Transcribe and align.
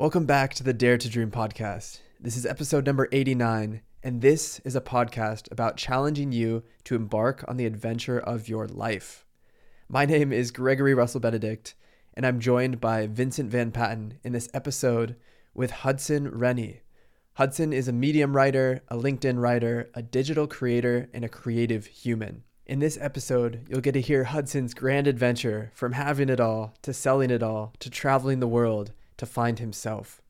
Welcome 0.00 0.24
back 0.24 0.54
to 0.54 0.62
the 0.62 0.72
Dare 0.72 0.96
to 0.96 1.10
Dream 1.10 1.30
podcast. 1.30 2.00
This 2.18 2.34
is 2.34 2.46
episode 2.46 2.86
number 2.86 3.06
89, 3.12 3.82
and 4.02 4.22
this 4.22 4.58
is 4.60 4.74
a 4.74 4.80
podcast 4.80 5.52
about 5.52 5.76
challenging 5.76 6.32
you 6.32 6.62
to 6.84 6.94
embark 6.94 7.44
on 7.46 7.58
the 7.58 7.66
adventure 7.66 8.18
of 8.18 8.48
your 8.48 8.66
life. 8.66 9.26
My 9.90 10.06
name 10.06 10.32
is 10.32 10.52
Gregory 10.52 10.94
Russell 10.94 11.20
Benedict, 11.20 11.74
and 12.14 12.24
I'm 12.24 12.40
joined 12.40 12.80
by 12.80 13.08
Vincent 13.08 13.50
Van 13.50 13.72
Patten 13.72 14.14
in 14.24 14.32
this 14.32 14.48
episode 14.54 15.16
with 15.52 15.70
Hudson 15.70 16.30
Rennie. 16.30 16.80
Hudson 17.34 17.70
is 17.70 17.86
a 17.86 17.92
Medium 17.92 18.34
writer, 18.34 18.80
a 18.88 18.96
LinkedIn 18.96 19.38
writer, 19.38 19.90
a 19.92 20.00
digital 20.00 20.46
creator, 20.46 21.10
and 21.12 21.26
a 21.26 21.28
creative 21.28 21.84
human. 21.84 22.44
In 22.64 22.78
this 22.78 22.96
episode, 23.02 23.66
you'll 23.68 23.82
get 23.82 23.92
to 23.92 24.00
hear 24.00 24.24
Hudson's 24.24 24.72
grand 24.72 25.06
adventure 25.06 25.72
from 25.74 25.92
having 25.92 26.30
it 26.30 26.40
all 26.40 26.72
to 26.80 26.94
selling 26.94 27.30
it 27.30 27.42
all 27.42 27.74
to 27.80 27.90
traveling 27.90 28.40
the 28.40 28.48
world 28.48 28.92
to 29.20 29.26
find 29.26 29.58
himself. 29.58 30.20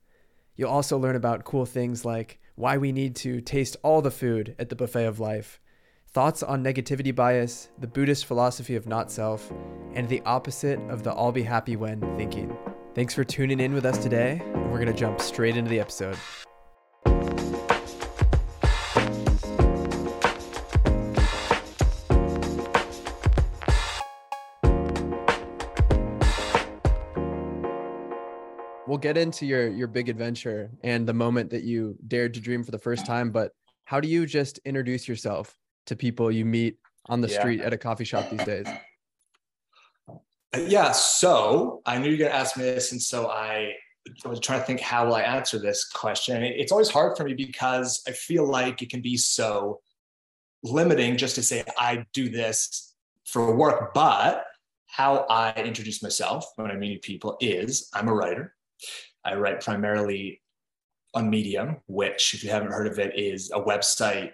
You'll 0.55 0.69
also 0.69 0.97
learn 0.97 1.15
about 1.15 1.43
cool 1.43 1.65
things 1.65 2.05
like 2.05 2.39
why 2.55 2.77
we 2.77 2.91
need 2.91 3.15
to 3.15 3.41
taste 3.41 3.77
all 3.83 4.01
the 4.01 4.11
food 4.11 4.53
at 4.59 4.69
the 4.69 4.75
buffet 4.75 5.05
of 5.05 5.19
life, 5.19 5.59
thoughts 6.09 6.43
on 6.43 6.63
negativity 6.63 7.15
bias, 7.15 7.69
the 7.79 7.87
Buddhist 7.87 8.25
philosophy 8.25 8.75
of 8.75 8.85
not 8.85 9.09
self, 9.09 9.51
and 9.93 10.07
the 10.07 10.21
opposite 10.25 10.79
of 10.89 11.03
the 11.03 11.11
I'll 11.11 11.31
be 11.31 11.43
happy 11.43 11.75
when 11.75 12.01
thinking. 12.17 12.55
Thanks 12.93 13.13
for 13.13 13.23
tuning 13.23 13.61
in 13.61 13.73
with 13.73 13.85
us 13.85 13.97
today, 13.97 14.41
and 14.43 14.69
we're 14.69 14.79
going 14.79 14.87
to 14.87 14.93
jump 14.93 15.21
straight 15.21 15.55
into 15.55 15.69
the 15.69 15.79
episode. 15.79 16.17
Get 29.01 29.17
into 29.17 29.45
your 29.45 29.67
your 29.67 29.87
big 29.87 30.09
adventure 30.09 30.71
and 30.83 31.07
the 31.07 31.13
moment 31.13 31.49
that 31.49 31.63
you 31.63 31.97
dared 32.07 32.33
to 32.33 32.39
dream 32.39 32.63
for 32.63 32.71
the 32.71 32.79
first 32.79 33.05
time 33.05 33.31
but 33.31 33.51
how 33.85 33.99
do 33.99 34.07
you 34.07 34.25
just 34.25 34.59
introduce 34.59 35.07
yourself 35.07 35.55
to 35.85 35.95
people 35.95 36.31
you 36.31 36.45
meet 36.45 36.77
on 37.07 37.21
the 37.21 37.27
yeah. 37.27 37.39
street 37.39 37.61
at 37.61 37.73
a 37.73 37.77
coffee 37.77 38.03
shop 38.03 38.29
these 38.29 38.43
days 38.43 38.67
yeah 40.67 40.91
so 40.91 41.81
i 41.85 41.97
knew 41.97 42.05
you 42.05 42.13
were 42.13 42.19
going 42.19 42.31
to 42.31 42.35
ask 42.35 42.57
me 42.57 42.63
this 42.63 42.91
and 42.91 43.01
so 43.01 43.29
i 43.29 43.73
was 44.25 44.39
trying 44.39 44.59
to 44.59 44.65
think 44.65 44.79
how 44.79 45.05
will 45.05 45.15
i 45.15 45.21
answer 45.21 45.59
this 45.59 45.87
question 45.87 46.43
it's 46.43 46.71
always 46.71 46.89
hard 46.89 47.15
for 47.17 47.23
me 47.23 47.33
because 47.33 48.01
i 48.07 48.11
feel 48.11 48.47
like 48.47 48.81
it 48.81 48.89
can 48.89 49.01
be 49.01 49.17
so 49.17 49.79
limiting 50.63 51.17
just 51.17 51.35
to 51.35 51.43
say 51.43 51.63
i 51.77 52.05
do 52.13 52.29
this 52.29 52.95
for 53.25 53.55
work 53.55 53.93
but 53.93 54.45
how 54.91 55.25
I 55.29 55.53
introduce 55.53 56.03
myself 56.03 56.45
when 56.57 56.69
I 56.69 56.75
meet 56.75 57.01
people 57.01 57.37
is 57.39 57.89
I'm 57.93 58.09
a 58.09 58.13
writer. 58.13 58.53
I 59.23 59.35
write 59.35 59.61
primarily 59.61 60.41
on 61.13 61.29
Medium, 61.29 61.77
which, 61.87 62.33
if 62.33 62.43
you 62.43 62.49
haven't 62.49 62.71
heard 62.71 62.87
of 62.87 62.99
it, 62.99 63.17
is 63.17 63.51
a 63.51 63.61
website 63.61 64.31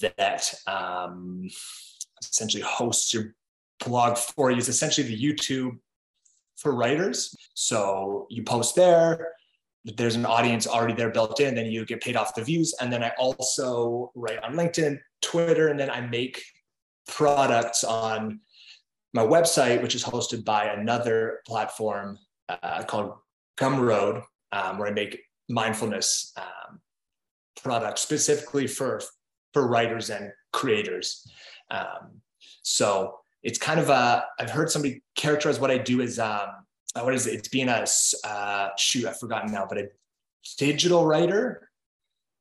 that 0.00 0.52
um, 0.66 1.48
essentially 2.22 2.62
hosts 2.62 3.14
your 3.14 3.34
blog 3.84 4.18
for 4.18 4.50
you. 4.50 4.58
It's 4.58 4.68
essentially 4.68 5.08
the 5.08 5.20
YouTube 5.20 5.78
for 6.56 6.72
writers. 6.74 7.34
So 7.54 8.26
you 8.30 8.42
post 8.42 8.74
there, 8.74 9.32
there's 9.84 10.16
an 10.16 10.26
audience 10.26 10.66
already 10.66 10.94
there 10.94 11.10
built 11.10 11.40
in, 11.40 11.54
then 11.54 11.66
you 11.66 11.86
get 11.86 12.02
paid 12.02 12.16
off 12.16 12.34
the 12.34 12.44
views. 12.44 12.74
And 12.80 12.92
then 12.92 13.02
I 13.02 13.12
also 13.18 14.10
write 14.14 14.42
on 14.42 14.54
LinkedIn, 14.54 14.98
Twitter, 15.22 15.68
and 15.68 15.78
then 15.78 15.90
I 15.90 16.00
make 16.00 16.42
products 17.06 17.84
on 17.84 18.40
my 19.14 19.22
website, 19.22 19.80
which 19.82 19.94
is 19.94 20.04
hosted 20.04 20.44
by 20.44 20.66
another 20.66 21.40
platform 21.46 22.18
uh, 22.48 22.82
called 22.82 23.12
Gumroad, 23.58 24.22
um, 24.52 24.78
where 24.78 24.88
I 24.88 24.92
make 24.92 25.20
mindfulness 25.48 26.32
um, 26.36 26.80
products 27.62 28.00
specifically 28.02 28.66
for 28.66 29.00
for 29.52 29.66
writers 29.66 30.10
and 30.10 30.30
creators. 30.52 31.26
Um, 31.70 32.20
so 32.62 33.18
it's 33.42 33.58
kind 33.58 33.80
of 33.80 33.88
a. 33.88 34.24
I've 34.38 34.50
heard 34.50 34.70
somebody 34.70 35.02
characterize 35.16 35.60
what 35.60 35.70
I 35.70 35.78
do 35.78 36.00
as 36.00 36.18
um, 36.18 36.48
uh, 36.94 37.02
what 37.02 37.14
is 37.14 37.26
it? 37.26 37.34
It's 37.34 37.48
being 37.48 37.68
a 37.68 37.86
uh, 38.24 38.68
shoot. 38.76 39.06
I've 39.06 39.18
forgotten 39.18 39.52
now, 39.52 39.66
but 39.68 39.78
a 39.78 39.88
digital 40.56 41.04
writer 41.06 41.68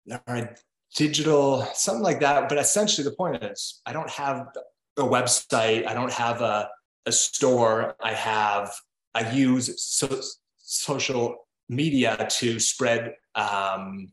or 0.09 0.35
a 0.35 0.55
digital 0.95 1.67
something 1.73 2.03
like 2.03 2.19
that. 2.21 2.49
But 2.49 2.57
essentially, 2.57 3.03
the 3.03 3.15
point 3.15 3.43
is, 3.43 3.81
I 3.85 3.93
don't 3.93 4.09
have 4.09 4.47
a 4.97 5.03
website. 5.03 5.87
I 5.87 5.93
don't 5.93 6.13
have 6.13 6.41
a 6.41 6.69
a 7.05 7.11
store. 7.11 7.95
I 8.01 8.13
have 8.13 8.73
I 9.13 9.31
use 9.31 9.81
so 9.81 10.07
social 10.67 11.47
media 11.69 12.27
to 12.29 12.59
spread 12.59 13.15
um, 13.35 14.09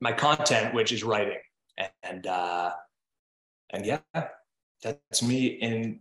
my 0.00 0.12
content, 0.12 0.74
which 0.74 0.92
is 0.92 1.02
writing. 1.02 1.38
And 2.02 2.26
uh, 2.26 2.72
and 3.70 3.86
yeah, 3.86 4.00
that's 4.82 5.22
me 5.22 5.46
in 5.46 6.00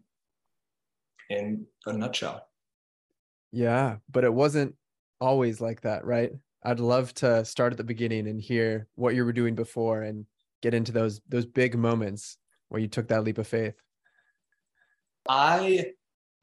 in 1.30 1.66
a 1.86 1.94
nutshell. 1.94 2.46
Yeah, 3.54 3.98
but 4.12 4.26
it 4.26 4.34
wasn't 4.34 4.76
always 5.22 5.62
like 5.62 5.82
that, 5.82 6.06
right? 6.06 6.32
I'd 6.64 6.80
love 6.80 7.14
to 7.16 7.44
start 7.46 7.74
at 7.74 7.78
the 7.78 7.84
beginning 7.84 8.28
and 8.28 8.40
hear 8.40 8.88
what 8.96 9.16
you 9.16 9.26
were 9.26 9.34
doing 9.34 9.56
before 9.56 10.04
and 10.04 10.26
get 10.62 10.74
into 10.74 10.92
those 10.92 11.22
those 11.30 11.46
big 11.46 11.78
moments 11.78 12.38
where 12.68 12.82
you 12.82 12.88
took 12.88 13.08
that 13.08 13.24
leap 13.24 13.38
of 13.38 13.48
faith. 13.48 13.76
I 15.28 15.94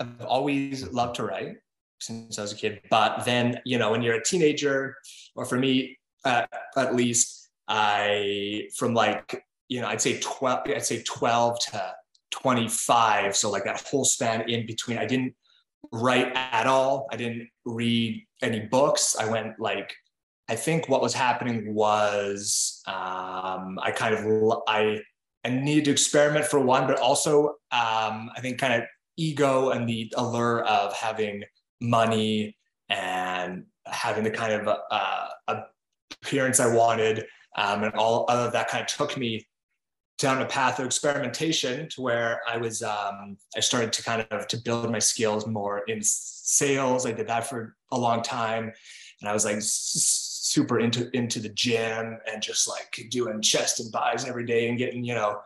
have 0.00 0.24
always 0.24 0.90
loved 0.90 1.16
to 1.16 1.24
write 1.24 1.56
since 2.00 2.38
I 2.38 2.42
was 2.42 2.52
a 2.52 2.56
kid. 2.56 2.80
But 2.90 3.24
then, 3.24 3.60
you 3.64 3.78
know, 3.78 3.90
when 3.90 4.02
you're 4.02 4.16
a 4.16 4.24
teenager, 4.24 4.96
or 5.34 5.44
for 5.44 5.58
me 5.58 5.98
uh, 6.24 6.46
at 6.76 6.94
least, 6.94 7.48
I 7.66 8.68
from 8.76 8.94
like 8.94 9.44
you 9.68 9.80
know 9.80 9.88
I'd 9.88 10.00
say 10.00 10.18
twelve, 10.20 10.60
I'd 10.66 10.84
say 10.84 11.02
twelve 11.02 11.58
to 11.70 11.94
twenty 12.30 12.68
five. 12.68 13.36
So 13.36 13.50
like 13.50 13.64
that 13.64 13.82
whole 13.82 14.04
span 14.04 14.48
in 14.48 14.66
between, 14.66 14.98
I 14.98 15.06
didn't 15.06 15.34
write 15.92 16.32
at 16.34 16.66
all. 16.66 17.08
I 17.12 17.16
didn't 17.16 17.48
read 17.64 18.26
any 18.42 18.60
books. 18.60 19.16
I 19.18 19.30
went 19.30 19.58
like 19.58 19.94
I 20.48 20.56
think 20.56 20.88
what 20.88 21.02
was 21.02 21.12
happening 21.12 21.74
was 21.74 22.82
um, 22.86 23.78
I 23.82 23.92
kind 23.94 24.14
of 24.14 24.62
I 24.66 25.00
I 25.44 25.50
needed 25.50 25.84
to 25.86 25.90
experiment 25.90 26.46
for 26.46 26.58
one, 26.60 26.86
but 26.86 26.98
also 26.98 27.48
um, 27.70 28.30
I 28.34 28.40
think 28.40 28.58
kind 28.58 28.82
of 28.82 28.88
ego 29.16 29.70
and 29.70 29.88
the 29.88 30.12
allure 30.16 30.62
of 30.64 30.94
having 30.94 31.42
money 31.80 32.56
and 32.88 33.64
having 33.86 34.24
the 34.24 34.30
kind 34.30 34.52
of 34.52 34.78
uh, 34.90 35.28
appearance 36.22 36.60
I 36.60 36.74
wanted. 36.74 37.24
Um, 37.56 37.84
and 37.84 37.94
all 37.94 38.24
of 38.28 38.52
that 38.52 38.68
kind 38.68 38.82
of 38.82 38.88
took 38.88 39.16
me 39.16 39.46
down 40.18 40.42
a 40.42 40.46
path 40.46 40.78
of 40.80 40.86
experimentation 40.86 41.88
to 41.90 42.00
where 42.00 42.40
I 42.46 42.56
was, 42.56 42.82
um, 42.82 43.36
I 43.56 43.60
started 43.60 43.92
to 43.92 44.02
kind 44.02 44.26
of 44.30 44.48
to 44.48 44.56
build 44.58 44.90
my 44.90 44.98
skills 44.98 45.46
more 45.46 45.80
in 45.86 46.00
sales. 46.02 47.06
I 47.06 47.12
did 47.12 47.28
that 47.28 47.46
for 47.46 47.76
a 47.92 47.98
long 47.98 48.22
time. 48.22 48.72
And 49.20 49.28
I 49.28 49.32
was 49.32 49.44
like 49.44 49.58
super 49.60 50.80
into, 50.80 51.08
into 51.16 51.40
the 51.40 51.48
gym 51.50 52.18
and 52.30 52.42
just 52.42 52.68
like 52.68 53.08
doing 53.10 53.40
chest 53.40 53.80
and 53.80 53.92
bis 53.92 54.26
every 54.26 54.44
day 54.44 54.68
and 54.68 54.78
getting, 54.78 55.04
you 55.04 55.14
know, 55.14 55.40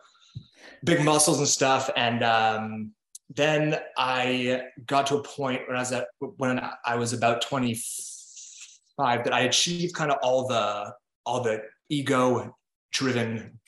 big 0.83 1.03
muscles 1.03 1.39
and 1.39 1.47
stuff. 1.47 1.89
And, 1.95 2.23
um, 2.23 2.91
then 3.35 3.79
I 3.97 4.63
got 4.85 5.07
to 5.07 5.17
a 5.17 5.23
point 5.23 5.61
when 5.67 5.75
I 5.75 5.79
was 5.79 5.91
at 5.91 6.07
when 6.19 6.61
I 6.85 6.95
was 6.95 7.13
about 7.13 7.41
25 7.41 9.23
that 9.23 9.33
I 9.33 9.41
achieved 9.41 9.95
kind 9.95 10.11
of 10.11 10.17
all 10.21 10.47
the 10.47 10.93
all 11.25 11.41
the 11.41 11.63
ego 11.89 12.55
driven 12.91 13.59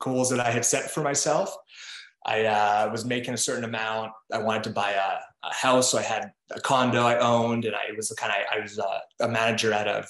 goals 0.00 0.30
that 0.30 0.40
I 0.40 0.50
had 0.50 0.64
set 0.64 0.90
for 0.90 1.02
myself. 1.02 1.54
I 2.26 2.44
uh, 2.44 2.88
was 2.90 3.04
making 3.04 3.34
a 3.34 3.38
certain 3.38 3.64
amount. 3.64 4.12
I 4.32 4.38
wanted 4.38 4.64
to 4.64 4.70
buy 4.70 4.92
a, 4.92 5.46
a, 5.46 5.54
house, 5.54 5.92
so 5.92 5.98
I 5.98 6.02
had 6.02 6.32
a 6.50 6.60
condo 6.60 7.02
I 7.02 7.18
owned, 7.18 7.64
and 7.64 7.74
I 7.74 7.94
was 7.96 8.12
kind 8.18 8.32
of 8.32 8.38
I 8.54 8.60
was 8.60 8.78
a, 8.78 9.24
a, 9.24 9.28
manager 9.28 9.72
at 9.72 9.86
a 9.86 10.06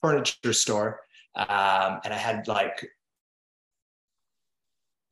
furniture 0.00 0.52
store, 0.52 1.00
um, 1.34 2.00
and 2.04 2.12
I 2.12 2.18
had 2.18 2.46
like 2.46 2.86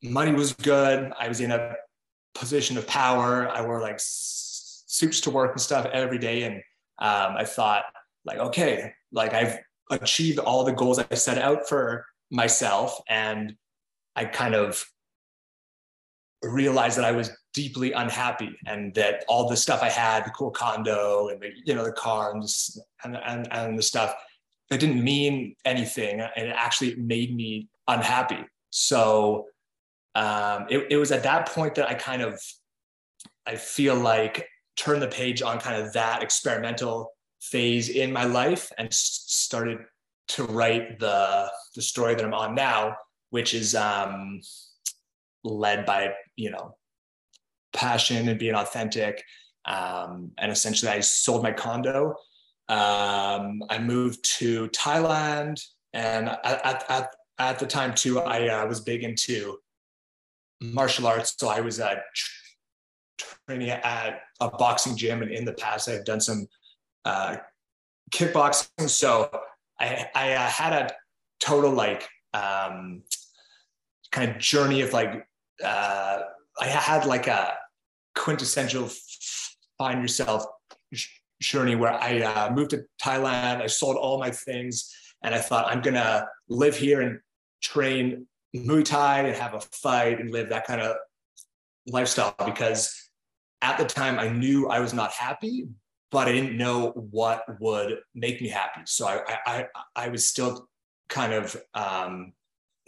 money 0.02 0.32
was 0.32 0.52
good. 0.52 1.12
I 1.18 1.28
was 1.28 1.40
in 1.40 1.50
a 1.50 1.74
position 2.34 2.78
of 2.78 2.86
power. 2.86 3.48
I 3.48 3.64
wore 3.64 3.80
like 3.80 3.98
suits 3.98 5.20
to 5.22 5.30
work 5.30 5.52
and 5.52 5.60
stuff 5.60 5.86
every 5.92 6.18
day. 6.18 6.42
And 6.44 6.56
um, 6.98 7.36
I 7.36 7.44
thought, 7.44 7.84
like, 8.24 8.38
okay, 8.38 8.92
like 9.10 9.34
I've 9.34 9.58
achieved 9.90 10.38
all 10.38 10.64
the 10.64 10.72
goals 10.72 10.98
I 10.98 11.14
set 11.14 11.38
out 11.38 11.68
for 11.68 12.06
myself. 12.30 13.00
And 13.08 13.56
I 14.16 14.24
kind 14.26 14.54
of 14.54 14.84
realized 16.42 16.98
that 16.98 17.04
I 17.04 17.12
was 17.12 17.30
deeply 17.54 17.92
unhappy 17.92 18.56
and 18.66 18.94
that 18.94 19.24
all 19.28 19.48
the 19.48 19.56
stuff 19.56 19.82
I 19.82 19.88
had, 19.88 20.24
the 20.24 20.30
cool 20.30 20.50
condo 20.50 21.28
and 21.28 21.40
the, 21.40 21.50
you 21.64 21.74
know, 21.74 21.84
the 21.84 21.92
car 21.92 22.32
and, 22.32 22.44
and, 23.04 23.16
and, 23.16 23.52
and 23.52 23.78
the 23.78 23.82
stuff, 23.82 24.14
it 24.70 24.78
didn't 24.78 25.02
mean 25.02 25.54
anything. 25.64 26.20
And 26.20 26.48
it 26.48 26.54
actually 26.56 26.96
made 26.96 27.34
me 27.34 27.68
unhappy. 27.88 28.44
So 28.70 29.46
um, 30.14 30.66
it, 30.68 30.86
it 30.90 30.96
was 30.96 31.12
at 31.12 31.22
that 31.22 31.48
point 31.48 31.74
that 31.76 31.88
I 31.88 31.94
kind 31.94 32.22
of, 32.22 32.40
I 33.46 33.56
feel 33.56 33.94
like 33.94 34.46
turned 34.76 35.02
the 35.02 35.08
page 35.08 35.42
on 35.42 35.58
kind 35.58 35.82
of 35.82 35.92
that 35.92 36.22
experimental 36.22 37.12
phase 37.40 37.88
in 37.88 38.12
my 38.12 38.24
life 38.24 38.70
and 38.78 38.92
started 38.92 39.78
to 40.28 40.44
write 40.44 40.98
the 40.98 41.50
the 41.74 41.82
story 41.82 42.14
that 42.14 42.24
I'm 42.24 42.34
on 42.34 42.54
now, 42.54 42.96
which 43.30 43.54
is 43.54 43.74
um, 43.74 44.40
led 45.44 45.84
by 45.84 46.14
you 46.36 46.50
know 46.50 46.76
passion 47.72 48.28
and 48.28 48.38
being 48.38 48.54
authentic. 48.54 49.22
Um, 49.64 50.32
and 50.38 50.50
essentially, 50.50 50.90
I 50.90 51.00
sold 51.00 51.42
my 51.42 51.52
condo. 51.52 52.14
Um, 52.68 53.62
I 53.68 53.78
moved 53.80 54.24
to 54.38 54.68
Thailand, 54.68 55.62
and 55.92 56.28
at, 56.28 56.90
at, 56.90 57.14
at 57.38 57.58
the 57.58 57.66
time 57.66 57.94
too, 57.94 58.20
I 58.20 58.48
uh, 58.48 58.66
was 58.66 58.80
big 58.80 59.02
into 59.02 59.58
martial 60.62 61.06
arts. 61.06 61.34
So 61.36 61.48
I 61.48 61.60
was 61.60 61.80
uh, 61.80 61.96
training 63.46 63.70
at 63.70 64.20
a 64.40 64.48
boxing 64.48 64.96
gym, 64.96 65.22
and 65.22 65.30
in 65.30 65.44
the 65.44 65.52
past, 65.52 65.88
I've 65.88 66.04
done 66.04 66.20
some 66.20 66.46
uh, 67.04 67.36
kickboxing. 68.10 68.88
So 68.88 69.30
I, 69.78 70.06
I 70.14 70.32
uh, 70.32 70.46
had 70.48 70.72
a 70.72 70.90
total 71.40 71.72
like 71.72 72.08
um, 72.32 73.02
kind 74.10 74.30
of 74.30 74.38
journey 74.38 74.82
of 74.82 74.92
like 74.92 75.26
uh, 75.64 76.20
I 76.60 76.66
had 76.66 77.06
like 77.06 77.26
a 77.26 77.54
quintessential 78.14 78.90
find 79.78 80.00
yourself 80.00 80.44
journey 81.40 81.74
where 81.74 81.92
I 81.92 82.20
uh, 82.20 82.52
moved 82.52 82.70
to 82.70 82.84
Thailand. 83.02 83.60
I 83.60 83.66
sold 83.66 83.96
all 83.96 84.18
my 84.18 84.30
things, 84.30 84.94
and 85.22 85.34
I 85.34 85.38
thought 85.38 85.66
I'm 85.66 85.80
gonna 85.80 86.28
live 86.48 86.76
here 86.76 87.00
and 87.00 87.18
train 87.60 88.26
Muay 88.54 88.84
Thai 88.84 89.20
and 89.20 89.36
have 89.36 89.54
a 89.54 89.60
fight 89.60 90.20
and 90.20 90.30
live 90.30 90.50
that 90.50 90.66
kind 90.66 90.80
of 90.80 90.96
lifestyle 91.86 92.34
because 92.44 93.10
at 93.62 93.78
the 93.78 93.84
time 93.84 94.18
I 94.18 94.28
knew 94.28 94.68
I 94.68 94.80
was 94.80 94.92
not 94.92 95.12
happy, 95.12 95.66
but 96.10 96.28
I 96.28 96.32
didn't 96.32 96.56
know 96.56 96.90
what 96.90 97.44
would 97.60 97.98
make 98.14 98.40
me 98.40 98.48
happy. 98.48 98.82
So 98.84 99.06
I 99.06 99.38
I 99.46 99.66
I 99.96 100.08
was 100.08 100.28
still 100.28 100.68
kind 101.08 101.32
of 101.32 101.56
um, 101.74 102.32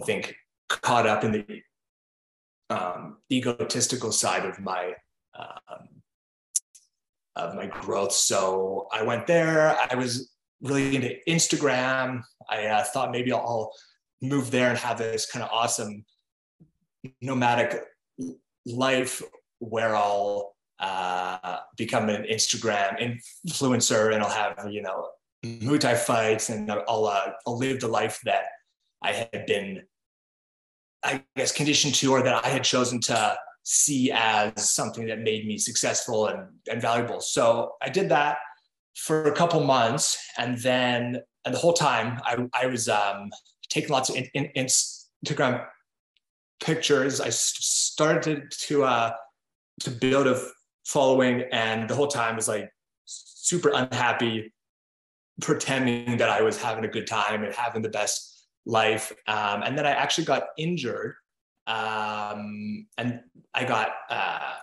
I 0.01 0.05
think 0.05 0.35
caught 0.69 1.07
up 1.07 1.25
in 1.25 1.33
the 1.33 1.63
um, 2.71 3.19
egotistical 3.33 4.13
side 4.13 4.45
of 4.45 4.61
my 4.61 4.93
um, 5.39 5.89
of 7.37 7.55
my 7.55 7.67
growth. 7.67 8.13
So 8.13 8.89
I 8.93 9.03
went 9.03 9.27
there. 9.27 9.77
I 9.91 9.95
was 9.95 10.31
really 10.61 10.97
into 10.97 11.15
Instagram. 11.29 12.23
I 12.49 12.67
uh, 12.67 12.85
thought 12.85 13.11
maybe 13.11 13.33
I'll 13.33 13.73
move 14.29 14.51
there 14.51 14.71
and 14.71 14.79
have 14.79 14.99
this 14.99 15.27
kind 15.31 15.45
of 15.45 15.51
awesome 15.51 16.05
nomadic 17.21 17.83
life 18.67 19.23
where 19.59 19.95
I'll 19.95 20.55
uh, 20.79 21.59
become 21.77 22.09
an 22.09 22.25
Instagram 22.25 23.21
influencer 23.47 24.13
and 24.13 24.23
I'll 24.23 24.31
have 24.31 24.71
you 24.71 24.83
know 24.83 25.09
Muay 25.45 25.79
Thai 25.79 25.95
fights 25.95 26.51
and 26.51 26.71
I'll 26.71 27.07
uh, 27.07 27.31
I'll 27.47 27.59
live 27.59 27.81
the 27.81 27.89
life 27.89 28.21
that 28.25 28.45
I 29.03 29.13
had 29.13 29.47
been 29.47 29.83
I 31.03 31.23
guess 31.37 31.53
conditioned 31.53 31.95
to 31.97 32.13
or 32.13 32.23
that 32.23 32.45
I 32.45 32.49
had 32.49 32.65
chosen 32.65 33.01
to 33.03 33.37
see 33.63 34.11
as 34.13 34.71
something 34.71 35.07
that 35.07 35.21
made 35.21 35.47
me 35.47 35.59
successful 35.59 36.27
and, 36.29 36.49
and 36.71 36.81
valuable. 36.81 37.21
So 37.21 37.73
I 37.83 37.89
did 37.89 38.09
that 38.11 38.39
for 38.97 39.25
a 39.25 39.33
couple 39.33 39.63
months 39.65 40.19
and 40.39 40.59
then 40.59 41.21
and 41.45 41.55
the 41.55 41.59
whole 41.59 41.73
time 41.75 42.21
I, 42.25 42.49
I 42.55 42.67
was 42.67 42.89
um, 42.89 43.31
taking 43.75 43.91
lots 43.91 44.09
of 44.09 44.17
in, 44.17 44.29
in, 44.35 44.49
Instagram 44.57 45.67
pictures. 46.63 47.21
I 47.21 47.31
started 47.31 48.51
to 48.67 48.85
uh, 48.85 49.13
to 49.81 49.91
build 49.91 50.27
a 50.27 50.41
following 50.87 51.45
and 51.53 51.89
the 51.89 51.95
whole 51.95 52.07
time 52.07 52.37
was 52.37 52.49
like 52.49 52.71
super 53.05 53.71
unhappy 53.75 54.55
pretending 55.41 56.17
that 56.19 56.29
I 56.29 56.43
was 56.43 56.61
having 56.63 56.85
a 56.85 56.89
good 56.89 57.07
time 57.07 57.43
and 57.43 57.53
having 57.53 57.83
the 57.83 57.89
best 57.89 58.47
life. 58.65 59.13
Um, 59.27 59.63
and 59.63 59.77
then 59.77 59.87
I 59.87 59.91
actually 59.91 60.25
got 60.25 60.45
injured 60.57 61.15
um, 61.67 62.87
and 62.99 63.21
I 63.55 63.65
got 63.65 63.89
uh, 64.11 64.55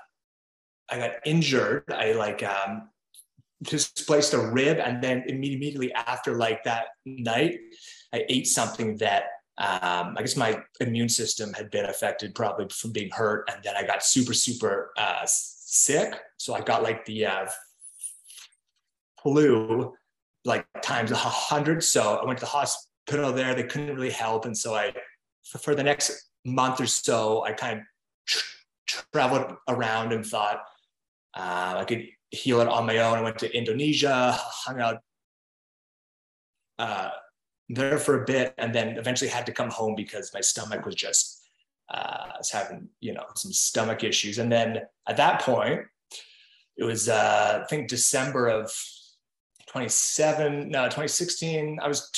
I 0.90 0.98
got 0.98 1.12
injured. 1.26 1.84
I 1.92 2.14
like 2.14 2.44
um, 2.44 2.90
displaced 3.64 4.34
a 4.34 4.40
rib, 4.40 4.78
and 4.78 5.02
then 5.04 5.24
immediately 5.28 5.94
after 5.94 6.36
like 6.36 6.64
that 6.66 6.88
night, 7.06 7.58
I 8.14 8.26
ate 8.30 8.48
something 8.48 8.98
that 8.98 9.24
um, 9.58 10.16
I 10.18 10.22
guess 10.22 10.36
my 10.36 10.62
immune 10.80 11.10
system 11.10 11.54
had 11.54 11.70
been 11.70 11.86
affected 11.86 12.34
probably 12.34 12.68
from 12.70 12.92
being 12.92 13.10
hurt, 13.12 13.50
and 13.52 13.62
then 13.64 13.76
I 13.76 13.84
got 13.84 14.04
super 14.04 14.34
super 14.34 14.92
uh, 14.98 15.24
sick. 15.26 16.14
So 16.38 16.54
I 16.54 16.62
got 16.62 16.84
like 16.84 17.06
the 17.06 17.26
uh, 17.26 17.46
flu 19.22 19.94
like 20.46 20.66
times 20.82 21.12
a 21.12 21.16
hundred. 21.16 21.84
So 21.84 22.20
I 22.22 22.26
went 22.26 22.40
to 22.40 22.46
the 22.46 22.52
hospital 22.52 23.32
there. 23.32 23.54
They 23.54 23.64
couldn't 23.64 23.96
really 23.96 24.10
help, 24.10 24.46
and 24.46 24.58
so 24.58 24.74
I 24.74 24.94
for 25.60 25.76
the 25.76 25.84
next 25.84 26.30
month 26.46 26.82
or 26.82 26.88
so, 26.88 27.44
I 27.44 27.52
kind 27.54 27.80
of 27.80 27.86
tra- 28.26 29.04
traveled 29.14 29.56
around 29.68 30.14
and 30.14 30.26
thought 30.26 30.62
uh, 31.36 31.76
I 31.78 31.86
could 31.86 32.08
heal 32.32 32.62
it 32.62 32.68
on 32.68 32.86
my 32.86 32.98
own. 32.98 33.18
I 33.18 33.22
went 33.22 33.40
to 33.40 33.56
Indonesia, 33.56 34.34
hung 34.38 34.82
out 34.82 35.00
uh, 36.80 37.10
there 37.74 37.98
for 37.98 38.22
a 38.22 38.26
bit, 38.26 38.54
and 38.58 38.74
then 38.74 38.98
eventually 38.98 39.30
had 39.30 39.46
to 39.46 39.52
come 39.52 39.70
home 39.70 39.96
because 39.96 40.34
my 40.34 40.42
stomach 40.42 40.86
was 40.86 40.96
just 40.96 41.42
uh, 41.90 42.28
was 42.38 42.52
having 42.52 42.90
you 43.00 43.14
know 43.14 43.26
some 43.36 43.52
stomach 43.52 44.04
issues. 44.04 44.38
And 44.38 44.52
then 44.52 44.82
at 45.08 45.18
that 45.18 45.42
point, 45.42 45.82
it 46.78 46.84
was 46.84 47.10
uh, 47.10 47.62
I 47.64 47.68
think 47.68 47.90
December 47.90 48.48
of 48.48 48.72
27, 49.68 50.70
no 50.70 50.86
2016. 50.86 51.80
I 51.82 51.88
was 51.88 52.10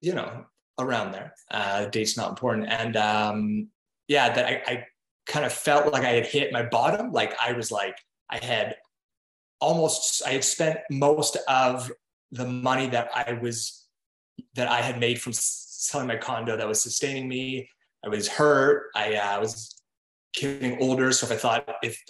you 0.00 0.14
know 0.14 0.46
around 0.80 1.12
there. 1.12 1.34
Uh, 1.50 1.86
date's 1.86 2.16
not 2.16 2.30
important. 2.30 2.68
And 2.68 2.96
um, 2.96 3.68
yeah, 4.08 4.32
that 4.32 4.46
I, 4.46 4.62
I 4.66 4.86
kind 5.26 5.44
of 5.44 5.52
felt 5.52 5.92
like 5.92 6.04
I 6.04 6.10
had 6.10 6.26
hit 6.26 6.52
my 6.52 6.62
bottom. 6.62 7.12
Like 7.12 7.34
I 7.40 7.52
was 7.52 7.70
like, 7.70 7.96
I 8.28 8.44
had 8.44 8.76
almost, 9.60 10.26
I 10.26 10.30
had 10.30 10.44
spent 10.44 10.78
most 10.90 11.36
of 11.48 11.90
the 12.32 12.46
money 12.46 12.88
that 12.88 13.10
I 13.14 13.34
was, 13.34 13.79
that 14.54 14.68
I 14.68 14.80
had 14.80 14.98
made 14.98 15.20
from 15.20 15.32
selling 15.32 16.08
my 16.08 16.16
condo 16.16 16.56
that 16.56 16.68
was 16.68 16.82
sustaining 16.82 17.28
me. 17.28 17.68
I 18.04 18.08
was 18.08 18.28
hurt. 18.28 18.90
I 18.94 19.14
uh, 19.14 19.40
was 19.40 19.76
getting 20.34 20.80
older. 20.80 21.12
So 21.12 21.26
if 21.26 21.32
I 21.32 21.36
thought 21.36 21.74
if 21.82 22.02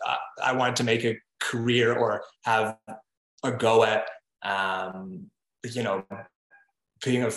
I 0.42 0.52
wanted 0.52 0.76
to 0.76 0.84
make 0.84 1.04
a 1.04 1.18
career 1.40 1.94
or 1.94 2.22
have 2.44 2.76
a 3.42 3.52
go 3.52 3.84
at, 3.84 4.04
um, 4.42 5.30
you 5.64 5.82
know, 5.82 6.04
being 7.02 7.24
a 7.24 7.30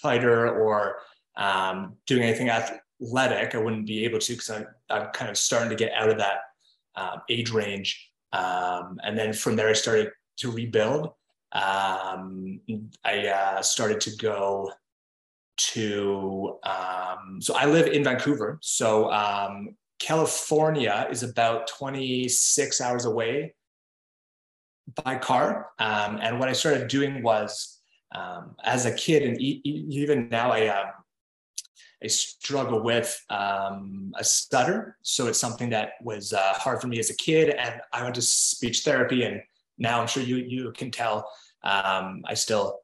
fighter 0.00 0.48
or 0.48 0.96
um, 1.36 1.96
doing 2.06 2.22
anything 2.22 2.50
athletic. 2.50 3.54
I 3.54 3.58
wouldn't 3.58 3.86
be 3.86 4.04
able 4.04 4.18
to 4.18 4.32
because 4.32 4.50
I'm, 4.50 4.66
I'm 4.88 5.10
kind 5.12 5.30
of 5.30 5.36
starting 5.36 5.70
to 5.70 5.76
get 5.76 5.92
out 5.92 6.10
of 6.10 6.18
that 6.18 6.38
um, 6.96 7.22
age 7.28 7.50
range. 7.50 8.10
Um, 8.32 8.98
and 9.02 9.18
then 9.18 9.32
from 9.32 9.56
there, 9.56 9.68
I 9.68 9.72
started 9.72 10.10
to 10.38 10.50
rebuild. 10.50 11.10
Um, 11.52 12.60
I 13.04 13.28
uh, 13.28 13.62
started 13.62 14.00
to 14.02 14.16
go 14.16 14.70
to, 15.72 16.58
um, 16.62 17.38
so 17.40 17.54
I 17.54 17.66
live 17.66 17.86
in 17.88 18.04
Vancouver. 18.04 18.58
So 18.62 19.10
um, 19.10 19.76
California 19.98 21.06
is 21.10 21.22
about 21.22 21.68
26 21.68 22.80
hours 22.80 23.04
away 23.04 23.54
by 25.04 25.16
car. 25.16 25.70
and 25.78 26.38
what 26.38 26.48
I 26.48 26.52
started 26.52 26.88
doing 26.88 27.22
was 27.22 27.80
um, 28.14 28.56
as 28.64 28.86
a 28.86 28.94
kid 28.94 29.22
and 29.22 29.40
e- 29.40 29.60
even 29.64 30.28
now 30.30 30.50
I, 30.50 30.66
uh, 30.66 30.86
I 32.02 32.06
struggle 32.06 32.82
with 32.82 33.22
um, 33.28 34.12
a 34.16 34.24
stutter. 34.24 34.96
So 35.02 35.26
it's 35.26 35.38
something 35.38 35.68
that 35.70 35.90
was 36.02 36.32
uh, 36.32 36.54
hard 36.54 36.80
for 36.80 36.88
me 36.88 36.98
as 36.98 37.10
a 37.10 37.16
kid. 37.16 37.50
And 37.50 37.80
I 37.92 38.02
went 38.02 38.14
to 38.14 38.22
speech 38.22 38.80
therapy 38.84 39.24
and 39.24 39.42
now 39.80 40.00
I'm 40.00 40.06
sure 40.06 40.22
you, 40.22 40.36
you 40.36 40.72
can 40.72 40.90
tell 40.90 41.28
um, 41.64 42.22
I 42.26 42.34
still, 42.34 42.78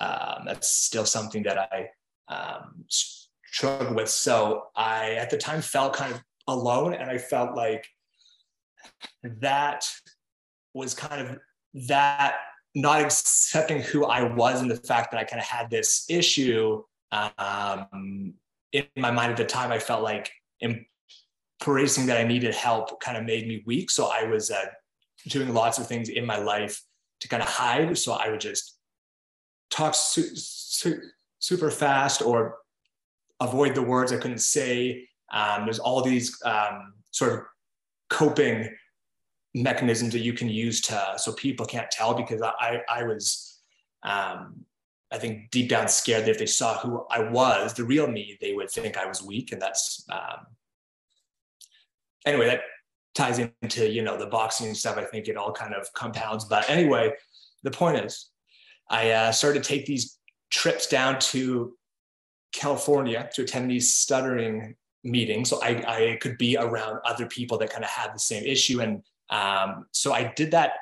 um, 0.00 0.42
that's 0.46 0.68
still 0.68 1.04
something 1.04 1.44
that 1.44 1.58
I 1.72 1.88
um, 2.28 2.84
struggle 2.88 3.94
with. 3.94 4.08
So 4.08 4.64
I, 4.74 5.12
at 5.12 5.30
the 5.30 5.38
time 5.38 5.62
felt 5.62 5.94
kind 5.94 6.12
of 6.12 6.20
alone 6.48 6.94
and 6.94 7.10
I 7.10 7.18
felt 7.18 7.54
like 7.54 7.86
that 9.22 9.88
was 10.74 10.94
kind 10.94 11.26
of 11.26 11.38
that 11.88 12.36
not 12.74 13.00
accepting 13.00 13.82
who 13.82 14.04
I 14.04 14.22
was 14.22 14.60
and 14.60 14.70
the 14.70 14.76
fact 14.76 15.12
that 15.12 15.18
I 15.18 15.24
kind 15.24 15.40
of 15.40 15.46
had 15.46 15.70
this 15.70 16.06
issue 16.08 16.82
um, 17.12 18.34
in 18.72 18.86
my 18.96 19.10
mind 19.10 19.30
at 19.30 19.36
the 19.36 19.44
time, 19.44 19.72
I 19.72 19.78
felt 19.78 20.02
like 20.02 20.30
embracing 20.62 22.06
that 22.06 22.18
I 22.18 22.24
needed 22.24 22.54
help 22.54 23.00
kind 23.00 23.16
of 23.16 23.24
made 23.24 23.48
me 23.48 23.62
weak. 23.66 23.90
So 23.90 24.10
I 24.12 24.24
was 24.24 24.50
uh, 24.50 24.66
doing 25.28 25.52
lots 25.54 25.78
of 25.78 25.86
things 25.86 26.08
in 26.08 26.26
my 26.26 26.38
life 26.38 26.82
to 27.20 27.28
kind 27.28 27.42
of 27.42 27.48
hide. 27.48 27.96
So 27.98 28.12
I 28.12 28.30
would 28.30 28.40
just 28.40 28.78
talk 29.70 29.94
su- 29.94 30.34
su- 30.34 31.02
super 31.38 31.70
fast 31.70 32.22
or 32.22 32.58
avoid 33.40 33.74
the 33.74 33.82
words 33.82 34.12
I 34.12 34.18
couldn't 34.18 34.38
say. 34.38 35.08
Um, 35.32 35.64
there's 35.64 35.78
all 35.78 36.02
these 36.02 36.36
um, 36.44 36.94
sort 37.10 37.32
of 37.32 37.40
coping 38.10 38.68
mechanisms 39.54 40.12
that 40.12 40.20
you 40.20 40.32
can 40.32 40.48
use 40.48 40.80
to 40.82 41.14
so 41.16 41.32
people 41.32 41.66
can't 41.66 41.90
tell 41.90 42.14
because 42.14 42.40
I 42.42 42.80
I 42.88 43.02
was 43.02 43.60
um, 44.02 44.64
I 45.10 45.18
think 45.18 45.50
deep 45.50 45.68
down 45.68 45.88
scared 45.88 46.24
that 46.24 46.30
if 46.30 46.38
they 46.38 46.46
saw 46.46 46.78
who 46.78 47.06
I 47.10 47.20
was, 47.20 47.74
the 47.74 47.84
real 47.84 48.06
me, 48.06 48.36
they 48.40 48.52
would 48.52 48.70
think 48.70 48.96
I 48.96 49.06
was 49.06 49.22
weak, 49.22 49.52
and 49.52 49.60
that's 49.60 50.04
um, 50.10 50.46
anyway. 52.26 52.46
That 52.46 52.60
ties 53.18 53.38
into 53.38 53.88
you 53.90 54.02
know 54.02 54.16
the 54.16 54.26
boxing 54.26 54.74
stuff. 54.74 54.96
I 54.96 55.04
think 55.04 55.28
it 55.28 55.36
all 55.36 55.52
kind 55.52 55.74
of 55.74 55.92
compounds. 55.92 56.44
But 56.44 56.68
anyway, 56.70 57.12
the 57.62 57.70
point 57.70 58.04
is, 58.04 58.30
I 58.88 59.10
uh, 59.10 59.32
started 59.32 59.62
to 59.62 59.68
take 59.68 59.84
these 59.84 60.18
trips 60.50 60.86
down 60.86 61.18
to 61.18 61.76
California 62.52 63.28
to 63.34 63.42
attend 63.42 63.70
these 63.70 63.94
stuttering 63.94 64.76
meetings, 65.04 65.50
so 65.50 65.60
I, 65.62 65.68
I 65.86 66.18
could 66.20 66.38
be 66.38 66.56
around 66.56 67.00
other 67.04 67.26
people 67.26 67.58
that 67.58 67.70
kind 67.70 67.84
of 67.84 67.90
had 67.90 68.14
the 68.14 68.18
same 68.18 68.44
issue 68.44 68.80
and 68.80 69.02
um, 69.30 69.86
so 69.92 70.12
I 70.12 70.32
did 70.34 70.52
that 70.52 70.72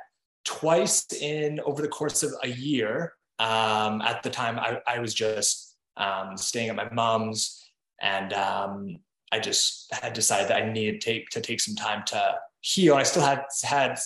twice 0.45 1.07
in 1.21 1.61
over 1.61 1.83
the 1.83 1.88
course 1.88 2.23
of 2.23 2.33
a 2.43 2.49
year. 2.49 3.14
Um, 3.38 4.00
at 4.02 4.23
the 4.23 4.31
time, 4.31 4.59
I, 4.59 4.81
I 4.87 4.99
was 5.00 5.12
just 5.12 5.76
um, 5.97 6.37
staying 6.37 6.71
at 6.71 6.76
my 6.76 6.88
mom's, 6.90 7.71
and 8.00 8.33
um, 8.33 8.99
I 9.33 9.38
just 9.40 9.92
had 9.92 10.12
decided 10.12 10.49
that 10.49 10.62
I 10.62 10.73
needed 10.73 11.00
to 11.00 11.11
take 11.11 11.30
to 11.30 11.40
take 11.40 11.61
some 11.61 11.75
time 11.75 12.02
to 12.06 12.37
heal. 12.61 12.95
I 12.95 13.02
still 13.02 13.23
had 13.23 13.45
had 13.62 13.99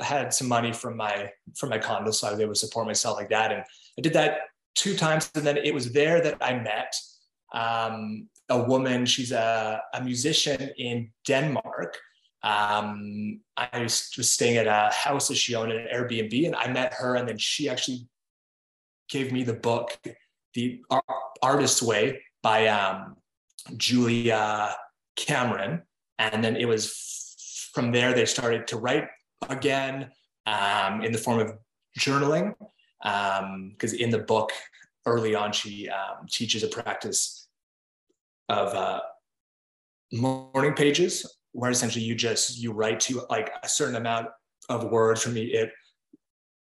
had 0.00 0.32
some 0.34 0.48
money 0.48 0.72
from 0.72 0.96
my 0.96 1.30
from 1.56 1.70
my 1.70 1.78
condo, 1.78 2.10
so 2.10 2.28
I 2.28 2.30
was 2.30 2.40
able 2.40 2.54
to 2.54 2.58
support 2.58 2.86
myself 2.86 3.16
like 3.16 3.30
that. 3.30 3.52
And 3.52 3.62
I 3.98 4.00
did 4.02 4.14
that 4.14 4.38
two 4.74 4.96
times, 4.96 5.30
and 5.34 5.46
then 5.46 5.56
it 5.58 5.74
was 5.74 5.92
there 5.92 6.20
that 6.22 6.38
I 6.40 6.54
met 6.54 6.94
um, 7.52 8.28
a 8.48 8.62
woman. 8.62 9.06
She's 9.06 9.32
a, 9.32 9.82
a 9.92 10.02
musician 10.02 10.70
in 10.76 11.10
Denmark 11.26 11.96
um, 12.44 13.40
I 13.56 13.80
was, 13.80 14.10
staying 14.20 14.58
at 14.58 14.66
a 14.66 14.94
house 14.94 15.28
that 15.28 15.36
she 15.36 15.54
owned 15.54 15.72
an 15.72 15.88
Airbnb, 15.92 16.46
and 16.46 16.54
I 16.54 16.70
met 16.70 16.92
her, 16.92 17.16
and 17.16 17.26
then 17.26 17.38
she 17.38 17.70
actually 17.70 18.06
gave 19.08 19.32
me 19.32 19.44
the 19.44 19.54
book, 19.54 19.98
The 20.52 20.82
Artist's 21.42 21.82
Way 21.82 22.22
by 22.42 22.66
um, 22.66 23.16
Julia 23.76 24.74
Cameron, 25.16 25.82
and 26.18 26.44
then 26.44 26.56
it 26.56 26.66
was 26.66 27.70
from 27.72 27.92
there 27.92 28.12
they 28.12 28.26
started 28.26 28.66
to 28.68 28.76
write 28.76 29.08
again 29.48 30.10
um, 30.46 31.02
in 31.02 31.12
the 31.12 31.18
form 31.18 31.40
of 31.40 31.52
journaling, 31.98 32.54
because 33.02 33.92
um, 33.92 33.98
in 33.98 34.10
the 34.10 34.18
book 34.18 34.50
early 35.06 35.34
on 35.34 35.52
she 35.52 35.88
um, 35.88 36.26
teaches 36.30 36.62
a 36.62 36.68
practice 36.68 37.48
of 38.48 38.74
uh, 38.74 39.00
morning 40.12 40.74
pages 40.74 41.38
where 41.52 41.70
essentially 41.70 42.04
you 42.04 42.14
just 42.14 42.58
you 42.58 42.72
write 42.72 43.00
to 43.00 43.22
like 43.30 43.50
a 43.62 43.68
certain 43.68 43.96
amount 43.96 44.28
of 44.68 44.84
words. 44.90 45.22
For 45.22 45.30
me 45.30 45.44
it 45.44 45.70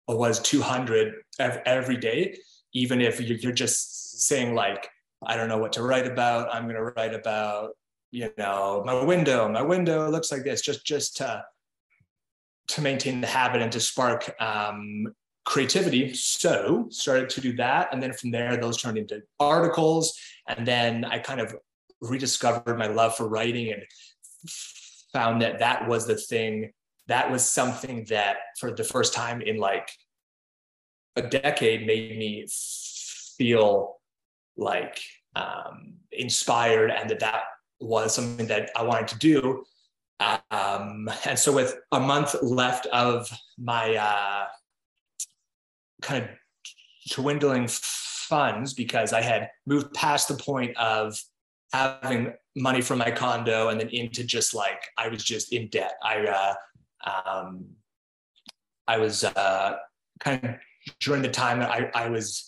was 0.08 0.40
200 0.40 1.14
every 1.38 1.96
day 1.96 2.34
even 2.74 3.00
if 3.00 3.20
you're 3.20 3.52
just 3.52 4.26
saying 4.26 4.54
like 4.54 4.88
i 5.26 5.36
don't 5.36 5.48
know 5.48 5.58
what 5.58 5.72
to 5.72 5.82
write 5.82 6.06
about. 6.06 6.54
I'm 6.54 6.64
going 6.64 6.76
to 6.76 6.82
write 6.82 7.14
about 7.14 7.70
you 8.10 8.30
know 8.38 8.82
my 8.86 9.02
window 9.02 9.48
my 9.48 9.62
window 9.62 10.10
looks 10.10 10.32
like 10.32 10.44
this 10.44 10.62
just 10.62 10.84
just 10.84 11.16
to 11.18 11.44
to 12.68 12.80
maintain 12.80 13.20
the 13.20 13.26
habit 13.26 13.62
and 13.62 13.72
to 13.72 13.80
spark 13.80 14.34
um, 14.40 15.06
creativity. 15.46 16.12
So 16.12 16.86
started 16.90 17.30
to 17.30 17.40
do 17.40 17.54
that 17.56 17.88
and 17.92 18.02
then 18.02 18.12
from 18.12 18.30
there 18.30 18.56
those 18.56 18.80
turned 18.80 18.98
into 18.98 19.22
articles 19.40 20.18
and 20.46 20.66
then 20.66 21.04
i 21.04 21.18
kind 21.18 21.40
of 21.40 21.54
rediscovered 22.00 22.78
my 22.78 22.86
love 22.86 23.16
for 23.16 23.28
writing 23.28 23.72
and 23.72 23.82
found 25.12 25.42
that 25.42 25.58
that 25.58 25.88
was 25.88 26.06
the 26.06 26.16
thing 26.16 26.72
that 27.06 27.30
was 27.30 27.44
something 27.44 28.04
that 28.10 28.36
for 28.58 28.70
the 28.70 28.84
first 28.84 29.14
time 29.14 29.40
in 29.40 29.56
like 29.56 29.90
a 31.16 31.22
decade 31.22 31.86
made 31.86 32.16
me 32.18 32.46
feel 33.36 33.97
like 34.58 35.00
um, 35.36 35.94
inspired 36.12 36.90
and 36.90 37.08
that 37.08 37.20
that 37.20 37.42
was 37.80 38.14
something 38.14 38.46
that 38.48 38.70
I 38.76 38.82
wanted 38.82 39.08
to 39.08 39.18
do. 39.18 39.64
Um, 40.50 41.08
and 41.24 41.38
so 41.38 41.52
with 41.52 41.76
a 41.92 42.00
month 42.00 42.34
left 42.42 42.86
of 42.86 43.30
my 43.56 43.94
uh, 43.94 44.46
kind 46.02 46.24
of 46.24 46.30
dwindling 47.10 47.68
funds 47.68 48.74
because 48.74 49.12
I 49.12 49.22
had 49.22 49.50
moved 49.66 49.94
past 49.94 50.28
the 50.28 50.34
point 50.34 50.76
of 50.76 51.18
having 51.72 52.32
money 52.56 52.80
from 52.80 52.98
my 52.98 53.10
condo 53.10 53.68
and 53.68 53.80
then 53.80 53.88
into 53.88 54.24
just 54.24 54.54
like 54.54 54.82
I 54.96 55.08
was 55.08 55.22
just 55.22 55.52
in 55.52 55.68
debt. 55.68 55.94
I 56.02 56.26
uh, 56.26 56.54
um, 57.08 57.66
I 58.86 58.98
was 58.98 59.24
uh, 59.24 59.76
kind 60.18 60.44
of 60.44 60.54
during 61.00 61.22
the 61.22 61.28
time 61.28 61.60
that 61.60 61.70
I, 61.70 61.90
I 61.94 62.08
was 62.08 62.47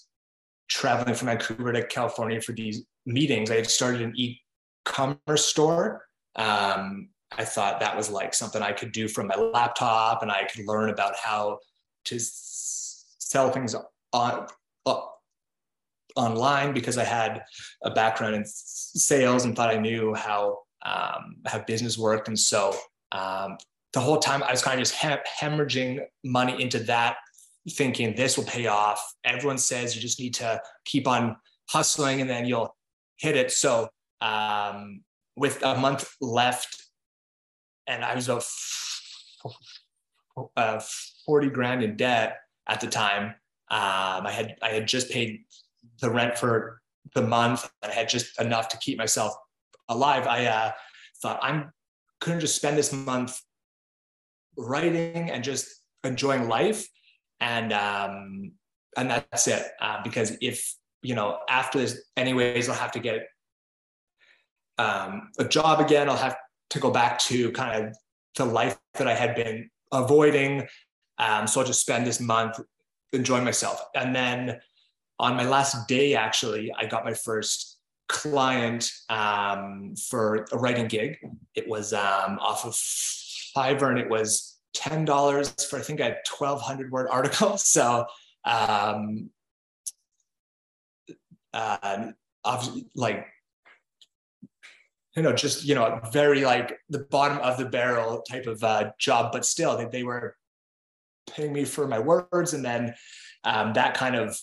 traveling 0.71 1.15
from 1.15 1.27
Vancouver 1.27 1.73
to 1.73 1.87
California 1.87 2.41
for 2.41 2.53
these 2.53 2.85
meetings. 3.05 3.51
I 3.51 3.57
had 3.57 3.69
started 3.69 4.03
an 4.03 4.13
e-commerce 4.17 5.45
store. 5.45 6.07
Um, 6.37 7.11
I 7.37 7.45
thought 7.45 7.81
that 7.81 7.97
was 7.97 8.11
like 8.11 8.33
something 8.35 8.63
I 8.63 8.73
could 8.73 8.93
do 8.93 9.09
from 9.09 9.27
my 9.27 9.37
laptop, 9.37 10.23
and 10.23 10.31
I 10.31 10.45
could 10.45 10.67
learn 10.67 10.91
about 10.91 11.15
how 11.17 11.59
to 12.07 12.19
sell 12.19 13.51
things 13.51 13.75
on 14.13 14.47
online 16.17 16.73
because 16.73 16.99
I 16.99 17.05
had 17.05 17.45
a 17.85 17.91
background 17.91 18.35
in 18.35 18.45
sales 18.45 19.45
and 19.45 19.55
thought 19.55 19.71
I 19.71 19.79
knew 19.79 20.15
how 20.15 20.59
um, 20.83 21.37
how 21.47 21.61
business 21.61 21.99
worked. 21.99 22.29
And 22.29 22.39
so 22.39 22.75
um, 23.13 23.59
the 23.93 24.01
whole 24.01 24.19
time 24.19 24.43
I 24.43 24.51
was 24.51 24.63
kind 24.63 24.81
of 24.81 24.87
just 24.87 24.95
hem- 24.95 25.19
hemorrhaging 25.41 26.01
money 26.25 26.61
into 26.63 26.79
that, 26.81 27.17
thinking 27.71 28.15
this 28.15 28.37
will 28.37 28.45
pay 28.45 28.67
off. 28.67 29.15
Everyone 29.25 29.59
says 29.59 29.95
you 29.95 30.03
just 30.03 30.21
need 30.21 30.35
to 30.35 30.61
keep 30.85 31.07
on 31.07 31.37
hustling 31.69 32.21
and 32.21 32.29
then 32.29 32.47
you'll 32.47 32.75
hit 33.19 33.37
it. 33.37 33.51
So 33.51 33.89
um, 34.21 35.03
with 35.37 35.63
a 35.63 35.77
month 35.77 36.11
left, 36.21 36.85
and 37.87 38.05
I 38.05 38.15
was 38.15 38.29
about 38.29 38.45
uh, 40.57 40.81
40 41.27 41.51
grand 41.51 41.83
in 41.83 41.97
debt 41.97 42.39
at 42.69 42.81
the 42.81 42.87
time. 42.87 43.35
Um, 43.71 44.27
I 44.27 44.33
had 44.33 44.57
I 44.63 44.69
had 44.69 44.87
just 44.87 45.11
paid 45.11 45.45
the 46.01 46.11
rent 46.11 46.37
for 46.37 46.81
the 47.15 47.23
month 47.23 47.69
and 47.83 47.91
I 47.91 47.95
had 47.95 48.09
just 48.09 48.41
enough 48.41 48.69
to 48.69 48.79
keep 48.79 48.99
myself 48.99 49.35
alive, 49.89 50.27
I 50.27 50.47
uh, 50.47 50.73
thought 51.23 51.41
I'm 51.43 51.73
couldn't 52.21 52.41
just 52.41 52.57
spend 52.57 52.77
this 52.77 52.93
month 52.93 53.41
writing 54.57 55.31
and 55.31 55.43
just 55.43 55.69
enjoying 56.05 56.49
life, 56.49 56.87
and 57.41 57.73
um, 57.73 58.53
and 58.97 59.11
that's 59.11 59.49
it. 59.49 59.65
Uh, 59.81 60.03
because 60.03 60.37
if 60.41 60.75
you 61.03 61.15
know 61.15 61.39
after 61.49 61.79
this, 61.79 62.01
anyways, 62.17 62.69
I'll 62.69 62.75
have 62.75 62.93
to 62.93 63.01
get 63.01 63.27
um, 64.79 65.31
a 65.39 65.45
job 65.45 65.81
again. 65.81 66.09
I'll 66.09 66.17
have 66.17 66.37
to 66.71 66.81
go 66.81 66.91
back 66.91 67.19
to 67.21 67.51
kind 67.53 67.87
of 67.87 67.97
the 68.37 68.45
life 68.45 68.79
that 68.95 69.09
I 69.09 69.15
had 69.15 69.35
been 69.35 69.71
avoiding. 69.93 70.67
Um, 71.19 71.47
so 71.47 71.61
I'll 71.61 71.67
just 71.67 71.81
spend 71.81 72.07
this 72.07 72.21
month 72.21 72.61
enjoying 73.13 73.45
myself, 73.45 73.83
and 73.95 74.15
then 74.15 74.61
on 75.19 75.37
my 75.37 75.45
last 75.45 75.87
day, 75.87 76.15
actually, 76.15 76.73
I 76.79 76.87
got 76.87 77.05
my 77.05 77.13
first 77.13 77.79
client 78.09 78.91
um, 79.09 79.95
for 80.09 80.47
a 80.51 80.59
writing 80.59 80.89
gig. 80.89 81.19
It 81.55 81.69
was 81.69 81.93
um, 81.93 82.39
off 82.41 82.65
of 82.65 82.73
Fiverr 83.55 83.91
and 83.91 83.99
it 83.99 84.09
was 84.09 84.50
$10 84.77 85.69
for, 85.69 85.79
I 85.79 85.83
think, 85.83 86.01
a 86.01 86.17
1200 86.39 86.91
word 86.91 87.09
article. 87.11 87.57
So, 87.59 88.07
um, 88.45 89.31
uh, 91.53 92.07
like, 92.95 93.27
you 95.17 95.23
know, 95.23 95.33
just, 95.33 95.65
you 95.65 95.75
know, 95.75 96.01
very 96.13 96.45
like 96.45 96.79
the 96.89 97.01
bottom 97.11 97.39
of 97.39 97.59
the 97.59 97.67
barrel 97.67 98.23
type 98.23 98.47
of 98.47 98.63
uh, 98.63 98.93
job, 98.99 99.33
but 99.33 99.45
still 99.45 99.77
they, 99.77 99.87
they 99.87 100.03
were 100.03 100.37
paying 101.31 101.53
me 101.53 101.65
for 101.65 101.87
my 101.87 101.99
words. 101.99 102.55
And 102.55 102.65
then 102.65 102.95
um, 103.45 103.73
that 103.75 103.95
kind 103.95 104.17
of 104.17 104.39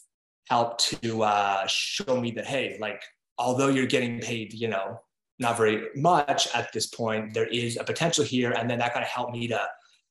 helped 0.49 1.01
to 1.01 1.23
uh, 1.23 1.65
show 1.67 2.19
me 2.19 2.31
that 2.31 2.45
hey 2.45 2.77
like 2.79 3.01
although 3.37 3.67
you're 3.67 3.85
getting 3.85 4.19
paid 4.19 4.53
you 4.53 4.67
know 4.67 4.99
not 5.39 5.57
very 5.57 5.87
much 5.95 6.47
at 6.55 6.71
this 6.73 6.87
point 6.87 7.33
there 7.33 7.47
is 7.47 7.77
a 7.77 7.83
potential 7.83 8.23
here 8.23 8.51
and 8.51 8.69
then 8.69 8.79
that 8.79 8.93
kind 8.93 9.03
of 9.03 9.09
helped 9.09 9.33
me 9.33 9.47
to 9.47 9.61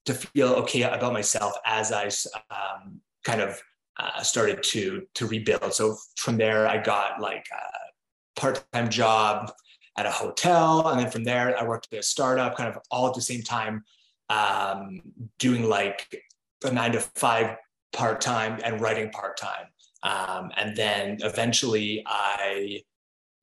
to 0.07 0.15
feel 0.15 0.49
okay 0.55 0.83
about 0.83 1.13
myself 1.13 1.53
as 1.67 1.93
i 1.93 2.07
um, 2.51 3.01
kind 3.25 3.41
of 3.41 3.61
uh, 3.99 4.23
started 4.23 4.63
to 4.63 5.07
to 5.15 5.27
rebuild. 5.27 5.75
So 5.75 5.97
from 6.17 6.37
there 6.37 6.67
i 6.67 6.79
got 6.83 7.21
like 7.21 7.47
a 7.53 8.41
part-time 8.41 8.89
job 8.89 9.53
at 9.99 10.07
a 10.07 10.11
hotel. 10.11 10.89
And 10.89 11.01
then 11.01 11.11
from 11.11 11.25
there 11.25 11.59
i 11.59 11.65
worked 11.65 11.93
at 11.93 11.99
a 11.99 12.03
startup 12.03 12.57
kind 12.57 12.69
of 12.69 12.79
all 12.91 13.09
at 13.09 13.15
the 13.15 13.23
same 13.23 13.43
time 13.43 13.85
um, 14.29 15.01
doing 15.39 15.65
like 15.65 16.23
a 16.65 16.71
nine 16.71 16.93
to 16.93 17.01
five 17.01 17.57
part-time 17.93 18.61
and 18.65 18.81
writing 18.81 19.11
part-time. 19.11 19.67
Um, 20.03 20.51
and 20.57 20.77
then 20.77 21.19
eventually 21.23 22.05
I 22.07 22.83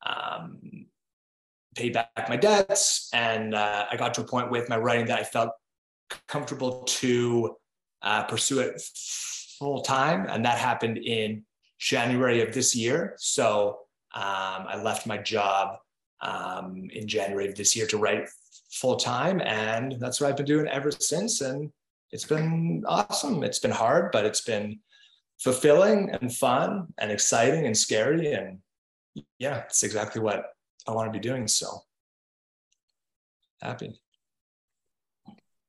um, 0.05 0.85
paid 1.75 1.93
back 1.93 2.29
my 2.29 2.37
debts 2.37 3.09
and 3.13 3.55
uh, 3.55 3.85
I 3.91 3.97
got 3.97 4.13
to 4.15 4.21
a 4.21 4.23
point 4.23 4.51
with 4.51 4.69
my 4.69 4.77
writing 4.77 5.07
that 5.07 5.19
I 5.19 5.23
felt 5.23 5.49
comfortable 6.27 6.83
to 6.83 7.55
uh, 8.01 8.23
pursue 8.23 8.59
it 8.59 8.81
full 9.59 9.81
time. 9.81 10.25
And 10.29 10.45
that 10.45 10.57
happened 10.57 10.97
in 10.97 11.43
January 11.79 12.41
of 12.41 12.53
this 12.53 12.75
year. 12.75 13.15
So 13.17 13.79
um, 14.13 14.65
I 14.67 14.81
left 14.81 15.07
my 15.07 15.17
job 15.17 15.77
um, 16.21 16.87
in 16.91 17.07
January 17.07 17.47
of 17.49 17.55
this 17.55 17.75
year 17.75 17.87
to 17.87 17.97
write 17.97 18.29
full 18.71 18.95
time. 18.95 19.41
And 19.41 19.95
that's 19.99 20.19
what 20.19 20.29
I've 20.29 20.37
been 20.37 20.45
doing 20.45 20.67
ever 20.67 20.91
since. 20.91 21.41
And 21.41 21.71
it's 22.11 22.25
been 22.25 22.83
awesome. 22.87 23.43
It's 23.43 23.59
been 23.59 23.71
hard, 23.71 24.11
but 24.11 24.25
it's 24.25 24.41
been 24.41 24.79
fulfilling 25.39 26.11
and 26.11 26.33
fun 26.33 26.87
and 26.99 27.11
exciting 27.11 27.65
and 27.65 27.77
scary. 27.77 28.33
And 28.33 28.59
yeah, 29.39 29.63
it's 29.65 29.83
exactly 29.83 30.21
what 30.21 30.45
I 30.87 30.91
want 30.91 31.11
to 31.11 31.17
be 31.17 31.23
doing. 31.23 31.47
So 31.47 31.67
happy. 33.61 34.02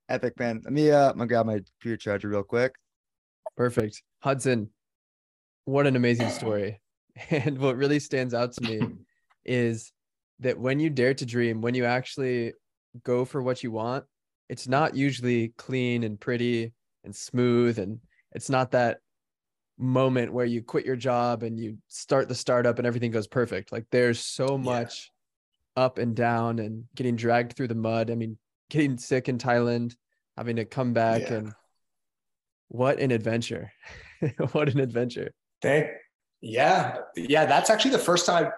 Epic, 0.09 0.39
man. 0.39 0.61
Let 0.65 0.73
me 0.73 0.91
uh 0.91 1.11
I'm 1.11 1.19
gonna 1.19 1.29
grab 1.29 1.47
my 1.47 1.61
computer 1.81 1.97
charger 1.97 2.29
real 2.29 2.43
quick. 2.43 2.75
Perfect. 3.57 4.03
Hudson, 4.21 4.71
what 5.65 5.87
an 5.87 5.97
amazing 5.97 6.31
story. 6.31 6.81
And 7.31 7.59
what 7.59 7.77
really 7.77 8.01
stands 8.01 8.35
out 8.35 8.55
to 8.55 8.63
me 8.63 8.81
is 9.45 9.93
that 10.41 10.59
when 10.59 10.81
you 10.81 10.91
dare 10.91 11.15
to 11.15 11.25
dream, 11.25 11.61
when 11.61 11.77
you 11.77 11.85
actually 11.85 12.55
go 13.05 13.25
for 13.25 13.41
what 13.41 13.63
you 13.63 13.71
want, 13.71 14.05
it's 14.49 14.67
not 14.67 14.97
usually 14.97 15.55
clean 15.57 16.03
and 16.03 16.19
pretty 16.19 16.73
and 17.05 17.15
smooth. 17.15 17.79
And 17.79 18.01
it's 18.33 18.51
not 18.51 18.73
that 18.73 18.99
moment 19.79 20.33
where 20.33 20.45
you 20.45 20.61
quit 20.61 20.85
your 20.85 20.97
job 20.97 21.45
and 21.45 21.59
you 21.59 21.79
start 21.87 22.29
the 22.29 22.35
startup 22.35 22.79
and 22.79 22.87
everything 22.87 23.13
goes 23.13 23.29
perfect. 23.29 23.71
Like 23.71 23.87
there's 23.93 24.19
so 24.19 24.59
much 24.59 25.13
yeah. 25.77 25.85
up 25.85 25.99
and 25.99 26.17
down 26.17 26.59
and 26.59 26.85
getting 26.97 27.15
dragged 27.15 27.57
through 27.57 27.69
the 27.69 27.75
mud. 27.77 28.11
I 28.11 28.17
mean, 28.17 28.39
getting 28.71 28.99
sick 28.99 29.29
in 29.29 29.39
Thailand, 29.39 29.95
having 30.37 30.57
to 30.57 30.65
come 30.65 30.93
back 30.93 31.23
yeah. 31.23 31.35
and 31.35 31.53
what 32.69 32.99
an 32.99 33.11
adventure. 33.11 33.73
what 34.53 34.69
an 34.69 34.81
adventure. 34.81 35.33
Thank 35.63 35.89
yeah. 36.41 36.99
Yeah. 37.17 37.47
That's 37.47 37.71
actually 37.71 37.93
the 37.93 37.99
first 37.99 38.27
time 38.27 38.47
I've 38.47 38.53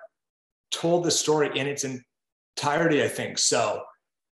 told 0.71 1.05
the 1.05 1.11
story 1.11 1.51
in 1.59 1.67
its 1.67 1.85
entirety, 1.85 3.03
I 3.03 3.09
think. 3.09 3.39
So 3.39 3.83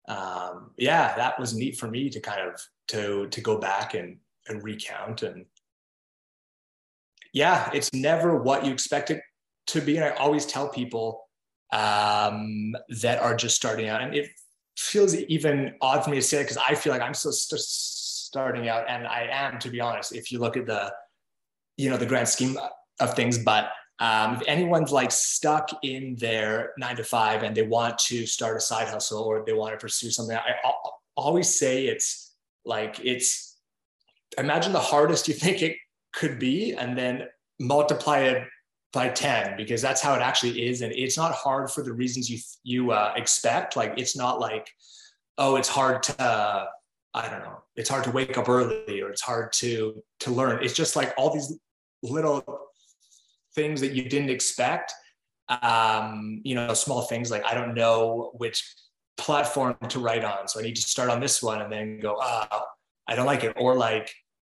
um, 0.08 0.70
yeah, 0.76 1.14
that 1.16 1.38
was 1.38 1.54
neat 1.54 1.78
for 1.78 1.88
me 1.88 2.10
to 2.10 2.20
kind 2.20 2.48
of 2.48 2.60
to 2.88 3.28
to 3.28 3.40
go 3.40 3.58
back 3.58 3.94
and 3.94 4.18
and 4.48 4.62
recount 4.62 5.22
and 5.22 5.46
yeah, 7.34 7.68
it's 7.74 7.92
never 7.92 8.40
what 8.40 8.64
you 8.64 8.72
expect 8.72 9.10
it 9.10 9.20
to 9.66 9.80
be. 9.80 9.96
And 9.96 10.04
I 10.04 10.10
always 10.10 10.46
tell 10.46 10.68
people 10.68 11.28
um, 11.72 12.74
that 13.00 13.18
are 13.20 13.34
just 13.34 13.56
starting 13.56 13.88
out, 13.88 14.00
and 14.00 14.14
it 14.14 14.30
feels 14.76 15.14
even 15.14 15.74
odd 15.80 16.04
for 16.04 16.10
me 16.10 16.16
to 16.16 16.22
say 16.22 16.42
because 16.42 16.56
I 16.56 16.74
feel 16.74 16.92
like 16.92 17.02
I'm 17.02 17.14
still 17.14 17.32
st- 17.32 17.60
starting 17.60 18.68
out, 18.68 18.86
and 18.88 19.06
I 19.06 19.28
am, 19.30 19.58
to 19.60 19.70
be 19.70 19.80
honest. 19.80 20.14
If 20.14 20.32
you 20.32 20.38
look 20.38 20.56
at 20.56 20.66
the, 20.66 20.92
you 21.76 21.90
know, 21.90 21.96
the 21.96 22.06
grand 22.06 22.28
scheme 22.28 22.58
of 23.00 23.14
things, 23.14 23.38
but 23.38 23.70
um, 24.00 24.34
if 24.34 24.42
anyone's 24.48 24.90
like 24.90 25.12
stuck 25.12 25.68
in 25.84 26.16
their 26.18 26.72
nine 26.76 26.96
to 26.96 27.04
five 27.04 27.44
and 27.44 27.56
they 27.56 27.62
want 27.62 27.98
to 27.98 28.26
start 28.26 28.56
a 28.56 28.60
side 28.60 28.88
hustle 28.88 29.22
or 29.22 29.44
they 29.46 29.52
want 29.52 29.72
to 29.72 29.78
pursue 29.78 30.10
something, 30.10 30.36
I 30.36 30.72
always 31.16 31.58
say 31.58 31.86
it's 31.86 32.32
like 32.64 32.98
it's 33.04 33.56
imagine 34.36 34.72
the 34.72 34.80
hardest 34.80 35.28
you 35.28 35.34
think 35.44 35.62
it 35.62 35.76
could 36.12 36.38
be, 36.38 36.72
and 36.72 36.98
then 36.98 37.28
multiply 37.60 38.20
it 38.20 38.48
by 38.94 39.08
10 39.08 39.56
because 39.56 39.82
that's 39.82 40.00
how 40.00 40.14
it 40.14 40.22
actually 40.22 40.66
is. 40.66 40.80
And 40.80 40.92
it's 40.92 41.16
not 41.16 41.32
hard 41.32 41.70
for 41.70 41.82
the 41.82 41.92
reasons 41.92 42.30
you 42.30 42.38
you 42.62 42.92
uh, 42.92 43.12
expect. 43.16 43.76
Like 43.76 43.94
it's 43.98 44.16
not 44.16 44.40
like 44.40 44.68
oh 45.36 45.56
it's 45.56 45.68
hard 45.68 46.00
to 46.04 46.22
uh, 46.22 46.66
i 47.12 47.28
don't 47.28 47.40
know 47.40 47.58
it's 47.74 47.88
hard 47.88 48.04
to 48.04 48.10
wake 48.12 48.38
up 48.38 48.48
early 48.48 49.02
or 49.02 49.10
it's 49.10 49.20
hard 49.20 49.52
to 49.54 50.02
to 50.20 50.30
learn. 50.30 50.62
It's 50.62 50.74
just 50.74 50.96
like 50.96 51.12
all 51.18 51.34
these 51.34 51.58
little 52.02 52.44
things 53.54 53.80
that 53.80 53.92
you 53.92 54.08
didn't 54.08 54.30
expect. 54.30 54.92
Um 55.62 56.40
you 56.44 56.54
know 56.54 56.72
small 56.72 57.02
things 57.02 57.30
like 57.30 57.44
i 57.44 57.52
don't 57.52 57.74
know 57.74 58.30
which 58.38 58.64
platform 59.18 59.76
to 59.88 59.98
write 60.00 60.24
on 60.24 60.48
so 60.48 60.58
i 60.58 60.62
need 60.62 60.74
to 60.74 60.82
start 60.82 61.10
on 61.10 61.20
this 61.20 61.42
one 61.42 61.60
and 61.60 61.70
then 61.70 62.00
go 62.00 62.16
oh 62.18 62.62
i 63.06 63.14
don't 63.14 63.26
like 63.26 63.44
it. 63.44 63.52
Or 63.56 63.76
like 63.76 64.14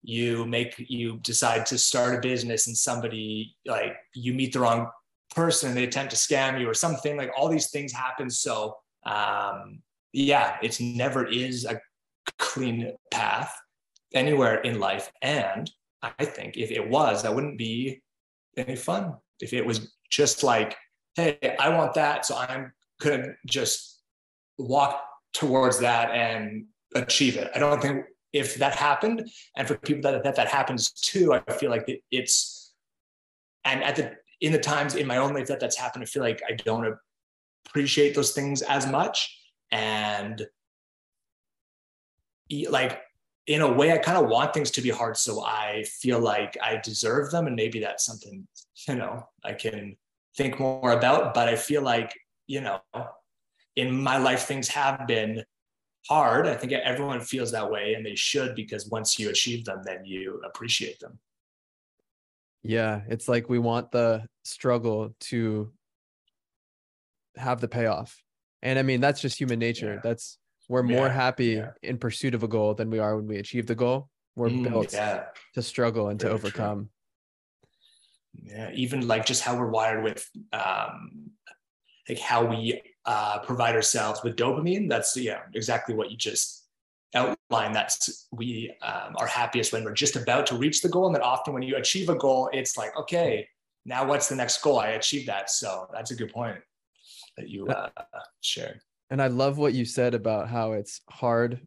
you 0.05 0.45
make 0.47 0.75
you 0.79 1.19
decide 1.23 1.65
to 1.67 1.79
start 1.79 2.15
a 2.15 2.21
business 2.21 2.67
and 2.67 2.77
somebody 2.77 3.57
like 3.67 3.97
you 4.15 4.35
meet 4.35 4.53
the 4.53 4.61
wrong 4.61 4.89
person 5.35 5.71
and 5.71 5.79
they 5.79 5.85
attempt 5.85 6.11
to 6.11 6.17
scam 6.17 6.61
you 6.61 6.69
or 6.69 6.75
something 6.75 7.17
like 7.17 7.31
all 7.37 7.49
these 7.49 7.71
things 7.71 7.93
happen. 7.93 8.31
So 8.31 8.77
um 9.07 9.81
yeah 10.13 10.57
it's 10.63 10.81
never 10.81 11.27
is 11.27 11.65
a 11.65 11.81
clean 12.39 12.93
path 13.11 13.55
anywhere 14.15 14.61
in 14.61 14.79
life. 14.79 15.11
And 15.23 15.71
i 16.03 16.25
think 16.25 16.59
if 16.59 16.71
it 16.71 16.89
was 16.89 17.23
that 17.23 17.35
wouldn't 17.35 17.59
be 17.59 18.03
any 18.57 18.77
fun. 18.77 19.15
If 19.41 19.53
it 19.53 19.65
was 19.65 19.93
just 20.11 20.43
like 20.43 20.77
hey 21.17 21.57
i 21.59 21.69
want 21.69 21.95
that 21.95 22.25
so 22.25 22.37
i'm 22.37 22.73
gonna 23.01 23.33
just 23.47 24.03
walk 24.59 25.03
towards 25.33 25.81
that 25.81 26.11
and 26.11 26.67
achieve 26.95 27.37
it. 27.37 27.51
I 27.55 27.59
don't 27.59 27.83
think 27.83 28.05
if 28.35 28.57
that 28.57 28.75
happened 28.75 29.31
and 29.57 29.67
for 29.67 29.77
people 29.79 30.03
that 30.03 30.23
that, 30.23 30.37
that 30.37 30.49
happens 30.49 30.91
too 30.91 31.33
i 31.33 31.41
feel 31.53 31.71
like 31.71 31.89
it's 32.11 32.75
and 33.65 33.83
at 33.83 33.97
the 33.97 34.13
in 34.41 34.53
the 34.53 34.59
times 34.59 34.95
in 34.95 35.07
my 35.07 35.17
own 35.17 35.33
life 35.33 35.47
that 35.47 35.61
that's 35.61 35.79
happened 35.79 36.03
i 36.03 36.07
feel 36.07 36.23
like 36.23 36.43
i 36.49 36.53
don't 36.53 36.95
appreciate 37.67 38.15
those 38.15 38.33
things 38.33 38.63
as 38.63 38.87
much. 38.87 39.41
And 39.71 40.47
like 42.69 43.01
in 43.47 43.63
a 43.63 43.73
way 43.73 43.93
i 43.93 43.99
kind 43.99 44.17
of 44.17 44.29
want 44.29 44.55
things 44.55 44.71
to 44.71 44.81
be 44.81 44.91
hard 44.91 45.17
so 45.17 45.43
i 45.45 45.83
feel 46.01 46.21
like 46.21 46.57
i 46.63 46.81
deserve 46.83 47.31
them 47.31 47.47
and 47.47 47.57
maybe 47.57 47.81
that's 47.81 48.05
something 48.05 48.47
you 48.87 48.95
know 48.95 49.27
i 49.45 49.53
can 49.53 49.97
think 50.37 50.61
more 50.61 50.93
about. 50.93 51.35
But 51.35 51.49
i 51.49 51.57
feel 51.57 51.83
like 51.83 52.13
you 52.47 52.61
know 52.61 52.81
in 53.77 54.01
my 54.03 54.19
life 54.19 54.43
things 54.45 54.69
have 54.69 55.07
been 55.07 55.43
hard. 56.09 56.47
I 56.47 56.55
think 56.55 56.73
everyone 56.73 57.21
feels 57.21 57.53
that 57.53 57.71
way 57.71 57.95
and 57.95 58.05
they 58.05 58.15
should 58.15 58.55
because 58.55 58.89
once 58.89 59.19
you 59.19 59.31
achieve 59.31 59.65
them, 59.65 59.83
then 59.85 60.05
you 60.05 60.41
appreciate 60.45 61.01
them. 61.01 61.19
Yeah, 62.63 63.03
it's 63.09 63.29
like 63.29 63.49
we 63.49 63.59
want 63.59 63.91
the 63.91 64.27
struggle 64.45 65.15
to 65.21 65.73
have 67.37 67.61
the 67.61 67.69
payoff. 67.69 68.23
And 68.63 68.79
I 68.79 68.83
mean, 68.83 69.01
that's 69.01 69.21
just 69.21 69.39
human 69.39 69.59
nature. 69.59 69.95
Yeah. 69.95 70.01
That's 70.03 70.39
we're 70.69 70.83
more 70.83 71.07
yeah. 71.07 71.13
happy 71.13 71.47
yeah. 71.47 71.71
in 71.83 71.99
pursuit 71.99 72.35
of 72.35 72.43
a 72.43 72.49
goal 72.49 72.75
than 72.75 72.89
we 72.91 72.99
are 72.99 73.17
when 73.17 73.27
we 73.27 73.37
achieve 73.37 73.67
the 73.67 73.75
goal. 73.75 74.09
We're 74.35 74.49
mm, 74.49 74.65
built 74.65 74.89
to 74.89 75.63
struggle 75.63 76.09
and 76.09 76.19
Very 76.21 76.31
to 76.31 76.35
overcome. 76.35 76.89
True. 78.37 78.55
Yeah, 78.57 78.71
even 78.75 79.07
like 79.07 79.27
just 79.27 79.43
how 79.43 79.57
we're 79.57 79.71
wired 79.71 80.03
with 80.03 80.29
um 80.53 81.31
like 82.09 82.19
how 82.19 82.47
we 82.47 82.83
uh, 83.07 83.39
provide 83.41 83.75
ourselves 83.75 84.23
with 84.23 84.37
dopamine. 84.37 84.89
That's 84.89 85.17
yeah, 85.17 85.41
exactly 85.55 85.95
what 85.95 86.11
you 86.11 86.17
just 86.17 86.67
outlined. 87.15 87.75
That's 87.75 88.27
we 88.33 88.75
um, 88.83 89.15
are 89.19 89.27
happiest 89.27 89.73
when 89.73 89.85
we're 89.85 89.93
just 89.93 90.17
about 90.17 90.47
to 90.49 90.57
reach 90.57 90.83
the 90.83 90.89
goal, 90.89 91.07
and 91.07 91.15
then 91.15 91.23
often 91.23 91.55
when 91.55 91.63
you 91.63 91.77
achieve 91.77 92.09
a 92.09 92.15
goal, 92.15 92.51
it's 92.53 92.77
like 92.77 92.97
okay, 92.97 93.49
now 93.85 94.07
what's 94.07 94.29
the 94.29 94.37
next 94.37 94.63
goal? 94.63 94.79
I 94.79 94.89
achieved 94.89 95.29
that. 95.29 95.51
So 95.51 95.89
that's 95.93 96.11
a 96.11 96.17
good 96.17 96.33
point 96.33 96.59
that 97.37 97.49
you 97.49 97.67
uh, 97.69 97.91
shared. 98.41 98.81
And 99.11 99.21
I 99.21 99.27
love 99.27 99.59
what 99.59 99.75
you 99.75 99.85
said 99.85 100.15
about 100.15 100.49
how 100.49 100.73
it's 100.73 101.01
hard. 101.11 101.61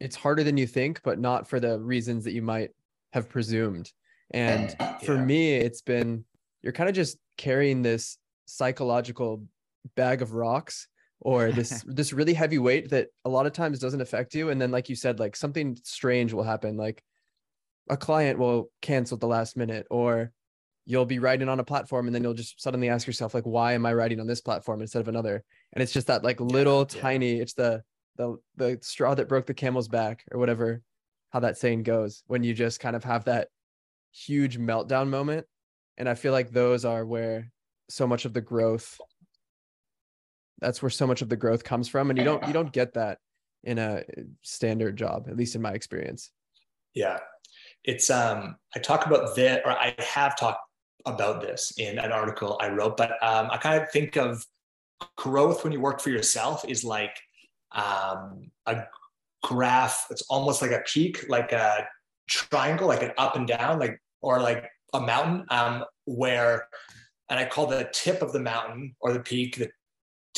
It's 0.00 0.16
harder 0.16 0.44
than 0.44 0.56
you 0.56 0.66
think, 0.66 1.00
but 1.02 1.18
not 1.18 1.48
for 1.48 1.60
the 1.60 1.78
reasons 1.78 2.24
that 2.24 2.32
you 2.32 2.42
might 2.42 2.70
have 3.12 3.28
presumed. 3.28 3.92
And 4.30 4.74
for 5.04 5.16
me, 5.18 5.54
it's 5.54 5.82
been 5.82 6.24
you're 6.62 6.72
kind 6.72 6.88
of 6.88 6.94
just 6.94 7.18
carrying 7.36 7.82
this 7.82 8.18
psychological 8.46 9.42
bag 9.96 10.22
of 10.22 10.32
rocks 10.32 10.88
or 11.20 11.50
this 11.50 11.82
this 11.86 12.12
really 12.12 12.34
heavy 12.34 12.58
weight 12.58 12.90
that 12.90 13.08
a 13.24 13.28
lot 13.28 13.46
of 13.46 13.52
times 13.52 13.78
doesn't 13.78 14.00
affect 14.00 14.34
you. 14.34 14.50
And 14.50 14.60
then 14.60 14.70
like 14.70 14.88
you 14.88 14.96
said 14.96 15.18
like 15.18 15.36
something 15.36 15.76
strange 15.82 16.32
will 16.32 16.42
happen 16.42 16.76
like 16.76 17.02
a 17.90 17.96
client 17.96 18.38
will 18.38 18.70
cancel 18.82 19.16
at 19.16 19.20
the 19.20 19.26
last 19.26 19.56
minute 19.56 19.86
or 19.90 20.30
you'll 20.84 21.06
be 21.06 21.18
writing 21.18 21.48
on 21.48 21.60
a 21.60 21.64
platform 21.64 22.06
and 22.06 22.14
then 22.14 22.22
you'll 22.22 22.34
just 22.34 22.60
suddenly 22.60 22.88
ask 22.88 23.06
yourself 23.06 23.34
like 23.34 23.44
why 23.44 23.72
am 23.72 23.86
i 23.86 23.92
writing 23.92 24.20
on 24.20 24.26
this 24.26 24.40
platform 24.40 24.80
instead 24.80 25.00
of 25.00 25.08
another? 25.08 25.42
And 25.72 25.82
it's 25.82 25.92
just 25.92 26.06
that 26.06 26.24
like 26.24 26.40
little 26.40 26.80
yeah, 26.80 27.00
tiny 27.00 27.36
yeah. 27.36 27.42
it's 27.42 27.54
the 27.54 27.82
the 28.16 28.36
the 28.56 28.78
straw 28.82 29.14
that 29.14 29.28
broke 29.28 29.46
the 29.46 29.54
camel's 29.54 29.88
back 29.88 30.24
or 30.32 30.38
whatever 30.38 30.82
how 31.30 31.40
that 31.40 31.58
saying 31.58 31.82
goes 31.82 32.22
when 32.26 32.42
you 32.42 32.54
just 32.54 32.80
kind 32.80 32.96
of 32.96 33.04
have 33.04 33.24
that 33.24 33.48
huge 34.12 34.58
meltdown 34.58 35.08
moment. 35.08 35.46
And 35.96 36.08
i 36.08 36.14
feel 36.14 36.32
like 36.32 36.50
those 36.50 36.84
are 36.84 37.04
where 37.04 37.50
so 37.90 38.06
much 38.06 38.24
of 38.24 38.32
the 38.32 38.40
growth 38.40 38.98
that's 40.60 40.82
where 40.82 40.90
so 40.90 41.06
much 41.06 41.22
of 41.22 41.28
the 41.28 41.36
growth 41.36 41.64
comes 41.64 41.88
from. 41.88 42.10
And 42.10 42.18
you 42.18 42.24
don't 42.24 42.46
you 42.46 42.52
don't 42.52 42.72
get 42.72 42.94
that 42.94 43.18
in 43.64 43.78
a 43.78 44.02
standard 44.42 44.96
job 44.96 45.26
at 45.28 45.36
least 45.36 45.54
in 45.54 45.62
my 45.62 45.72
experience. 45.72 46.30
Yeah. 46.94 47.18
It's 47.84 48.10
um 48.10 48.56
i 48.74 48.78
talk 48.78 49.06
about 49.06 49.34
that 49.36 49.62
or 49.64 49.70
i 49.72 49.94
have 49.98 50.36
talked 50.36 50.60
about 51.06 51.40
this 51.40 51.72
in 51.78 51.98
an 51.98 52.12
article 52.12 52.58
i 52.60 52.68
wrote 52.68 52.96
but 52.96 53.12
um, 53.22 53.48
i 53.50 53.56
kind 53.56 53.80
of 53.80 53.88
think 53.90 54.16
of 54.16 54.44
growth 55.16 55.64
when 55.64 55.72
you 55.72 55.80
work 55.80 56.00
for 56.00 56.10
yourself 56.10 56.64
is 56.68 56.84
like 56.84 57.16
um, 57.72 58.50
a 58.66 58.84
graph. 59.42 60.06
It's 60.10 60.22
almost 60.22 60.62
like 60.62 60.70
a 60.70 60.82
peak, 60.86 61.26
like 61.28 61.52
a 61.52 61.86
triangle, 62.28 62.88
like 62.88 63.02
an 63.02 63.12
up 63.18 63.36
and 63.36 63.46
down, 63.46 63.78
like 63.78 64.00
or 64.20 64.40
like 64.40 64.68
a 64.94 65.00
mountain, 65.00 65.44
um, 65.50 65.84
where, 66.06 66.68
and 67.28 67.38
I 67.38 67.44
call 67.44 67.66
the 67.66 67.88
tip 67.92 68.22
of 68.22 68.32
the 68.32 68.40
mountain 68.40 68.96
or 69.00 69.12
the 69.12 69.20
peak 69.20 69.56
the 69.56 69.70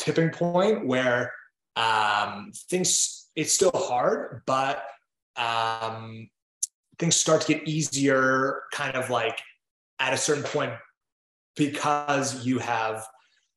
tipping 0.03 0.29
point 0.29 0.85
where 0.85 1.33
um, 1.75 2.51
things 2.69 3.29
it's 3.35 3.53
still 3.53 3.71
hard, 3.73 4.41
but 4.45 4.83
um, 5.37 6.29
things 6.99 7.15
start 7.15 7.41
to 7.41 7.53
get 7.53 7.67
easier, 7.67 8.63
kind 8.73 8.95
of 8.95 9.09
like 9.09 9.39
at 9.99 10.13
a 10.13 10.17
certain 10.17 10.43
point 10.43 10.73
because 11.55 12.45
you 12.45 12.59
have 12.59 13.05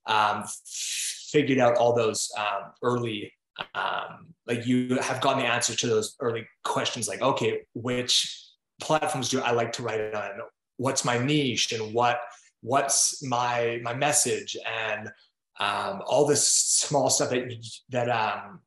um, 0.07 0.45
figured 0.67 1.59
out 1.59 1.77
all 1.77 1.95
those 1.95 2.31
um, 2.39 2.73
early 2.83 3.33
um, 3.75 4.35
like 4.47 4.67
you 4.67 4.97
have 4.97 5.21
gotten 5.21 5.39
the 5.39 5.49
answer 5.49 5.75
to 5.75 5.87
those 5.87 6.17
early 6.21 6.45
questions 6.65 7.07
like 7.07 7.23
okay 7.23 7.61
which 7.75 8.45
platforms 8.81 9.29
do 9.29 9.41
i 9.41 9.53
like 9.53 9.73
to 9.73 9.83
write 9.83 10.15
on? 10.15 10.31
What's 10.77 11.05
my 11.05 11.19
niche 11.19 11.73
and 11.73 11.95
what 11.95 12.21
what's 12.61 13.23
my 13.23 13.81
my 13.83 13.95
message? 13.95 14.57
And 14.67 15.11
um, 15.61 16.03
all 16.07 16.27
this 16.27 16.47
small 16.47 17.11
stuff 17.11 17.31
that 17.31 17.53
that 17.91 18.09
um, 18.09 18.61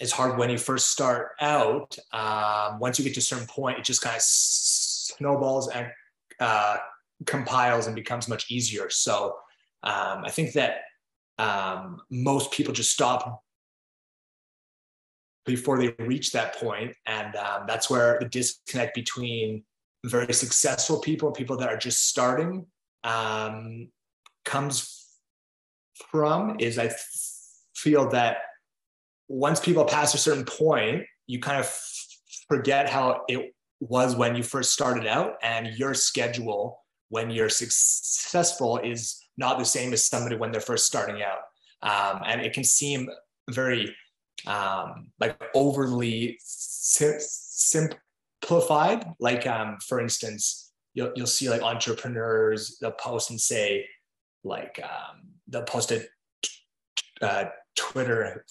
is 0.00 0.12
hard 0.12 0.38
when 0.38 0.50
you 0.50 0.58
first 0.58 0.90
start 0.90 1.30
out 1.40 1.96
um, 2.12 2.78
once 2.78 2.98
you 2.98 3.04
get 3.04 3.14
to 3.14 3.20
a 3.20 3.22
certain 3.22 3.46
point 3.46 3.78
it 3.78 3.84
just 3.84 4.02
kind 4.02 4.16
of 4.16 4.22
snowballs 4.22 5.68
and 5.68 5.88
uh, 6.40 6.76
compiles 7.26 7.86
and 7.86 7.94
becomes 7.94 8.28
much 8.28 8.50
easier. 8.50 8.88
So 8.90 9.36
um, 9.82 10.24
i 10.24 10.30
think 10.30 10.52
that 10.52 10.82
um, 11.38 12.00
most 12.10 12.52
people 12.52 12.72
just 12.72 12.92
stop 12.92 13.42
before 15.44 15.78
they 15.78 15.94
reach 15.98 16.30
that 16.32 16.54
point 16.56 16.94
and 17.06 17.34
um, 17.36 17.64
that's 17.66 17.90
where 17.90 18.18
the 18.20 18.28
disconnect 18.28 18.94
between 18.94 19.64
very 20.04 20.32
successful 20.32 21.00
people 21.00 21.28
and 21.28 21.36
people 21.36 21.56
that 21.56 21.68
are 21.68 21.76
just 21.76 22.08
starting 22.08 22.66
um, 23.04 23.88
comes 24.44 25.01
from 26.10 26.56
is 26.58 26.78
i 26.78 26.90
feel 27.74 28.08
that 28.08 28.38
once 29.28 29.60
people 29.60 29.84
pass 29.84 30.14
a 30.14 30.18
certain 30.18 30.44
point 30.44 31.04
you 31.26 31.38
kind 31.38 31.58
of 31.58 31.72
forget 32.48 32.88
how 32.88 33.22
it 33.28 33.54
was 33.80 34.14
when 34.14 34.36
you 34.36 34.42
first 34.42 34.72
started 34.72 35.06
out 35.06 35.34
and 35.42 35.68
your 35.78 35.94
schedule 35.94 36.78
when 37.08 37.30
you're 37.30 37.48
successful 37.48 38.78
is 38.78 39.20
not 39.36 39.58
the 39.58 39.64
same 39.64 39.92
as 39.92 40.06
somebody 40.06 40.36
when 40.36 40.52
they're 40.52 40.60
first 40.60 40.86
starting 40.86 41.22
out 41.22 41.40
um, 41.82 42.22
and 42.26 42.40
it 42.40 42.52
can 42.52 42.64
seem 42.64 43.08
very 43.50 43.94
um, 44.46 45.10
like 45.20 45.40
overly 45.54 46.38
sim- 46.40 47.18
simplified. 47.18 49.06
Like, 49.18 49.46
um, 49.46 49.78
for 49.86 50.00
instance, 50.00 50.72
you'll, 50.94 51.12
you'll 51.14 51.26
see 51.26 51.50
like 51.50 51.62
entrepreneurs, 51.62 52.78
they'll 52.80 52.92
post 52.92 53.30
and 53.30 53.40
say, 53.40 53.86
like, 54.44 54.80
um, 54.82 55.31
they'll 55.52 55.62
post 55.62 55.92
a 55.92 56.04
uh, 57.20 57.44
Twitter 57.76 58.44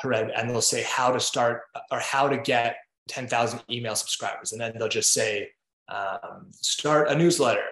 thread 0.00 0.30
and 0.30 0.48
they'll 0.48 0.60
say 0.60 0.82
how 0.82 1.10
to 1.10 1.18
start 1.18 1.62
or 1.90 1.98
how 1.98 2.28
to 2.28 2.38
get 2.38 2.76
10,000 3.08 3.60
email 3.70 3.96
subscribers. 3.96 4.52
And 4.52 4.60
then 4.60 4.74
they'll 4.78 4.88
just 4.88 5.12
say, 5.12 5.50
um, 5.88 6.46
start 6.52 7.08
a 7.08 7.16
newsletter, 7.16 7.64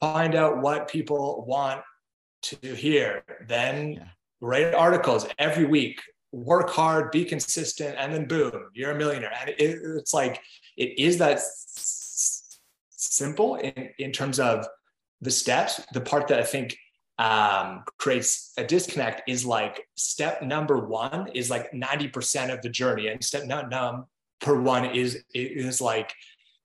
find 0.00 0.34
out 0.34 0.62
what 0.62 0.88
people 0.88 1.44
want 1.46 1.82
to 2.42 2.74
hear, 2.74 3.24
then 3.48 3.94
yeah 3.94 4.04
write 4.44 4.74
articles 4.74 5.26
every 5.38 5.64
week, 5.64 6.00
work 6.32 6.68
hard, 6.68 7.10
be 7.10 7.24
consistent, 7.24 7.96
and 7.98 8.12
then 8.12 8.26
boom, 8.26 8.68
you're 8.74 8.90
a 8.90 8.94
millionaire. 8.94 9.32
And 9.40 9.50
it, 9.50 9.58
it's 9.58 10.12
like, 10.12 10.42
it 10.76 10.98
is 10.98 11.18
that 11.18 11.38
s- 11.38 12.58
simple 12.90 13.56
in, 13.56 13.90
in 13.98 14.12
terms 14.12 14.38
of 14.38 14.66
the 15.22 15.30
steps. 15.30 15.80
The 15.94 16.00
part 16.00 16.28
that 16.28 16.38
I 16.38 16.42
think 16.42 16.76
um, 17.18 17.84
creates 17.98 18.52
a 18.56 18.64
disconnect 18.64 19.28
is 19.28 19.46
like 19.46 19.86
step 19.94 20.42
number 20.42 20.78
one 20.78 21.28
is 21.34 21.50
like 21.50 21.70
90% 21.72 22.52
of 22.52 22.60
the 22.62 22.68
journey. 22.68 23.08
And 23.08 23.22
step 23.22 23.44
number 23.46 24.06
one 24.44 24.86
is, 24.86 25.22
is 25.32 25.80
like 25.80 26.12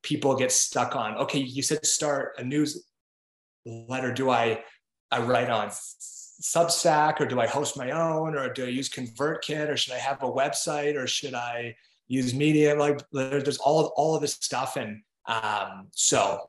people 0.01 0.35
get 0.35 0.51
stuck 0.51 0.95
on, 0.95 1.15
okay, 1.17 1.39
you 1.39 1.61
said 1.61 1.85
start 1.85 2.35
a 2.37 2.43
newsletter. 2.43 4.13
Do 4.13 4.29
I, 4.29 4.63
I 5.11 5.21
write 5.21 5.49
on 5.49 5.69
Substack 5.69 7.19
or 7.19 7.25
do 7.25 7.39
I 7.39 7.47
host 7.47 7.77
my 7.77 7.91
own 7.91 8.35
or 8.35 8.51
do 8.51 8.65
I 8.65 8.69
use 8.69 8.89
ConvertKit 8.89 9.69
or 9.69 9.77
should 9.77 9.93
I 9.93 9.97
have 9.97 10.23
a 10.23 10.31
website 10.31 10.95
or 10.95 11.05
should 11.05 11.35
I 11.35 11.75
use 12.07 12.33
Medium? 12.33 12.79
Like 12.79 13.01
there's 13.11 13.57
all 13.59 13.85
of, 13.85 13.91
all 13.95 14.15
of 14.15 14.21
this 14.21 14.33
stuff. 14.33 14.77
And 14.77 15.01
um, 15.27 15.89
so 15.91 16.41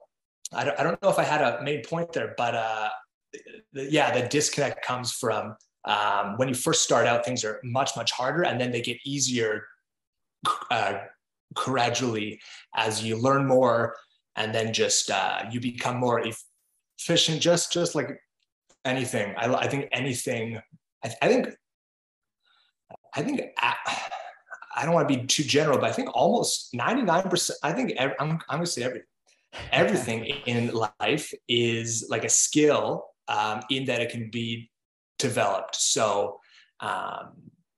I 0.54 0.64
don't, 0.64 0.80
I 0.80 0.84
don't 0.84 1.02
know 1.02 1.10
if 1.10 1.18
I 1.18 1.24
had 1.24 1.42
a 1.42 1.62
main 1.62 1.82
point 1.84 2.12
there, 2.12 2.34
but 2.36 2.54
uh, 2.54 2.88
yeah, 3.72 4.18
the 4.18 4.28
disconnect 4.28 4.84
comes 4.84 5.12
from 5.12 5.56
um, 5.84 6.36
when 6.36 6.48
you 6.48 6.54
first 6.54 6.82
start 6.82 7.06
out, 7.06 7.24
things 7.24 7.44
are 7.44 7.60
much, 7.64 7.96
much 7.96 8.12
harder 8.12 8.42
and 8.42 8.60
then 8.60 8.70
they 8.70 8.82
get 8.82 8.98
easier 9.04 9.66
uh, 10.70 10.98
gradually 11.54 12.40
as 12.76 13.02
you 13.02 13.16
learn 13.16 13.46
more 13.46 13.96
and 14.36 14.54
then 14.54 14.72
just 14.72 15.10
uh, 15.10 15.44
you 15.50 15.60
become 15.60 15.96
more 15.96 16.22
efficient, 16.98 17.40
just, 17.40 17.72
just 17.72 17.94
like 17.94 18.20
anything. 18.84 19.34
I, 19.36 19.52
I 19.54 19.68
think 19.68 19.88
anything. 19.92 20.60
I, 21.04 21.10
I 21.22 21.28
think. 21.28 21.48
I 23.14 23.22
think. 23.22 23.42
I, 23.58 23.74
I 24.76 24.84
don't 24.84 24.94
want 24.94 25.08
to 25.08 25.16
be 25.16 25.26
too 25.26 25.42
general, 25.42 25.78
but 25.78 25.90
I 25.90 25.92
think 25.92 26.14
almost 26.14 26.72
99%, 26.74 27.50
I 27.62 27.72
think 27.72 27.92
every, 27.96 28.14
I'm, 28.20 28.38
I'm 28.48 28.58
going 28.58 28.64
to 28.64 28.70
say 28.70 28.82
everything. 28.84 29.06
Everything 29.72 30.24
in 30.46 30.72
life 31.00 31.34
is 31.48 32.06
like 32.08 32.24
a 32.24 32.28
skill 32.28 33.06
um, 33.30 33.62
in 33.70 33.84
that 33.86 34.00
it 34.00 34.10
can 34.10 34.28
be 34.30 34.70
developed. 35.18 35.76
So 35.76 36.38
um, 36.80 37.32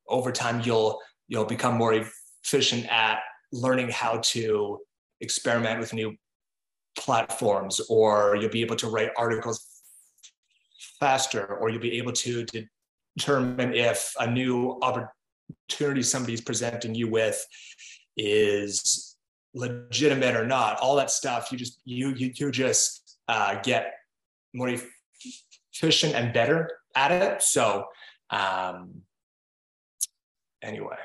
over 0.09 0.33
time, 0.33 0.63
you'll, 0.65 0.99
you'll 1.29 1.45
become 1.57 1.75
more 1.77 1.95
efficient 1.95 2.87
at 2.91 3.19
learning 3.53 3.91
how 3.91 4.15
to 4.33 4.79
experiment 5.21 5.79
with 5.79 5.93
new 5.93 6.17
platforms, 6.99 7.81
or 7.89 8.37
you'll 8.39 8.51
be 8.51 8.63
able 8.63 8.77
to 8.77 8.89
write 8.89 9.11
articles 9.17 9.59
faster, 10.99 11.45
or 11.61 11.69
you'll 11.71 11.81
be 11.81 11.99
able 11.99 12.13
to 12.13 12.47
determine 13.17 13.75
if 13.75 14.15
a 14.19 14.31
new 14.31 14.79
opportunity 14.83 16.03
somebody's 16.03 16.41
presenting 16.41 16.95
you 16.95 17.09
with 17.09 17.39
is 18.17 19.17
legitimate 19.55 20.35
or 20.35 20.47
not. 20.47 20.79
All 20.81 20.97
that 20.97 21.11
stuff, 21.11 21.53
you 21.53 21.59
just 21.59 21.81
you 21.85 22.11
you, 22.11 22.33
you 22.35 22.51
just 22.51 23.19
uh, 23.29 23.61
get 23.63 23.95
more 24.55 24.75
efficient 25.73 26.15
and 26.15 26.33
better 26.33 26.71
at 26.95 27.11
it. 27.11 27.43
So 27.43 27.87
um, 28.31 29.03
anyway, 30.63 30.97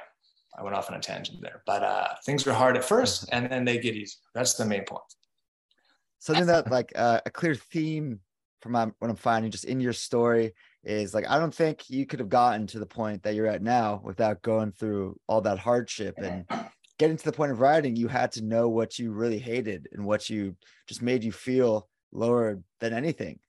I 0.58 0.64
went 0.64 0.76
off 0.76 0.90
on 0.90 0.98
a 0.98 1.02
tangent 1.02 1.40
there, 1.42 1.62
but 1.66 1.84
uh, 1.84 2.08
things 2.26 2.46
are 2.48 2.54
hard 2.54 2.78
at 2.78 2.84
first, 2.84 3.30
and 3.32 3.50
then 3.50 3.66
they 3.66 3.78
get 3.78 3.96
easy. 3.96 4.16
That's 4.34 4.56
the 4.56 4.66
main 4.66 4.84
point. 4.84 5.04
Something 6.20 6.48
that 6.48 6.72
like 6.72 6.92
uh, 6.96 7.22
a 7.26 7.30
clear 7.30 7.54
theme 7.56 8.20
from 8.62 8.74
what 8.74 9.10
I'm 9.10 9.16
finding 9.16 9.52
just 9.52 9.66
in 9.66 9.80
your 9.80 9.94
story 9.94 10.54
is 10.84 11.14
like 11.14 11.30
I 11.30 11.38
don't 11.38 11.54
think 11.54 11.90
you 11.90 12.06
could 12.06 12.20
have 12.20 12.30
gotten 12.30 12.66
to 12.68 12.80
the 12.80 12.86
point 12.86 13.24
that 13.24 13.36
you're 13.36 13.46
at 13.46 13.62
now 13.62 14.02
without 14.04 14.42
going 14.42 14.72
through 14.72 15.20
all 15.28 15.42
that 15.42 15.60
hardship 15.60 16.16
and 16.18 16.46
getting 16.98 17.18
to 17.18 17.26
the 17.26 17.32
point 17.32 17.52
of 17.52 17.60
writing. 17.60 17.96
You 17.96 18.08
had 18.08 18.32
to 18.34 18.44
know 18.44 18.70
what 18.70 18.98
you 18.98 19.12
really 19.12 19.38
hated 19.38 19.88
and 19.92 20.06
what 20.06 20.30
you 20.30 20.56
just 20.88 21.02
made 21.02 21.24
you 21.24 21.32
feel 21.32 21.88
lower 22.12 22.60
than 22.80 22.94
anything. 22.94 23.40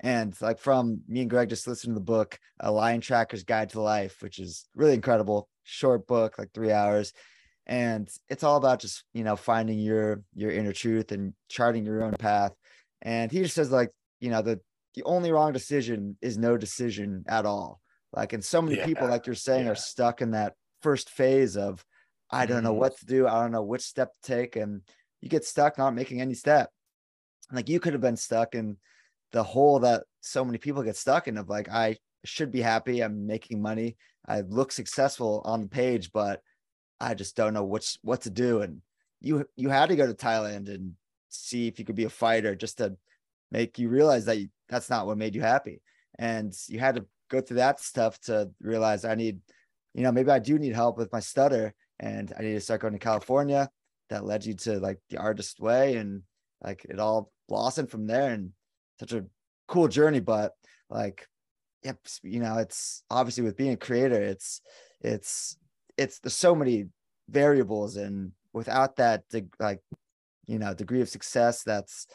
And 0.00 0.34
like 0.40 0.58
from 0.58 1.00
me 1.08 1.22
and 1.22 1.30
Greg 1.30 1.48
just 1.48 1.66
listened 1.66 1.92
to 1.92 1.98
the 1.98 2.04
book, 2.04 2.38
A 2.60 2.70
Lion 2.70 3.00
Tracker's 3.00 3.42
Guide 3.42 3.70
to 3.70 3.80
Life, 3.80 4.22
which 4.22 4.38
is 4.38 4.66
really 4.74 4.94
incredible, 4.94 5.48
short 5.64 6.06
book, 6.06 6.38
like 6.38 6.52
three 6.52 6.70
hours. 6.70 7.12
And 7.66 8.08
it's 8.28 8.44
all 8.44 8.56
about 8.56 8.80
just, 8.80 9.04
you 9.12 9.24
know, 9.24 9.36
finding 9.36 9.78
your 9.78 10.22
your 10.34 10.50
inner 10.50 10.72
truth 10.72 11.12
and 11.12 11.34
charting 11.48 11.84
your 11.84 12.02
own 12.02 12.12
path. 12.12 12.52
And 13.02 13.30
he 13.30 13.42
just 13.42 13.54
says 13.54 13.70
like 13.70 13.90
you 14.20 14.30
know 14.30 14.42
the 14.42 14.60
the 14.94 15.02
only 15.04 15.30
wrong 15.30 15.52
decision 15.52 16.16
is 16.20 16.38
no 16.38 16.56
decision 16.56 17.24
at 17.28 17.46
all 17.46 17.80
like 18.12 18.32
and 18.32 18.44
so 18.44 18.60
many 18.62 18.76
yeah. 18.76 18.86
people 18.86 19.08
like 19.08 19.26
you're 19.26 19.34
saying 19.34 19.66
yeah. 19.66 19.72
are 19.72 19.76
stuck 19.76 20.20
in 20.20 20.32
that 20.32 20.54
first 20.82 21.10
phase 21.10 21.56
of 21.56 21.84
i 22.30 22.46
don't 22.46 22.62
know 22.62 22.70
mm-hmm. 22.70 22.80
what 22.80 22.98
to 22.98 23.06
do 23.06 23.26
i 23.26 23.40
don't 23.40 23.52
know 23.52 23.62
which 23.62 23.82
step 23.82 24.12
to 24.12 24.20
take 24.22 24.56
and 24.56 24.82
you 25.20 25.28
get 25.28 25.44
stuck 25.44 25.78
not 25.78 25.94
making 25.94 26.20
any 26.20 26.34
step 26.34 26.70
like 27.52 27.68
you 27.68 27.80
could 27.80 27.92
have 27.92 28.02
been 28.02 28.16
stuck 28.16 28.54
in 28.54 28.76
the 29.32 29.42
hole 29.42 29.78
that 29.80 30.04
so 30.20 30.44
many 30.44 30.58
people 30.58 30.82
get 30.82 30.96
stuck 30.96 31.28
in 31.28 31.38
of 31.38 31.48
like 31.48 31.68
i 31.68 31.96
should 32.24 32.50
be 32.50 32.60
happy 32.60 33.00
i'm 33.00 33.26
making 33.26 33.62
money 33.62 33.96
i 34.26 34.40
look 34.40 34.72
successful 34.72 35.42
on 35.44 35.62
the 35.62 35.68
page 35.68 36.10
but 36.12 36.42
i 37.00 37.14
just 37.14 37.36
don't 37.36 37.54
know 37.54 37.64
what's 37.64 37.98
what 38.02 38.22
to 38.22 38.30
do 38.30 38.62
and 38.62 38.80
you 39.20 39.44
you 39.56 39.68
had 39.68 39.88
to 39.88 39.96
go 39.96 40.06
to 40.06 40.14
thailand 40.14 40.68
and 40.68 40.92
see 41.28 41.66
if 41.66 41.78
you 41.78 41.84
could 41.84 41.96
be 41.96 42.04
a 42.04 42.10
fighter 42.10 42.54
just 42.54 42.78
to 42.78 42.96
make 43.50 43.78
you 43.78 43.88
realize 43.88 44.24
that 44.26 44.38
you, 44.38 44.48
that's 44.68 44.90
not 44.90 45.06
what 45.06 45.18
made 45.18 45.34
you 45.34 45.40
happy. 45.40 45.80
And 46.18 46.52
you 46.68 46.78
had 46.78 46.96
to 46.96 47.06
go 47.30 47.40
through 47.40 47.58
that 47.58 47.80
stuff 47.80 48.20
to 48.22 48.50
realize 48.60 49.04
I 49.04 49.14
need, 49.14 49.40
you 49.94 50.02
know, 50.02 50.12
maybe 50.12 50.30
I 50.30 50.38
do 50.38 50.58
need 50.58 50.74
help 50.74 50.98
with 50.98 51.12
my 51.12 51.20
stutter. 51.20 51.74
and 52.00 52.32
I 52.38 52.42
need 52.42 52.54
to 52.54 52.60
start 52.60 52.82
going 52.82 52.92
to 52.92 52.98
California. 52.98 53.70
That 54.10 54.24
led 54.24 54.46
you 54.46 54.54
to 54.54 54.78
like 54.78 54.98
the 55.10 55.18
artist 55.18 55.60
way, 55.60 55.96
and 55.96 56.22
like 56.64 56.86
it 56.88 56.98
all 56.98 57.30
blossomed 57.46 57.90
from 57.90 58.06
there. 58.06 58.30
And 58.30 58.52
such 58.98 59.12
a 59.12 59.24
cool 59.66 59.88
journey. 59.88 60.20
But 60.20 60.52
like, 60.90 61.26
yep, 61.82 61.98
you 62.22 62.40
know, 62.40 62.58
it's 62.58 63.02
obviously 63.10 63.44
with 63.44 63.56
being 63.56 63.72
a 63.72 63.76
creator, 63.76 64.20
it's 64.20 64.60
it's 65.00 65.56
it's 65.96 66.18
there's 66.20 66.34
so 66.34 66.54
many 66.54 66.86
variables, 67.28 67.96
and 67.96 68.32
without 68.52 68.96
that, 68.96 69.24
like, 69.58 69.80
you 70.46 70.58
know, 70.58 70.74
degree 70.74 71.00
of 71.00 71.08
success 71.08 71.62
that's 71.62 72.06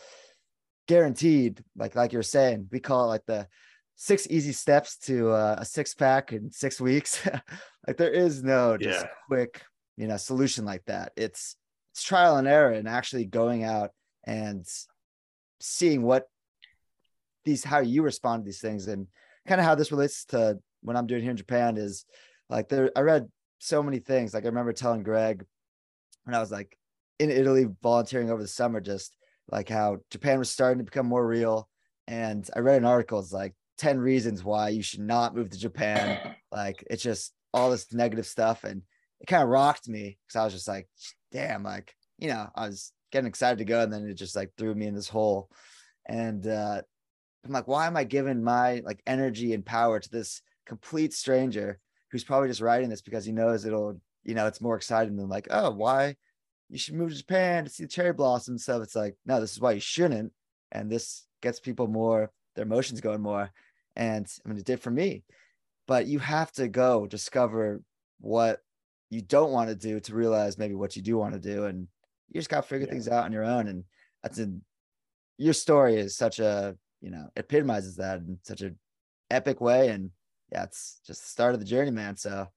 guaranteed. 0.87 1.63
Like 1.75 1.95
like 1.95 2.13
you're 2.13 2.23
saying, 2.23 2.67
we 2.71 2.79
call 2.79 3.05
it 3.05 3.07
like 3.07 3.25
the 3.25 3.47
six 3.95 4.27
easy 4.29 4.51
steps 4.51 4.97
to 4.97 5.31
uh, 5.31 5.55
a 5.59 5.65
six 5.65 5.93
pack 5.93 6.33
in 6.33 6.51
six 6.51 6.81
weeks. 6.81 7.25
like 7.87 7.97
there 7.97 8.11
is 8.11 8.43
no 8.43 8.77
just 8.77 9.01
yeah. 9.01 9.09
quick, 9.27 9.61
you 9.97 10.07
know, 10.07 10.17
solution 10.17 10.65
like 10.65 10.83
that. 10.85 11.11
It's 11.15 11.55
it's 11.91 12.03
trial 12.03 12.37
and 12.37 12.47
error 12.47 12.71
and 12.71 12.87
actually 12.87 13.25
going 13.25 13.63
out 13.63 13.91
and 14.23 14.65
seeing 15.59 16.01
what 16.01 16.27
these 17.45 17.63
how 17.63 17.79
you 17.79 18.01
respond 18.01 18.43
to 18.43 18.45
these 18.45 18.61
things 18.61 18.87
and 18.87 19.07
kind 19.47 19.59
of 19.59 19.65
how 19.65 19.75
this 19.75 19.91
relates 19.91 20.25
to 20.25 20.57
what 20.81 20.95
I'm 20.95 21.07
doing 21.07 21.21
here 21.21 21.31
in 21.31 21.37
Japan 21.37 21.77
is 21.77 22.05
like 22.49 22.69
there 22.69 22.91
I 22.95 23.01
read 23.01 23.27
so 23.59 23.81
many 23.81 23.99
things. 23.99 24.33
Like 24.33 24.43
I 24.43 24.47
remember 24.47 24.73
telling 24.73 25.03
Greg 25.03 25.45
when 26.23 26.35
I 26.35 26.39
was 26.39 26.51
like 26.51 26.77
in 27.19 27.29
Italy 27.29 27.67
volunteering 27.81 28.29
over 28.29 28.41
the 28.41 28.47
summer, 28.47 28.81
just 28.81 29.15
like 29.49 29.69
how 29.69 29.97
Japan 30.09 30.39
was 30.39 30.49
starting 30.49 30.79
to 30.79 30.83
become 30.83 31.05
more 31.05 31.25
real. 31.25 31.69
And 32.07 32.47
I 32.55 32.59
read 32.59 32.77
an 32.77 32.85
article, 32.85 33.19
it's 33.19 33.31
like 33.31 33.53
10 33.77 33.99
reasons 33.99 34.43
why 34.43 34.69
you 34.69 34.83
should 34.83 34.99
not 34.99 35.35
move 35.35 35.49
to 35.49 35.59
Japan. 35.59 36.35
Like 36.51 36.83
it's 36.87 37.01
just 37.01 37.33
all 37.51 37.71
this 37.71 37.91
negative 37.91 38.27
stuff. 38.27 38.63
And 38.63 38.83
it 39.19 39.25
kind 39.25 39.41
of 39.41 39.49
rocked 39.49 39.87
me 39.87 40.19
because 40.27 40.39
I 40.39 40.43
was 40.43 40.53
just 40.53 40.67
like, 40.67 40.87
damn, 41.31 41.63
like, 41.63 41.95
you 42.19 42.27
know, 42.27 42.47
I 42.55 42.67
was 42.67 42.91
getting 43.11 43.27
excited 43.27 43.57
to 43.57 43.65
go. 43.65 43.81
And 43.81 43.91
then 43.91 44.05
it 44.07 44.13
just 44.13 44.35
like 44.35 44.51
threw 44.55 44.75
me 44.75 44.85
in 44.85 44.93
this 44.93 45.09
hole. 45.09 45.49
And 46.05 46.45
uh, 46.45 46.83
I'm 47.45 47.51
like, 47.51 47.67
why 47.67 47.87
am 47.87 47.97
I 47.97 48.03
giving 48.03 48.43
my 48.43 48.81
like 48.85 49.01
energy 49.05 49.53
and 49.53 49.65
power 49.65 49.99
to 49.99 50.09
this 50.09 50.41
complete 50.65 51.13
stranger 51.13 51.79
who's 52.11 52.23
probably 52.23 52.47
just 52.47 52.61
writing 52.61 52.89
this 52.89 53.01
because 53.01 53.25
he 53.25 53.31
knows 53.31 53.65
it'll, 53.65 53.99
you 54.23 54.33
know, 54.33 54.47
it's 54.47 54.61
more 54.61 54.75
exciting 54.75 55.17
than 55.17 55.27
like, 55.27 55.47
oh, 55.49 55.71
why 55.71 56.15
you 56.69 56.77
should 56.77 56.95
move 56.95 57.11
to 57.11 57.17
Japan 57.17 57.65
to 57.65 57.69
see 57.69 57.83
the 57.83 57.89
cherry 57.89 58.13
blossoms. 58.13 58.63
So 58.63 58.81
it's 58.81 58.95
like, 58.95 59.15
no, 59.25 59.41
this 59.41 59.51
is 59.51 59.59
why 59.59 59.73
you 59.73 59.79
shouldn't. 59.79 60.31
And 60.71 60.89
this 60.89 61.25
gets 61.41 61.59
people 61.59 61.87
more, 61.87 62.31
their 62.55 62.65
emotions 62.65 63.01
going 63.01 63.21
more. 63.21 63.51
And 63.95 64.25
I 64.45 64.49
mean, 64.49 64.57
it 64.57 64.65
did 64.65 64.81
for 64.81 64.91
me. 64.91 65.23
But 65.87 66.07
you 66.07 66.19
have 66.19 66.51
to 66.53 66.67
go 66.67 67.05
discover 67.05 67.81
what 68.21 68.59
you 69.09 69.21
don't 69.21 69.51
want 69.51 69.69
to 69.69 69.75
do 69.75 69.99
to 69.99 70.15
realize 70.15 70.57
maybe 70.57 70.75
what 70.75 70.95
you 70.95 71.01
do 71.01 71.17
want 71.17 71.33
to 71.33 71.39
do. 71.39 71.65
And 71.65 71.87
you 72.29 72.39
just 72.39 72.49
got 72.49 72.61
to 72.61 72.67
figure 72.67 72.87
yeah. 72.87 72.93
things 72.93 73.07
out 73.07 73.25
on 73.25 73.33
your 73.33 73.43
own. 73.43 73.67
And 73.67 73.83
that's 74.23 74.39
a, 74.39 74.49
your 75.37 75.53
story 75.53 75.97
is 75.97 76.15
such 76.15 76.39
a, 76.39 76.75
you 77.03 77.11
know, 77.11 77.27
epitomizes 77.35 77.97
that 77.97 78.19
in 78.19 78.39
such 78.43 78.61
an 78.61 78.79
epic 79.29 79.61
way. 79.61 79.89
And 79.89 80.09
yeah, 80.51 80.63
it's 80.63 81.01
just 81.05 81.21
the 81.21 81.27
start 81.27 81.53
of 81.53 81.59
the 81.59 81.65
journey, 81.65 81.91
man. 81.91 82.17
So 82.17 82.47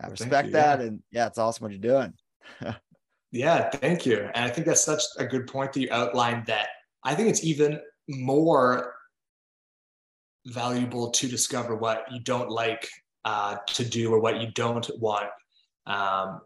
I 0.00 0.06
respect 0.06 0.48
you, 0.48 0.52
that. 0.52 0.78
Yeah. 0.78 0.86
And 0.86 1.02
yeah, 1.10 1.26
it's 1.26 1.38
awesome 1.38 1.64
what 1.64 1.72
you're 1.72 1.80
doing. 1.80 2.12
Yeah, 3.30 3.68
thank 3.68 4.06
you. 4.06 4.30
And 4.34 4.44
I 4.44 4.48
think 4.48 4.66
that's 4.66 4.84
such 4.84 5.02
a 5.18 5.26
good 5.26 5.46
point 5.46 5.72
that 5.74 5.80
you 5.80 5.88
outlined 5.90 6.46
that 6.46 6.68
I 7.04 7.14
think 7.14 7.28
it's 7.28 7.44
even 7.44 7.80
more 8.08 8.94
valuable 10.46 11.10
to 11.10 11.28
discover 11.28 11.76
what 11.76 12.10
you 12.10 12.20
don't 12.20 12.50
like 12.50 12.88
uh, 13.24 13.56
to 13.66 13.84
do 13.84 14.12
or 14.12 14.20
what 14.20 14.40
you 14.40 14.50
don't 14.52 14.88
want 14.98 15.28
um, 15.86 16.40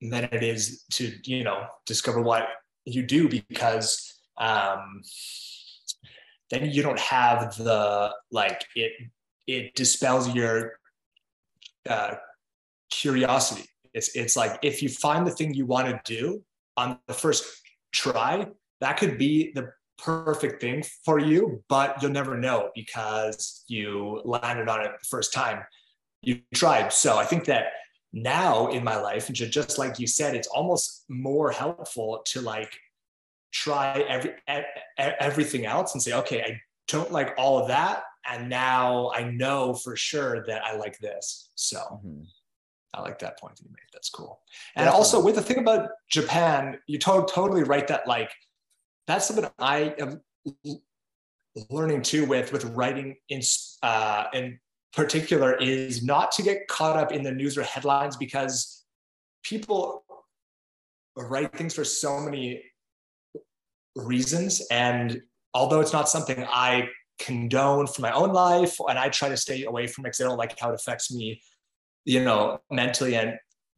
than 0.00 0.24
it 0.24 0.42
is 0.42 0.84
to, 0.90 1.12
you 1.24 1.44
know, 1.44 1.66
discover 1.86 2.20
what 2.20 2.48
you 2.84 3.04
do 3.04 3.28
because 3.28 4.18
um, 4.38 5.02
then 6.50 6.70
you 6.70 6.82
don't 6.82 6.98
have 6.98 7.56
the, 7.56 8.12
like, 8.30 8.64
it, 8.74 8.92
it 9.46 9.74
dispels 9.74 10.34
your 10.34 10.78
uh, 11.88 12.14
curiosity 12.90 13.70
it's 13.94 14.14
it's 14.14 14.36
like 14.36 14.58
if 14.62 14.82
you 14.82 14.88
find 14.88 15.26
the 15.26 15.30
thing 15.30 15.54
you 15.54 15.66
want 15.66 15.88
to 15.88 16.00
do 16.04 16.42
on 16.76 16.98
the 17.06 17.14
first 17.14 17.44
try, 17.92 18.46
that 18.80 18.96
could 18.96 19.18
be 19.18 19.52
the 19.52 19.72
perfect 19.98 20.60
thing 20.60 20.82
for 21.04 21.18
you, 21.18 21.62
but 21.68 22.00
you'll 22.00 22.10
never 22.10 22.38
know 22.38 22.70
because 22.74 23.64
you 23.66 24.22
landed 24.24 24.68
on 24.68 24.80
it 24.80 24.92
the 24.98 25.06
first 25.08 25.32
time 25.32 25.62
you 26.22 26.40
tried. 26.54 26.92
So 26.92 27.18
I 27.18 27.24
think 27.24 27.44
that 27.46 27.66
now 28.12 28.68
in 28.68 28.82
my 28.82 28.96
life, 28.96 29.30
just 29.32 29.78
like 29.78 29.98
you 29.98 30.06
said, 30.06 30.34
it's 30.34 30.48
almost 30.48 31.04
more 31.08 31.50
helpful 31.50 32.22
to 32.26 32.40
like 32.40 32.78
try 33.52 34.00
every 34.00 34.34
everything 34.98 35.66
else 35.66 35.94
and 35.94 36.02
say, 36.02 36.12
okay, 36.14 36.42
I 36.42 36.60
don't 36.88 37.12
like 37.12 37.34
all 37.38 37.58
of 37.58 37.68
that, 37.68 38.02
and 38.28 38.48
now 38.48 39.10
I 39.14 39.24
know 39.24 39.74
for 39.74 39.96
sure 39.96 40.44
that 40.46 40.64
I 40.64 40.76
like 40.76 40.98
this. 40.98 41.50
So. 41.54 41.78
Mm-hmm. 41.78 42.22
I 42.92 43.02
like 43.02 43.20
that 43.20 43.38
point 43.38 43.54
that 43.54 43.62
you 43.62 43.70
made. 43.70 43.86
That's 43.92 44.10
cool. 44.10 44.40
And 44.74 44.86
Definitely. 44.86 44.98
also 44.98 45.22
with 45.22 45.36
the 45.36 45.42
thing 45.42 45.58
about 45.58 45.90
Japan, 46.10 46.76
you 46.88 46.98
to- 46.98 47.24
totally 47.32 47.62
right 47.62 47.86
that 47.86 48.08
like 48.08 48.32
that's 49.06 49.26
something 49.26 49.48
I 49.60 49.94
am 49.98 50.20
learning 51.70 52.02
too 52.02 52.24
with 52.26 52.52
with 52.52 52.64
writing 52.64 53.16
in 53.28 53.42
uh, 53.82 54.24
in 54.32 54.58
particular 54.92 55.54
is 55.56 56.04
not 56.04 56.32
to 56.32 56.42
get 56.42 56.66
caught 56.68 56.96
up 56.96 57.12
in 57.12 57.22
the 57.22 57.30
news 57.30 57.56
or 57.56 57.62
headlines 57.62 58.16
because 58.16 58.84
people 59.42 60.04
write 61.16 61.52
things 61.56 61.74
for 61.74 61.84
so 61.84 62.20
many 62.20 62.62
reasons 63.96 64.62
and 64.70 65.20
although 65.54 65.80
it's 65.80 65.92
not 65.92 66.08
something 66.08 66.44
I 66.48 66.88
condone 67.18 67.86
for 67.86 68.02
my 68.02 68.12
own 68.12 68.32
life 68.32 68.76
and 68.88 68.98
I 68.98 69.08
try 69.08 69.28
to 69.28 69.36
stay 69.36 69.64
away 69.64 69.86
from 69.86 70.04
it 70.04 70.08
because 70.08 70.20
I 70.20 70.24
don't 70.24 70.38
like 70.38 70.58
how 70.58 70.70
it 70.70 70.74
affects 70.74 71.12
me 71.12 71.40
you 72.04 72.22
know, 72.24 72.60
mentally 72.70 73.14
and 73.14 73.34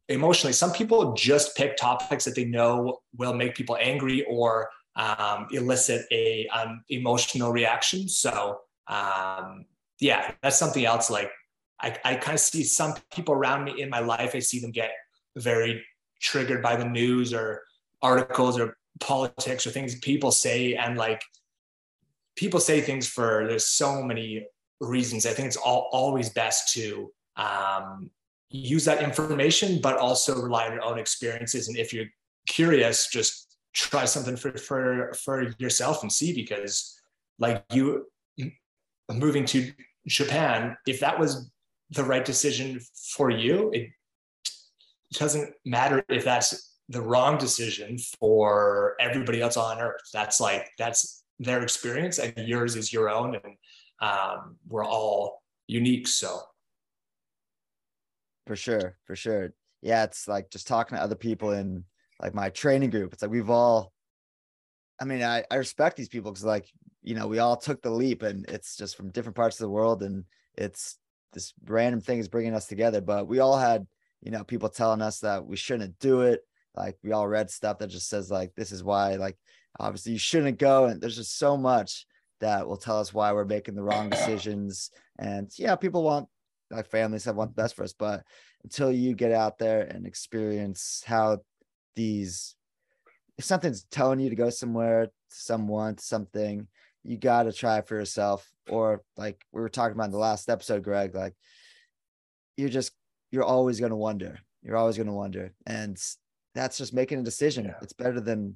emotionally. 0.09 0.53
Some 0.53 0.71
people 0.71 1.13
just 1.13 1.55
pick 1.55 1.77
topics 1.77 2.25
that 2.25 2.35
they 2.35 2.45
know 2.45 2.99
will 3.17 3.33
make 3.33 3.55
people 3.55 3.77
angry 3.79 4.25
or 4.29 4.69
um, 4.95 5.47
elicit 5.51 6.05
a 6.11 6.47
um, 6.47 6.83
emotional 6.89 7.51
reaction. 7.51 8.07
So 8.07 8.59
um, 8.87 9.65
yeah, 9.99 10.31
that's 10.41 10.57
something 10.57 10.85
else. 10.85 11.09
Like 11.09 11.31
I, 11.79 11.97
I 12.03 12.15
kind 12.15 12.35
of 12.35 12.39
see 12.39 12.63
some 12.63 12.93
people 13.13 13.33
around 13.33 13.65
me 13.65 13.81
in 13.81 13.89
my 13.89 13.99
life. 13.99 14.35
I 14.35 14.39
see 14.39 14.59
them 14.59 14.71
get 14.71 14.91
very 15.35 15.83
triggered 16.21 16.61
by 16.61 16.75
the 16.75 16.85
news 16.85 17.33
or 17.33 17.63
articles 18.01 18.59
or 18.59 18.77
politics 18.99 19.65
or 19.65 19.71
things 19.71 19.99
people 19.99 20.31
say, 20.31 20.75
and 20.75 20.97
like 20.97 21.21
people 22.35 22.59
say 22.59 22.81
things 22.81 23.07
for 23.07 23.45
there's 23.47 23.67
so 23.67 24.01
many 24.01 24.47
reasons. 24.79 25.25
I 25.25 25.31
think 25.31 25.47
it's 25.47 25.57
all, 25.57 25.89
always 25.91 26.29
best 26.29 26.73
to 26.73 27.11
um, 27.37 28.09
use 28.49 28.85
that 28.85 29.03
information, 29.03 29.81
but 29.81 29.97
also 29.97 30.39
rely 30.39 30.67
on 30.67 30.73
your 30.73 30.83
own 30.83 30.99
experiences. 30.99 31.67
And 31.67 31.77
if 31.77 31.93
you're 31.93 32.09
curious, 32.47 33.09
just 33.09 33.57
try 33.73 34.05
something 34.05 34.35
for 34.35 34.55
for 34.57 35.13
for 35.13 35.51
yourself 35.57 36.03
and 36.03 36.11
see 36.11 36.31
because 36.33 36.99
like 37.39 37.63
you 37.71 38.05
moving 39.11 39.45
to 39.45 39.71
Japan, 40.07 40.77
if 40.85 40.99
that 40.99 41.19
was 41.19 41.49
the 41.89 42.03
right 42.03 42.23
decision 42.23 42.79
for 43.15 43.29
you, 43.29 43.71
it 43.73 43.89
doesn't 45.13 45.53
matter 45.65 46.03
if 46.09 46.23
that's 46.23 46.72
the 46.89 47.01
wrong 47.01 47.37
decision 47.37 47.97
for 48.19 48.95
everybody 48.99 49.41
else 49.41 49.57
on 49.57 49.79
earth. 49.79 50.01
That's 50.13 50.39
like 50.39 50.69
that's 50.77 51.23
their 51.39 51.61
experience 51.63 52.19
and 52.19 52.47
yours 52.47 52.75
is 52.75 52.93
your 52.93 53.09
own 53.09 53.35
and 53.35 53.55
um, 53.99 54.57
we're 54.67 54.85
all 54.85 55.41
unique. 55.67 56.07
So 56.07 56.39
for 58.45 58.55
sure, 58.55 58.97
for 59.05 59.15
sure. 59.15 59.53
Yeah, 59.81 60.03
it's 60.03 60.27
like 60.27 60.49
just 60.49 60.67
talking 60.67 60.97
to 60.97 61.03
other 61.03 61.15
people 61.15 61.51
in 61.51 61.83
like 62.21 62.33
my 62.33 62.49
training 62.49 62.89
group. 62.89 63.13
It's 63.13 63.21
like 63.21 63.31
we've 63.31 63.49
all 63.49 63.93
I 64.99 65.05
mean, 65.05 65.23
I, 65.23 65.43
I 65.51 65.55
respect 65.55 65.97
these 65.97 66.07
people 66.07 66.31
because 66.31 66.45
like, 66.45 66.69
you 67.01 67.15
know, 67.15 67.27
we 67.27 67.39
all 67.39 67.57
took 67.57 67.81
the 67.81 67.89
leap 67.89 68.21
and 68.21 68.45
it's 68.47 68.77
just 68.77 68.95
from 68.95 69.09
different 69.09 69.35
parts 69.35 69.59
of 69.59 69.65
the 69.65 69.69
world 69.69 70.03
and 70.03 70.23
it's 70.55 70.97
this 71.33 71.53
random 71.65 71.99
thing 71.99 72.19
is 72.19 72.27
bringing 72.29 72.53
us 72.53 72.67
together. 72.67 73.01
But 73.01 73.27
we 73.27 73.39
all 73.39 73.57
had, 73.57 73.85
you 74.21 74.31
know, 74.31 74.43
people 74.43 74.69
telling 74.69 75.01
us 75.01 75.19
that 75.19 75.45
we 75.45 75.57
shouldn't 75.57 75.99
do 75.99 76.21
it. 76.21 76.41
Like 76.75 76.97
we 77.03 77.11
all 77.11 77.27
read 77.27 77.49
stuff 77.49 77.79
that 77.79 77.87
just 77.87 78.09
says 78.09 78.31
like, 78.31 78.53
this 78.55 78.71
is 78.71 78.83
why, 78.83 79.15
like, 79.15 79.37
obviously 79.79 80.13
you 80.13 80.19
shouldn't 80.19 80.59
go. 80.59 80.85
And 80.85 81.01
there's 81.01 81.15
just 81.15 81.37
so 81.37 81.57
much 81.57 82.05
that 82.39 82.67
will 82.67 82.77
tell 82.77 82.99
us 82.99 83.13
why 83.13 83.31
we're 83.31 83.45
making 83.45 83.75
the 83.75 83.83
wrong 83.83 84.09
decisions. 84.09 84.91
And 85.19 85.49
yeah, 85.57 85.75
people 85.75 86.03
want 86.03 86.27
like 86.71 86.87
families 86.87 87.25
have 87.25 87.35
want 87.35 87.55
the 87.55 87.61
best 87.61 87.75
for 87.75 87.83
us 87.83 87.93
but 87.93 88.23
until 88.63 88.91
you 88.91 89.13
get 89.13 89.31
out 89.31 89.59
there 89.59 89.81
and 89.81 90.07
experience 90.07 91.03
how 91.05 91.37
these 91.95 92.55
if 93.37 93.45
something's 93.45 93.83
telling 93.91 94.19
you 94.19 94.29
to 94.29 94.35
go 94.35 94.49
somewhere 94.49 95.09
someone 95.29 95.97
something 95.99 96.65
you 97.03 97.15
got 97.15 97.43
to 97.43 97.53
try 97.53 97.81
for 97.81 97.95
yourself 97.95 98.49
or 98.69 99.03
like 99.17 99.39
we 99.51 99.61
were 99.61 99.69
talking 99.69 99.93
about 99.93 100.05
in 100.05 100.11
the 100.11 100.17
last 100.17 100.49
episode 100.49 100.81
greg 100.81 101.13
like 101.13 101.35
you're 102.57 102.69
just 102.69 102.91
you're 103.31 103.43
always 103.43 103.79
going 103.79 103.91
to 103.91 103.95
wonder 103.95 104.39
You're 104.63 104.77
always 104.77 104.95
going 104.95 105.07
to 105.07 105.13
wonder. 105.13 105.53
And 105.65 105.97
that's 106.55 106.77
just 106.77 106.93
making 106.93 107.19
a 107.19 107.23
decision. 107.23 107.65
Yeah. 107.65 107.75
It's 107.81 107.93
better 107.93 108.21
than 108.21 108.55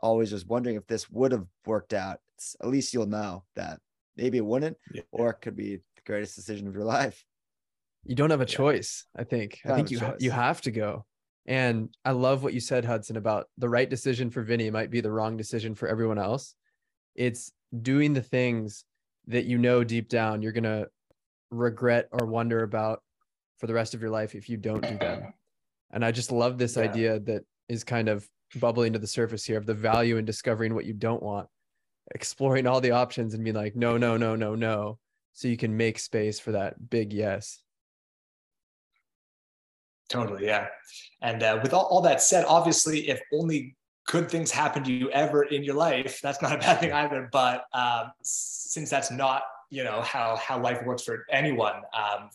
always 0.00 0.30
just 0.30 0.46
wondering 0.46 0.76
if 0.76 0.86
this 0.86 1.10
would 1.10 1.32
have 1.32 1.46
worked 1.64 1.94
out. 1.94 2.18
It's, 2.36 2.56
at 2.60 2.68
least 2.68 2.92
you'll 2.92 3.06
know 3.06 3.44
that 3.54 3.80
maybe 4.16 4.38
it 4.38 4.44
wouldn't, 4.44 4.76
yeah. 4.92 5.02
or 5.12 5.30
it 5.30 5.40
could 5.40 5.56
be 5.56 5.76
the 5.76 6.02
greatest 6.04 6.34
decision 6.34 6.66
of 6.66 6.74
your 6.74 6.84
life. 6.98 7.24
You 8.04 8.14
don't 8.14 8.30
have 8.30 8.40
a 8.40 8.46
choice. 8.46 9.04
I 9.16 9.24
think. 9.24 9.60
I 9.64 9.74
think 9.74 9.90
you 9.90 10.00
you 10.20 10.30
have 10.30 10.60
to 10.62 10.70
go. 10.70 11.04
And 11.46 11.90
I 12.04 12.12
love 12.12 12.42
what 12.42 12.54
you 12.54 12.60
said, 12.60 12.84
Hudson, 12.84 13.16
about 13.16 13.46
the 13.58 13.68
right 13.68 13.88
decision 13.88 14.30
for 14.30 14.42
Vinny 14.42 14.70
might 14.70 14.90
be 14.90 15.00
the 15.00 15.10
wrong 15.10 15.36
decision 15.36 15.74
for 15.74 15.88
everyone 15.88 16.18
else. 16.18 16.54
It's 17.14 17.52
doing 17.82 18.12
the 18.12 18.22
things 18.22 18.84
that 19.28 19.44
you 19.44 19.58
know 19.58 19.82
deep 19.82 20.08
down 20.08 20.42
you're 20.42 20.52
gonna 20.52 20.86
regret 21.50 22.08
or 22.12 22.26
wonder 22.26 22.62
about 22.62 23.02
for 23.58 23.66
the 23.66 23.74
rest 23.74 23.94
of 23.94 24.00
your 24.00 24.10
life 24.10 24.34
if 24.34 24.48
you 24.48 24.56
don't 24.56 24.82
do 24.82 24.98
them. 24.98 25.32
And 25.96 26.04
I 26.04 26.10
just 26.10 26.30
love 26.30 26.58
this 26.58 26.76
yeah. 26.76 26.82
idea 26.82 27.20
that 27.20 27.42
is 27.70 27.82
kind 27.82 28.10
of 28.10 28.28
bubbling 28.56 28.92
to 28.92 28.98
the 28.98 29.06
surface 29.06 29.46
here 29.46 29.56
of 29.56 29.64
the 29.64 29.72
value 29.72 30.18
in 30.18 30.26
discovering 30.26 30.74
what 30.74 30.84
you 30.84 30.92
don't 30.92 31.22
want, 31.22 31.48
exploring 32.14 32.66
all 32.66 32.82
the 32.82 32.90
options 32.90 33.32
and 33.32 33.42
being 33.42 33.56
like, 33.56 33.74
no, 33.74 33.96
no, 33.96 34.18
no, 34.18 34.36
no, 34.36 34.54
no. 34.54 34.98
So 35.32 35.48
you 35.48 35.56
can 35.56 35.74
make 35.74 35.98
space 35.98 36.38
for 36.38 36.52
that 36.52 36.90
big 36.90 37.14
yes. 37.14 37.62
Totally. 40.10 40.44
Yeah. 40.44 40.66
And 41.22 41.42
uh, 41.42 41.60
with 41.62 41.72
all, 41.72 41.86
all 41.86 42.02
that 42.02 42.20
said, 42.20 42.44
obviously, 42.46 43.08
if 43.08 43.22
only 43.32 43.74
good 44.06 44.30
things 44.30 44.50
happen 44.50 44.84
to 44.84 44.92
you 44.92 45.10
ever 45.12 45.44
in 45.44 45.64
your 45.64 45.76
life, 45.76 46.20
that's 46.22 46.42
not 46.42 46.52
a 46.52 46.58
bad 46.58 46.78
thing 46.78 46.92
either. 46.92 47.30
But 47.32 47.64
um, 47.72 48.12
since 48.20 48.90
that's 48.90 49.10
not, 49.10 49.44
you 49.70 49.82
know, 49.82 50.02
how, 50.02 50.36
how 50.36 50.60
life 50.60 50.84
works 50.84 51.04
for 51.04 51.24
anyone, 51.30 51.76
um, 51.94 52.28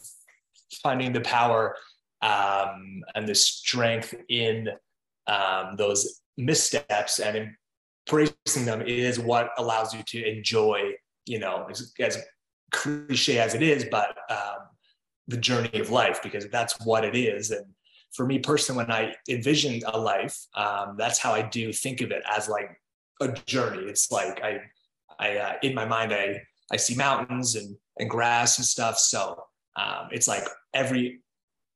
finding 0.82 1.14
the 1.14 1.22
power 1.22 1.76
um, 2.22 3.02
and 3.16 3.28
the 3.28 3.36
strength 3.36 4.14
in 4.30 4.70
um, 5.28 5.76
those 5.78 6.22
missteps 6.38 7.20
and 7.20 7.52
embracing 8.08 8.66
them 8.66 8.82
is 8.82 9.20
what 9.20 9.52
allows 9.58 9.94
you 9.94 10.04
to 10.04 10.24
enjoy, 10.24 10.92
you 11.26 11.40
know, 11.40 11.68
as, 11.70 11.94
as 12.00 12.18
cliche 12.72 13.40
as 13.40 13.54
it 13.54 13.62
is, 13.62 13.86
but 13.90 14.18
um, 14.30 14.60
the 15.28 15.38
journey 15.38 15.80
of 15.80 15.90
life 15.90 16.20
because 16.24 16.48
that's 16.50 16.80
what 16.86 17.04
it 17.04 17.16
is. 17.16 17.52
And 17.52 17.66
for 18.12 18.26
me 18.26 18.40
personally, 18.40 18.84
when 18.84 18.92
I 18.92 19.14
envision 19.30 19.82
a 19.86 19.98
life, 19.98 20.38
um, 20.56 20.96
that's 20.98 21.20
how 21.20 21.34
I 21.34 21.42
do 21.44 21.72
think 21.72 22.02
of 22.02 22.12
it 22.12 22.24
as 22.30 22.50
like 22.50 22.70
a 23.22 23.30
journey. 23.46 23.84
It's 23.84 24.12
like 24.12 24.42
I, 24.44 24.60
I 25.20 25.38
uh, 25.38 25.54
in 25.64 25.74
my 25.76 25.86
mind, 25.86 26.14
I 26.14 26.42
I 26.72 26.78
see 26.78 26.96
mountains 26.96 27.56
and 27.56 27.76
and 28.00 28.10
grass 28.10 28.58
and 28.58 28.66
stuff. 28.66 28.98
So 28.98 29.44
um, 29.76 30.10
it's 30.12 30.28
like 30.28 30.44
every 30.74 31.22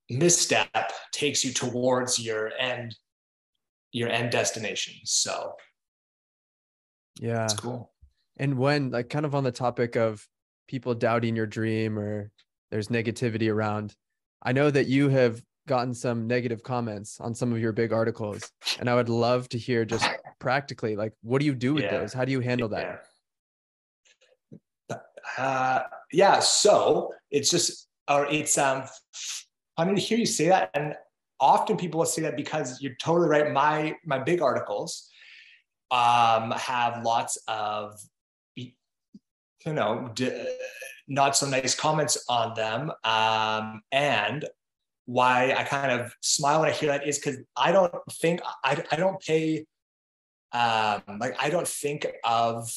misstep 0.09 0.91
takes 1.11 1.43
you 1.43 1.51
towards 1.51 2.19
your 2.19 2.51
end 2.59 2.95
your 3.91 4.09
end 4.09 4.29
destination. 4.29 4.93
So 5.05 5.53
yeah, 7.19 7.45
it's 7.45 7.53
cool. 7.53 7.91
And 8.37 8.57
when 8.57 8.91
like 8.91 9.09
kind 9.09 9.25
of 9.25 9.33
on 9.33 9.43
the 9.43 9.51
topic 9.51 9.95
of 9.95 10.27
people 10.67 10.93
doubting 10.93 11.35
your 11.35 11.45
dream 11.45 11.97
or 11.97 12.29
there's 12.71 12.89
negativity 12.89 13.49
around, 13.51 13.95
I 14.43 14.51
know 14.51 14.69
that 14.69 14.87
you 14.87 15.07
have 15.09 15.41
gotten 15.67 15.93
some 15.93 16.27
negative 16.27 16.61
comments 16.61 17.19
on 17.21 17.33
some 17.33 17.51
of 17.51 17.59
your 17.59 17.71
big 17.71 17.93
articles, 17.93 18.51
and 18.79 18.89
I 18.89 18.95
would 18.95 19.09
love 19.09 19.47
to 19.49 19.57
hear 19.57 19.85
just 19.85 20.07
practically 20.39 20.95
like 20.95 21.13
what 21.21 21.39
do 21.39 21.45
you 21.45 21.55
do 21.55 21.73
with 21.73 21.85
yeah. 21.85 21.99
those? 21.99 22.13
How 22.13 22.25
do 22.25 22.31
you 22.31 22.41
handle 22.41 22.69
that? 22.69 23.05
Yeah. 24.89 24.97
Uh, 25.37 25.83
yeah. 26.11 26.39
So 26.39 27.13
it's 27.31 27.49
just 27.49 27.87
or 28.09 28.25
it's 28.27 28.57
um 28.57 28.83
funny 29.75 29.95
to 29.95 30.01
hear 30.01 30.17
you 30.17 30.25
say 30.25 30.49
that, 30.49 30.71
and 30.73 30.95
often 31.39 31.77
people 31.77 31.99
will 31.99 32.05
say 32.05 32.21
that 32.23 32.37
because 32.37 32.81
you're 32.81 32.95
totally 32.95 33.27
right. 33.27 33.51
My 33.51 33.95
my 34.05 34.19
big 34.19 34.41
articles 34.41 35.09
um, 35.91 36.51
have 36.51 37.03
lots 37.03 37.37
of 37.47 37.99
you 38.55 38.71
know 39.65 40.11
d- 40.13 40.57
not 41.07 41.35
so 41.35 41.47
nice 41.47 41.75
comments 41.75 42.23
on 42.29 42.53
them, 42.55 42.91
um, 43.03 43.81
and 43.91 44.45
why 45.05 45.53
I 45.55 45.63
kind 45.63 45.91
of 45.91 46.13
smile 46.21 46.61
when 46.61 46.69
I 46.69 46.73
hear 46.73 46.89
that 46.89 47.07
is 47.07 47.19
because 47.19 47.37
I 47.55 47.71
don't 47.71 47.93
think 48.11 48.41
I 48.63 48.83
I 48.91 48.95
don't 48.95 49.19
pay 49.21 49.65
um, 50.51 51.01
like 51.19 51.35
I 51.39 51.49
don't 51.49 51.67
think 51.67 52.07
of 52.23 52.71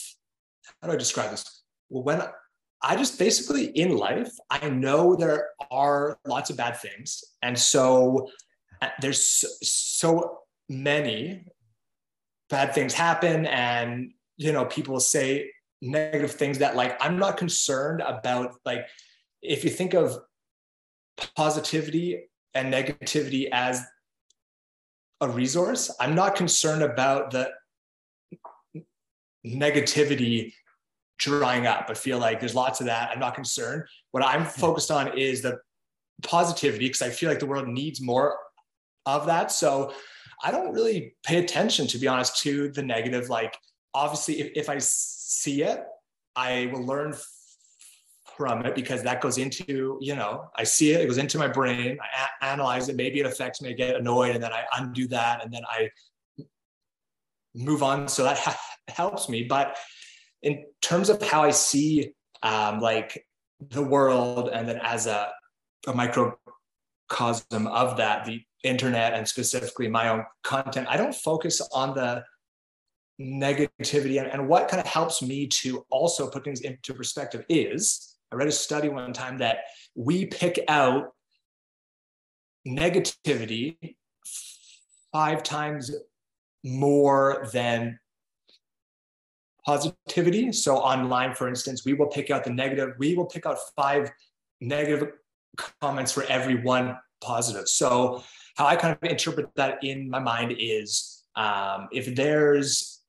how 0.81 0.89
do 0.89 0.95
I 0.95 0.97
describe 0.97 1.31
this? 1.31 1.63
Well, 1.89 2.03
when 2.03 2.23
I 2.83 2.97
just 2.97 3.19
basically 3.19 3.67
in 3.67 3.97
life, 3.97 4.31
I 4.51 4.69
know 4.69 5.17
there 5.17 5.49
are 5.71 6.19
lots 6.27 6.51
of 6.51 6.57
bad 6.57 6.77
things. 6.77 7.25
And 7.43 7.59
so 7.59 8.31
uh, 8.81 8.89
there's 9.01 9.45
so 9.63 10.41
many 10.69 11.45
bad 12.51 12.75
things 12.75 12.95
happen 12.95 13.47
and 13.47 14.13
you 14.37 14.53
know 14.53 14.65
people 14.67 15.01
say 15.01 15.51
negative 15.81 16.33
things 16.33 16.59
that 16.59 16.77
like 16.77 16.97
i'm 17.03 17.19
not 17.19 17.37
concerned 17.37 18.01
about 18.01 18.55
like 18.65 18.87
if 19.43 19.65
you 19.65 19.71
think 19.71 19.95
of 19.95 20.19
positivity 21.37 22.29
and 22.55 22.73
negativity 22.73 23.49
as 23.53 23.83
a 25.21 25.29
resource 25.29 25.91
i'm 26.01 26.15
not 26.15 26.35
concerned 26.35 26.83
about 26.83 27.31
the 27.31 27.51
negativity 29.47 30.53
drying 31.19 31.67
up 31.67 31.87
i 31.89 31.95
feel 31.95 32.19
like 32.19 32.41
there's 32.41 32.55
lots 32.55 32.81
of 32.81 32.87
that 32.87 33.11
i'm 33.13 33.19
not 33.19 33.35
concerned 33.35 33.83
what 34.13 34.25
i'm 34.25 34.45
focused 34.45 34.91
on 34.91 35.17
is 35.19 35.43
the 35.43 35.59
positivity 36.23 36.87
because 36.87 37.03
i 37.03 37.11
feel 37.11 37.29
like 37.29 37.39
the 37.41 37.47
world 37.47 37.69
needs 37.69 38.01
more 38.01 38.37
of 39.09 39.27
that. 39.27 39.51
So 39.51 39.93
I 40.43 40.51
don't 40.51 40.73
really 40.73 41.15
pay 41.25 41.39
attention, 41.39 41.87
to 41.89 41.99
be 41.99 42.07
honest, 42.07 42.41
to 42.43 42.69
the 42.71 42.83
negative. 42.83 43.29
Like, 43.29 43.57
obviously, 43.95 44.41
if, 44.41 44.53
if 44.55 44.69
I 44.69 44.79
see 44.79 45.63
it, 45.63 45.83
I 46.37 46.71
will 46.73 46.85
learn 46.85 47.15
from 48.37 48.65
it 48.65 48.75
because 48.77 49.03
that 49.03 49.21
goes 49.21 49.39
into, 49.39 49.99
you 50.01 50.15
know, 50.15 50.49
I 50.55 50.63
see 50.63 50.93
it, 50.93 51.01
it 51.01 51.07
goes 51.07 51.19
into 51.19 51.39
my 51.39 51.49
brain, 51.49 51.99
I 52.01 52.47
a- 52.47 52.53
analyze 52.53 52.89
it, 52.89 52.95
maybe 52.95 53.19
it 53.19 53.27
affects 53.27 53.61
me, 53.61 53.71
I 53.71 53.73
get 53.73 53.97
annoyed, 53.97 54.37
and 54.37 54.45
then 54.45 54.53
I 54.53 54.63
undo 54.77 55.09
that, 55.09 55.43
and 55.43 55.53
then 55.53 55.63
I 55.69 55.91
move 57.57 57.83
on. 57.83 58.07
So 58.07 58.23
that 58.23 58.39
ha- 58.39 58.61
helps 58.89 59.29
me. 59.29 59.43
But 59.43 59.77
in 60.43 60.65
terms 60.81 61.09
of 61.09 61.23
how 61.23 61.43
I 61.43 61.51
see 61.51 62.13
um, 62.43 62.81
like 62.81 63.27
the 63.71 63.83
world, 63.83 64.51
and 64.53 64.69
then 64.69 64.79
as 64.83 65.07
a, 65.07 65.33
a 65.87 65.93
microcosm 65.93 67.67
of 67.67 67.97
that, 67.97 68.25
the 68.25 68.43
internet 68.65 69.15
and 69.15 69.27
specifically 69.27 69.89
my 69.89 70.09
own 70.09 70.25
content, 70.45 70.87
I 70.89 70.97
don't 70.97 71.15
focus 71.15 71.61
on 71.73 71.95
the 71.95 72.25
negativity. 73.21 74.21
And, 74.21 74.29
and 74.29 74.49
what 74.49 74.69
kind 74.69 74.81
of 74.81 74.87
helps 74.87 75.23
me 75.23 75.47
to 75.49 75.85
also 75.91 76.31
put 76.31 76.45
things 76.45 76.61
into 76.61 76.95
perspective 76.95 77.45
is 77.49 78.17
I 78.33 78.37
read 78.37 78.49
a 78.49 78.53
study 78.53 78.89
one 78.89 79.13
time 79.13 79.39
that 79.39 79.59
we 79.95 80.27
pick 80.27 80.65
out 80.69 81.13
negativity 82.67 83.97
five 85.13 85.43
times 85.43 85.91
more 86.65 87.49
than 87.53 87.99
positivity. 89.69 90.51
So 90.51 90.79
online, 90.79 91.35
for 91.35 91.47
instance, 91.47 91.85
we 91.85 91.93
will 91.93 92.07
pick 92.07 92.31
out 92.31 92.43
the 92.43 92.51
negative, 92.51 92.95
we 92.99 93.15
will 93.15 93.27
pick 93.27 93.45
out 93.45 93.59
five 93.77 94.11
negative 94.63 95.13
comments 95.83 96.11
for 96.11 96.23
every 96.25 96.63
one 96.63 96.97
positive. 97.21 97.69
So 97.69 98.25
how 98.57 98.65
I 98.65 98.77
kind 98.77 98.97
of 98.97 99.11
interpret 99.11 99.51
that 99.57 99.85
in 99.85 100.09
my 100.09 100.21
mind 100.21 100.55
is 100.59 101.23
um, 101.37 101.89
if 101.93 102.15
there's 102.15 103.03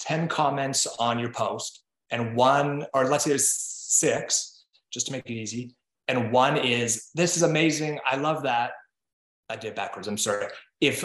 10 0.00 0.28
comments 0.28 0.86
on 0.98 1.18
your 1.18 1.30
post 1.30 1.84
and 2.10 2.34
one, 2.34 2.86
or 2.94 3.04
let's 3.04 3.24
say 3.24 3.30
there's 3.30 3.50
six, 3.50 4.64
just 4.90 5.06
to 5.06 5.12
make 5.12 5.26
it 5.26 5.34
easy, 5.34 5.74
and 6.08 6.32
one 6.32 6.56
is, 6.56 7.10
this 7.14 7.36
is 7.36 7.42
amazing. 7.42 8.00
I 8.10 8.16
love 8.16 8.44
that. 8.44 8.70
I 9.50 9.56
did 9.56 9.74
backwards. 9.74 10.08
I'm 10.08 10.16
sorry. 10.16 10.46
If 10.80 11.04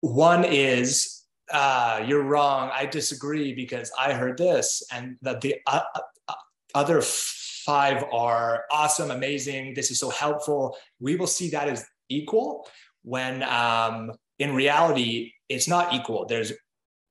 one 0.00 0.42
is, 0.42 1.23
uh, 1.54 2.04
you're 2.06 2.24
wrong. 2.24 2.70
I 2.74 2.84
disagree 2.84 3.54
because 3.54 3.90
I 3.98 4.12
heard 4.12 4.36
this, 4.36 4.82
and 4.92 5.16
that 5.22 5.40
the 5.40 5.56
uh, 5.66 5.80
uh, 6.28 6.34
other 6.74 7.00
five 7.00 8.04
are 8.12 8.64
awesome, 8.70 9.10
amazing. 9.10 9.74
This 9.74 9.90
is 9.90 9.98
so 9.98 10.10
helpful. 10.10 10.76
We 11.00 11.16
will 11.16 11.26
see 11.26 11.50
that 11.50 11.68
as 11.68 11.86
equal 12.10 12.66
when 13.04 13.42
um, 13.44 14.12
in 14.38 14.54
reality 14.54 15.32
it's 15.48 15.68
not 15.68 15.92
equal 15.94 16.26
there's 16.26 16.52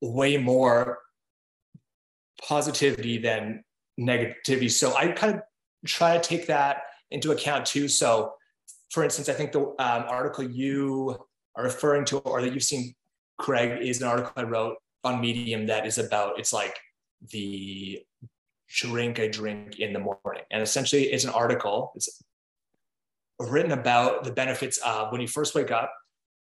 way 0.02 0.36
more 0.36 0.98
positivity 2.46 3.18
than 3.18 3.62
negativity 3.98 4.70
so 4.70 4.94
i 4.96 5.08
kind 5.08 5.36
of 5.36 5.40
try 5.86 6.18
to 6.18 6.22
take 6.22 6.46
that 6.46 6.82
into 7.10 7.32
account 7.32 7.64
too 7.64 7.88
so 7.88 8.32
for 8.90 9.04
instance 9.04 9.28
i 9.28 9.32
think 9.32 9.52
the 9.52 9.60
um, 9.60 10.04
article 10.08 10.44
you 10.44 11.16
are 11.56 11.64
referring 11.64 12.04
to 12.04 12.18
or 12.18 12.42
that 12.42 12.52
you've 12.52 12.62
seen 12.62 12.94
Greg 13.38 13.82
is 13.82 14.00
an 14.00 14.08
article 14.08 14.32
i 14.36 14.42
wrote 14.42 14.76
on 15.02 15.20
medium 15.20 15.66
that 15.66 15.86
is 15.86 15.98
about 15.98 16.38
it's 16.38 16.52
like 16.52 16.78
the 17.32 18.00
drink 18.68 19.20
I 19.20 19.28
drink 19.28 19.78
in 19.78 19.92
the 19.92 19.98
morning 19.98 20.44
and 20.50 20.62
essentially 20.62 21.04
it's 21.04 21.24
an 21.24 21.30
article 21.30 21.92
it's 21.94 22.22
written 23.38 23.72
about 23.72 24.24
the 24.24 24.32
benefits 24.32 24.78
of 24.78 25.12
when 25.12 25.20
you 25.20 25.28
first 25.28 25.54
wake 25.54 25.70
up. 25.70 25.92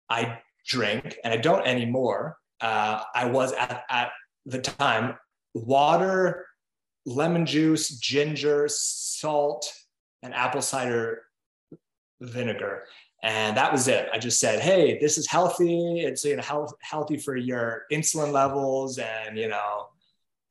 I 0.10 0.40
drink, 0.66 1.18
and 1.24 1.34
I 1.34 1.38
don't 1.38 1.66
anymore. 1.66 2.38
Uh, 2.62 3.02
I 3.14 3.26
was 3.26 3.54
at, 3.54 3.84
at 3.90 4.12
the 4.46 4.60
time 4.60 5.16
water, 5.54 6.46
lemon 7.06 7.46
juice, 7.46 7.90
ginger, 7.90 8.68
salt, 8.70 9.72
and 10.22 10.34
apple 10.34 10.62
cider 10.62 11.24
vinegar. 12.22 12.84
And 13.24 13.56
that 13.56 13.72
was 13.72 13.88
it. 13.88 14.10
I 14.14 14.20
just 14.20 14.40
said, 14.40 14.60
hey, 14.60 15.00
this 15.00 15.18
is 15.18 15.28
healthy. 15.28 16.02
It's 16.02 16.26
you 16.26 16.36
know 16.36 16.44
health, 16.44 16.74
healthy 16.82 17.18
for 17.18 17.38
your 17.38 17.84
insulin 17.92 18.34
levels 18.34 18.98
and 18.98 19.38
you 19.38 19.48
know, 19.48 19.88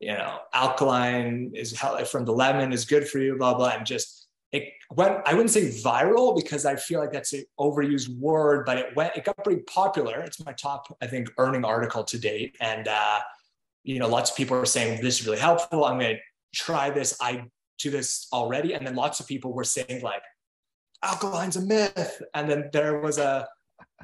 you 0.00 0.14
know, 0.14 0.38
alkaline 0.54 1.52
is 1.54 1.78
healthy 1.78 2.04
from 2.04 2.24
the 2.24 2.32
lemon 2.32 2.72
is 2.72 2.86
good 2.86 3.06
for 3.06 3.18
you, 3.18 3.36
blah, 3.36 3.54
blah. 3.54 3.68
And 3.76 3.86
just 3.86 4.26
it 4.52 4.72
went, 4.90 5.18
I 5.26 5.34
wouldn't 5.34 5.50
say 5.50 5.68
viral 5.68 6.34
because 6.34 6.64
I 6.64 6.76
feel 6.76 6.98
like 6.98 7.12
that's 7.12 7.34
an 7.34 7.44
overused 7.60 8.18
word, 8.18 8.64
but 8.64 8.78
it 8.78 8.96
went, 8.96 9.16
it 9.16 9.24
got 9.24 9.36
pretty 9.44 9.62
popular. 9.62 10.20
It's 10.20 10.44
my 10.44 10.52
top, 10.52 10.96
I 11.02 11.06
think, 11.06 11.30
earning 11.38 11.64
article 11.64 12.04
to 12.04 12.18
date. 12.18 12.56
And 12.60 12.88
uh, 12.88 13.20
you 13.84 13.98
know, 13.98 14.08
lots 14.08 14.30
of 14.30 14.36
people 14.36 14.56
are 14.56 14.64
saying 14.64 15.02
this 15.02 15.20
is 15.20 15.26
really 15.26 15.38
helpful. 15.38 15.84
I'm 15.84 15.98
gonna 15.98 16.16
try 16.54 16.88
this. 16.88 17.16
I 17.20 17.44
do 17.78 17.90
this 17.90 18.28
already. 18.32 18.72
And 18.72 18.86
then 18.86 18.94
lots 18.94 19.20
of 19.20 19.26
people 19.26 19.52
were 19.52 19.64
saying 19.64 20.02
like 20.02 20.22
alkaline's 21.02 21.56
a 21.56 21.60
myth. 21.60 22.22
And 22.34 22.48
then 22.48 22.70
there 22.72 23.00
was 23.00 23.18
a, 23.18 23.46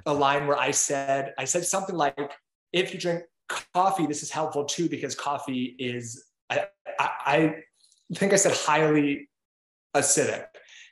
a 0.07 0.13
line 0.13 0.47
where 0.47 0.59
I 0.59 0.71
said, 0.71 1.35
I 1.39 1.45
said 1.45 1.65
something 1.65 1.97
like, 1.97 2.19
if 2.73 2.93
you 2.93 3.01
drink 3.01 3.23
coffee, 3.75 4.07
this 4.07 4.23
is 4.23 4.31
helpful 4.31 4.65
too, 4.65 4.89
because 4.89 5.15
coffee 5.15 5.77
is, 5.79 6.25
I, 6.51 6.67
I, 6.99 7.11
I 7.27 7.55
think 8.15 8.33
I 8.33 8.37
said 8.37 8.53
highly 8.53 9.29
acidic. 9.95 10.47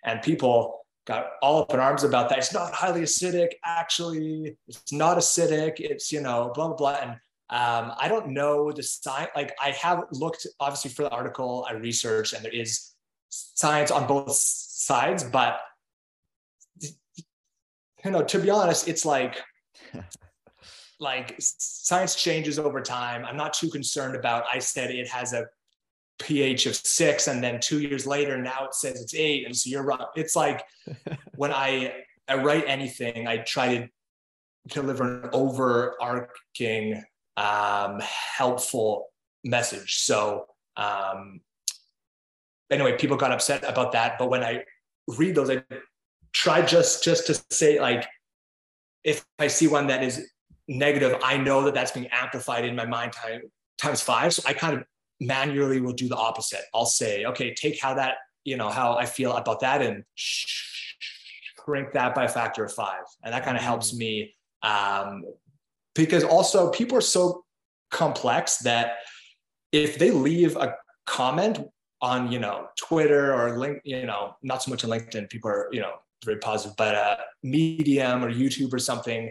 And 0.05 0.23
people 0.23 0.87
got 1.07 1.27
all 1.43 1.63
up 1.63 1.73
in 1.73 1.81
arms 1.81 2.05
about 2.05 2.29
that. 2.29 2.39
It's 2.39 2.53
not 2.53 2.73
highly 2.73 3.03
acidic. 3.03 3.51
Actually, 3.65 4.57
it's 4.69 4.93
not 4.93 5.19
acidic. 5.19 5.75
It's, 5.79 6.13
you 6.13 6.21
know, 6.21 6.53
blah, 6.55 6.69
blah, 6.69 6.77
blah. 6.77 6.99
And 7.01 7.11
um, 7.49 7.93
I 7.99 8.09
don't 8.09 8.29
know 8.29 8.73
the 8.73 8.83
science. 8.83 9.31
Like 9.37 9.55
I 9.61 9.71
have 9.71 10.05
looked 10.13 10.47
obviously 10.59 10.91
for 10.91 11.03
the 11.03 11.11
article, 11.11 11.67
I 11.69 11.75
researched, 11.75 12.33
and 12.33 12.45
there 12.45 12.55
is 12.55 12.93
science 13.29 13.91
on 13.91 14.07
both 14.07 14.33
sides, 14.35 15.23
but 15.23 15.61
you 18.07 18.13
know, 18.13 18.23
to 18.23 18.39
be 18.39 18.51
honest, 18.51 18.87
it's 18.87 19.05
like 19.05 19.43
like 21.01 21.35
science 21.39 22.15
changes 22.15 22.59
over 22.59 22.81
time. 22.81 23.25
I'm 23.25 23.37
not 23.37 23.53
too 23.53 23.69
concerned 23.69 24.15
about. 24.15 24.45
I 24.51 24.61
said 24.61 24.91
it 24.91 25.09
has 25.09 25.33
a 25.33 25.47
pH 26.21 26.67
of 26.67 26.77
six, 26.77 27.27
and 27.27 27.43
then 27.43 27.61
two 27.61 27.81
years 27.81 28.07
later, 28.07 28.41
now 28.41 28.65
it 28.65 28.75
says 28.75 29.03
it's 29.03 29.15
eight, 29.15 29.45
and 29.45 29.55
so 29.55 29.69
you're 29.69 29.83
wrong. 29.83 30.07
It's 30.15 30.37
like 30.37 30.63
when 31.35 31.53
I 31.53 32.05
I 32.29 32.37
write 32.37 32.65
anything, 32.69 33.27
I 33.27 33.39
try 33.39 33.77
to 33.77 33.89
deliver 34.69 35.23
an 35.25 35.31
overarching, 35.33 37.03
um, 37.37 38.01
helpful 38.01 39.07
message. 39.45 39.97
So 39.97 40.47
um, 40.77 41.41
anyway, 42.71 42.97
people 42.99 43.17
got 43.17 43.33
upset 43.33 43.65
about 43.69 43.93
that, 43.93 44.17
but 44.17 44.31
when 44.31 44.45
I 44.45 44.63
read 45.19 45.35
those, 45.35 45.51
I 45.51 45.63
try 46.37 46.61
just 46.61 47.03
just 47.03 47.27
to 47.27 47.43
say 47.51 47.81
like 47.81 48.07
if 49.05 49.25
i 49.39 49.47
see 49.47 49.67
one 49.67 49.87
that 49.87 50.03
is 50.03 50.31
negative 50.69 51.19
i 51.25 51.35
know 51.37 51.65
that 51.65 51.73
that's 51.73 51.93
being 51.93 52.09
amplified 52.09 52.65
in 52.65 52.77
my 52.77 52.85
mind 52.85 53.13
time, 53.13 53.41
times 53.79 54.03
five. 54.03 54.35
So 54.35 54.43
i 54.47 54.53
kind 54.53 54.77
of 54.77 54.85
manually 55.19 55.81
will 55.81 55.95
do 55.95 56.09
the 56.09 56.17
opposite. 56.17 56.61
I'll 56.75 56.85
say 56.85 57.25
okay 57.25 57.55
take 57.55 57.81
how 57.81 57.95
that 57.95 58.17
you 58.45 58.57
know 58.59 58.69
how 58.69 58.97
i 58.97 59.07
feel 59.07 59.33
about 59.33 59.61
that 59.61 59.81
and 59.81 60.05
shrink 60.15 61.93
that 61.95 62.15
by 62.15 62.25
a 62.25 62.29
factor 62.29 62.65
of 62.65 62.73
five. 62.73 63.05
And 63.25 63.33
that 63.33 63.43
kind 63.45 63.57
of 63.57 63.63
helps 63.63 63.95
mm. 63.95 63.99
me 63.99 64.35
um, 64.63 65.25
because 65.95 66.23
also 66.23 66.71
people 66.71 66.99
are 66.99 67.09
so 67.19 67.45
complex 67.91 68.59
that 68.59 68.97
if 69.73 69.99
they 69.99 70.11
leave 70.11 70.57
a 70.57 70.75
comment 71.07 71.61
on 72.03 72.31
you 72.31 72.39
know 72.39 72.67
twitter 72.77 73.33
or 73.35 73.59
link 73.59 73.81
you 73.85 74.05
know 74.05 74.35
not 74.43 74.63
so 74.63 74.71
much 74.71 74.85
on 74.85 74.91
linkedin 74.91 75.31
people 75.31 75.51
are 75.51 75.69
you 75.73 75.81
know 75.81 75.95
very 76.25 76.39
positive, 76.39 76.77
but 76.77 76.95
uh, 76.95 77.17
Medium 77.43 78.25
or 78.25 78.33
YouTube 78.33 78.73
or 78.73 78.79
something, 78.79 79.31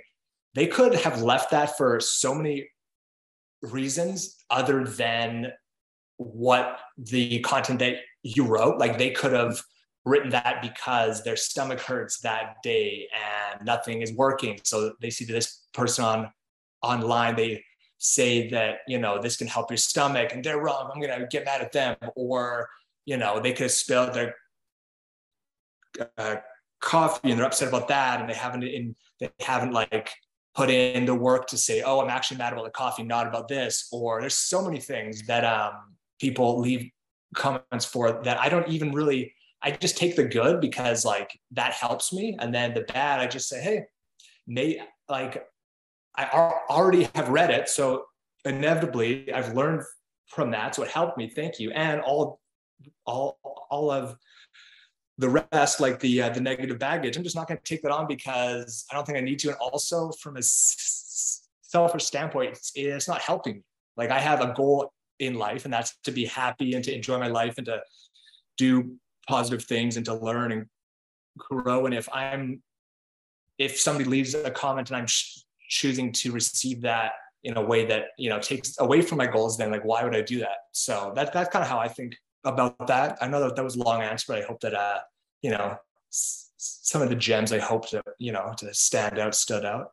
they 0.54 0.68
could 0.68 0.96
have 0.96 1.22
left 1.22 1.52
that 1.52 1.78
for 1.78 2.00
so 2.00 2.34
many 2.34 2.70
reasons 3.62 4.38
other 4.50 4.86
than 4.86 5.52
what 6.18 6.80
the 6.98 7.40
content 7.42 7.80
that 7.80 7.98
you 8.24 8.46
wrote. 8.46 8.78
Like 8.78 8.98
they 8.98 9.12
could 9.12 9.34
have 9.34 9.62
written 10.06 10.30
that 10.30 10.62
because 10.62 11.24
their 11.24 11.36
stomach 11.36 11.82
hurts 11.82 12.20
that 12.20 12.58
day 12.64 13.08
and 13.14 13.66
nothing 13.66 14.02
is 14.02 14.14
working. 14.14 14.60
So 14.64 14.94
they 15.02 15.10
see 15.10 15.26
this 15.26 15.68
person 15.74 16.06
on 16.06 16.32
online, 16.82 17.36
they 17.36 17.64
say 17.98 18.50
that, 18.50 18.78
you 18.88 19.00
know, 19.00 19.22
this 19.22 19.38
can 19.38 19.48
help 19.48 19.72
your 19.72 19.78
stomach 19.78 20.32
and 20.34 20.44
they're 20.44 20.60
wrong. 20.60 20.92
I'm 20.94 21.02
to 21.02 21.28
get 21.30 21.46
mad 21.46 21.62
at 21.62 21.72
them. 21.72 21.96
Or, 22.16 22.70
you 23.06 23.18
know, 23.18 23.40
they 23.40 23.52
could 23.52 23.64
have 23.64 23.72
spilled 23.72 24.14
their 24.14 24.36
uh, 26.18 26.36
coffee 26.86 27.32
and 27.32 27.40
they're 27.40 27.48
upset 27.48 27.68
about 27.68 27.88
that 27.88 28.22
and 28.22 28.30
they 28.30 28.34
haven't 28.34 28.64
in 28.64 28.96
they 29.20 29.30
haven't 29.42 29.74
like 29.74 30.12
put 30.54 30.70
in 30.70 31.06
the 31.06 31.16
work 31.16 31.48
to 31.48 31.58
say 31.58 31.82
oh 31.82 32.00
i'm 32.00 32.10
actually 32.10 32.38
mad 32.38 32.54
about 32.54 32.64
the 32.64 32.72
coffee 32.72 33.04
not 33.04 33.28
about 33.28 33.48
this 33.48 33.90
or 33.92 34.22
there's 34.22 34.38
so 34.38 34.64
many 34.64 34.80
things 34.80 35.26
that 35.26 35.44
um, 35.44 35.74
people 36.20 36.60
leave 36.60 36.90
comments 37.36 37.86
for 37.86 38.22
that 38.24 38.40
i 38.40 38.48
don't 38.48 38.68
even 38.68 38.92
really 38.92 39.34
i 39.64 39.72
just 39.72 39.98
take 39.98 40.16
the 40.16 40.24
good 40.24 40.62
because 40.62 41.04
like 41.04 41.38
that 41.52 41.74
helps 41.74 42.14
me 42.14 42.38
and 42.40 42.54
then 42.54 42.74
the 42.74 42.82
bad 42.82 43.20
i 43.20 43.26
just 43.26 43.50
say 43.50 43.60
hey 43.60 43.84
may 44.48 44.80
like 45.10 45.44
i 46.16 46.54
already 46.70 47.10
have 47.16 47.30
read 47.30 47.50
it 47.50 47.68
so 47.68 48.06
inevitably 48.46 49.34
i've 49.34 49.56
learned 49.56 49.82
from 50.28 50.52
that 50.52 50.76
so 50.76 50.84
it 50.84 50.90
helped 50.90 51.18
me 51.18 51.28
thank 51.28 51.60
you 51.60 51.72
and 51.72 52.00
all 52.02 52.40
all 53.08 53.38
all 53.72 53.90
of 53.90 54.16
the 55.18 55.46
rest, 55.52 55.80
like 55.80 56.00
the 56.00 56.24
uh, 56.24 56.30
the 56.30 56.42
negative 56.42 56.78
baggage, 56.78 57.16
I'm 57.16 57.24
just 57.24 57.36
not 57.36 57.48
going 57.48 57.58
to 57.58 57.64
take 57.64 57.82
that 57.84 57.92
on 57.92 58.08
because 58.08 58.86
I 58.92 58.96
don't 58.96 59.06
think 59.06 59.18
I 59.18 59.22
need 59.22 59.40
to. 59.40 59.50
And 59.50 59.58
also, 59.58 60.12
from 60.12 60.38
a 60.38 60.42
selfish 60.42 62.04
standpoint, 62.04 62.52
it's, 62.52 62.72
it's 62.76 63.08
not 63.08 63.22
helping 63.22 63.56
me. 63.56 63.64
Like 63.96 64.12
I 64.12 64.20
have 64.20 64.42
a 64.42 64.54
goal 64.54 64.92
in 65.20 65.36
life, 65.36 65.66
and 65.66 65.74
that's 65.74 65.98
to 66.04 66.12
be 66.12 66.26
happy 66.26 66.74
and 66.74 66.84
to 66.84 66.94
enjoy 66.94 67.18
my 67.18 67.28
life 67.28 67.56
and 67.58 67.66
to 67.68 67.82
do 68.58 68.96
positive 69.28 69.64
things 69.64 69.98
and 69.98 70.06
to 70.06 70.14
learn 70.14 70.52
and 70.52 70.66
grow. 71.38 71.86
And 71.86 71.96
if 71.96 72.10
I'm 72.14 72.62
if 73.58 73.80
somebody 73.80 74.10
leaves 74.10 74.34
a 74.34 74.52
comment 74.52 74.90
and 74.90 74.98
I'm 74.98 75.08
choosing 75.70 76.12
to 76.12 76.32
receive 76.34 76.82
that 76.82 77.14
in 77.46 77.56
a 77.58 77.62
way 77.62 77.86
that 77.86 78.08
you 78.18 78.30
know 78.30 78.40
takes 78.40 78.78
away 78.80 79.02
from 79.02 79.18
my 79.18 79.28
goals, 79.28 79.58
then 79.58 79.72
like 79.72 79.86
why 79.86 80.04
would 80.04 80.16
I 80.16 80.22
do 80.22 80.40
that? 80.40 80.58
So 80.74 81.14
that 81.16 81.32
that's 81.32 81.50
kind 81.50 81.64
of 81.64 81.70
how 81.70 81.80
I 81.80 81.88
think 81.88 82.18
about 82.46 82.88
that. 82.88 83.18
I 83.22 83.28
know 83.28 83.42
that 83.42 83.56
that 83.56 83.64
was 83.64 83.76
a 83.76 83.84
long 83.84 84.02
answer, 84.02 84.26
but 84.30 84.44
I 84.44 84.46
hope 84.46 84.62
that 84.62 84.74
uh, 84.74 85.00
you 85.42 85.52
know, 85.52 85.78
s- 86.12 86.52
some 86.58 87.02
of 87.02 87.10
the 87.10 87.16
gems 87.16 87.52
I 87.52 87.60
hope 87.60 87.90
to, 87.90 88.02
you 88.18 88.32
know, 88.32 88.54
to 88.58 88.74
stand 88.74 89.20
out 89.20 89.36
stood 89.36 89.66
out. 89.66 89.92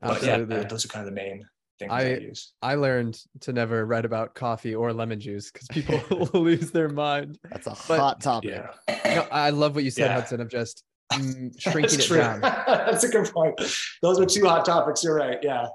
But 0.00 0.22
yeah, 0.22 0.38
those 0.38 0.84
are 0.84 0.88
kind 0.88 1.06
of 1.06 1.14
the 1.14 1.16
main 1.20 1.46
things 1.78 1.92
I, 1.92 2.00
I 2.00 2.16
use. 2.16 2.52
I 2.62 2.74
learned 2.74 3.20
to 3.40 3.52
never 3.52 3.86
write 3.86 4.04
about 4.04 4.34
coffee 4.34 4.74
or 4.74 4.92
lemon 4.92 5.20
juice 5.20 5.50
because 5.50 5.68
people 5.68 6.02
will 6.32 6.42
lose 6.42 6.70
their 6.70 6.88
mind. 6.88 7.38
That's 7.50 7.66
a 7.66 7.76
but, 7.88 7.98
hot 7.98 8.20
topic. 8.20 8.50
Yeah. 8.50 9.10
You 9.10 9.16
know, 9.16 9.26
I 9.30 9.50
love 9.50 9.74
what 9.74 9.84
you 9.84 9.90
said, 9.90 10.06
yeah. 10.06 10.14
Hudson, 10.14 10.40
of 10.40 10.48
just 10.48 10.84
mm, 11.12 11.58
shrinking 11.60 12.00
it 12.00 12.08
down. 12.08 12.40
That's 12.66 13.04
a 13.04 13.08
good 13.08 13.32
point. 13.32 13.60
Those 14.02 14.20
are 14.20 14.26
two 14.26 14.44
hot 14.44 14.64
topics. 14.64 15.02
You're 15.02 15.16
right. 15.16 15.38
Yeah. 15.42 15.68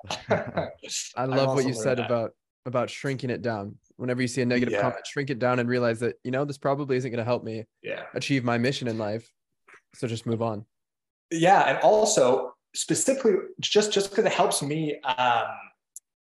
I 1.16 1.26
love 1.26 1.56
what 1.56 1.66
you 1.66 1.74
said 1.74 1.98
that. 1.98 2.06
about 2.06 2.32
about 2.68 2.92
shrinking 2.92 3.32
it 3.32 3.42
down 3.42 3.76
whenever 4.02 4.20
you 4.20 4.28
see 4.28 4.42
a 4.42 4.46
negative 4.46 4.74
yeah. 4.74 4.82
comment 4.82 5.06
shrink 5.06 5.30
it 5.30 5.38
down 5.38 5.60
and 5.60 5.70
realize 5.70 6.00
that 6.00 6.16
you 6.24 6.32
know 6.32 6.44
this 6.44 6.58
probably 6.58 6.98
isn't 6.98 7.12
going 7.12 7.20
to 7.20 7.24
help 7.24 7.44
me 7.44 7.66
yeah. 7.84 8.04
achieve 8.16 8.44
my 8.44 8.58
mission 8.58 8.88
in 8.88 8.98
life 8.98 9.32
so 9.94 10.08
just 10.08 10.26
move 10.26 10.42
on 10.42 10.66
yeah 11.30 11.70
and 11.70 11.78
also 11.80 12.54
specifically 12.74 13.34
just 13.60 13.94
just 13.94 14.10
because 14.10 14.26
it 14.26 14.32
helps 14.32 14.64
me 14.64 15.00
um, 15.02 15.46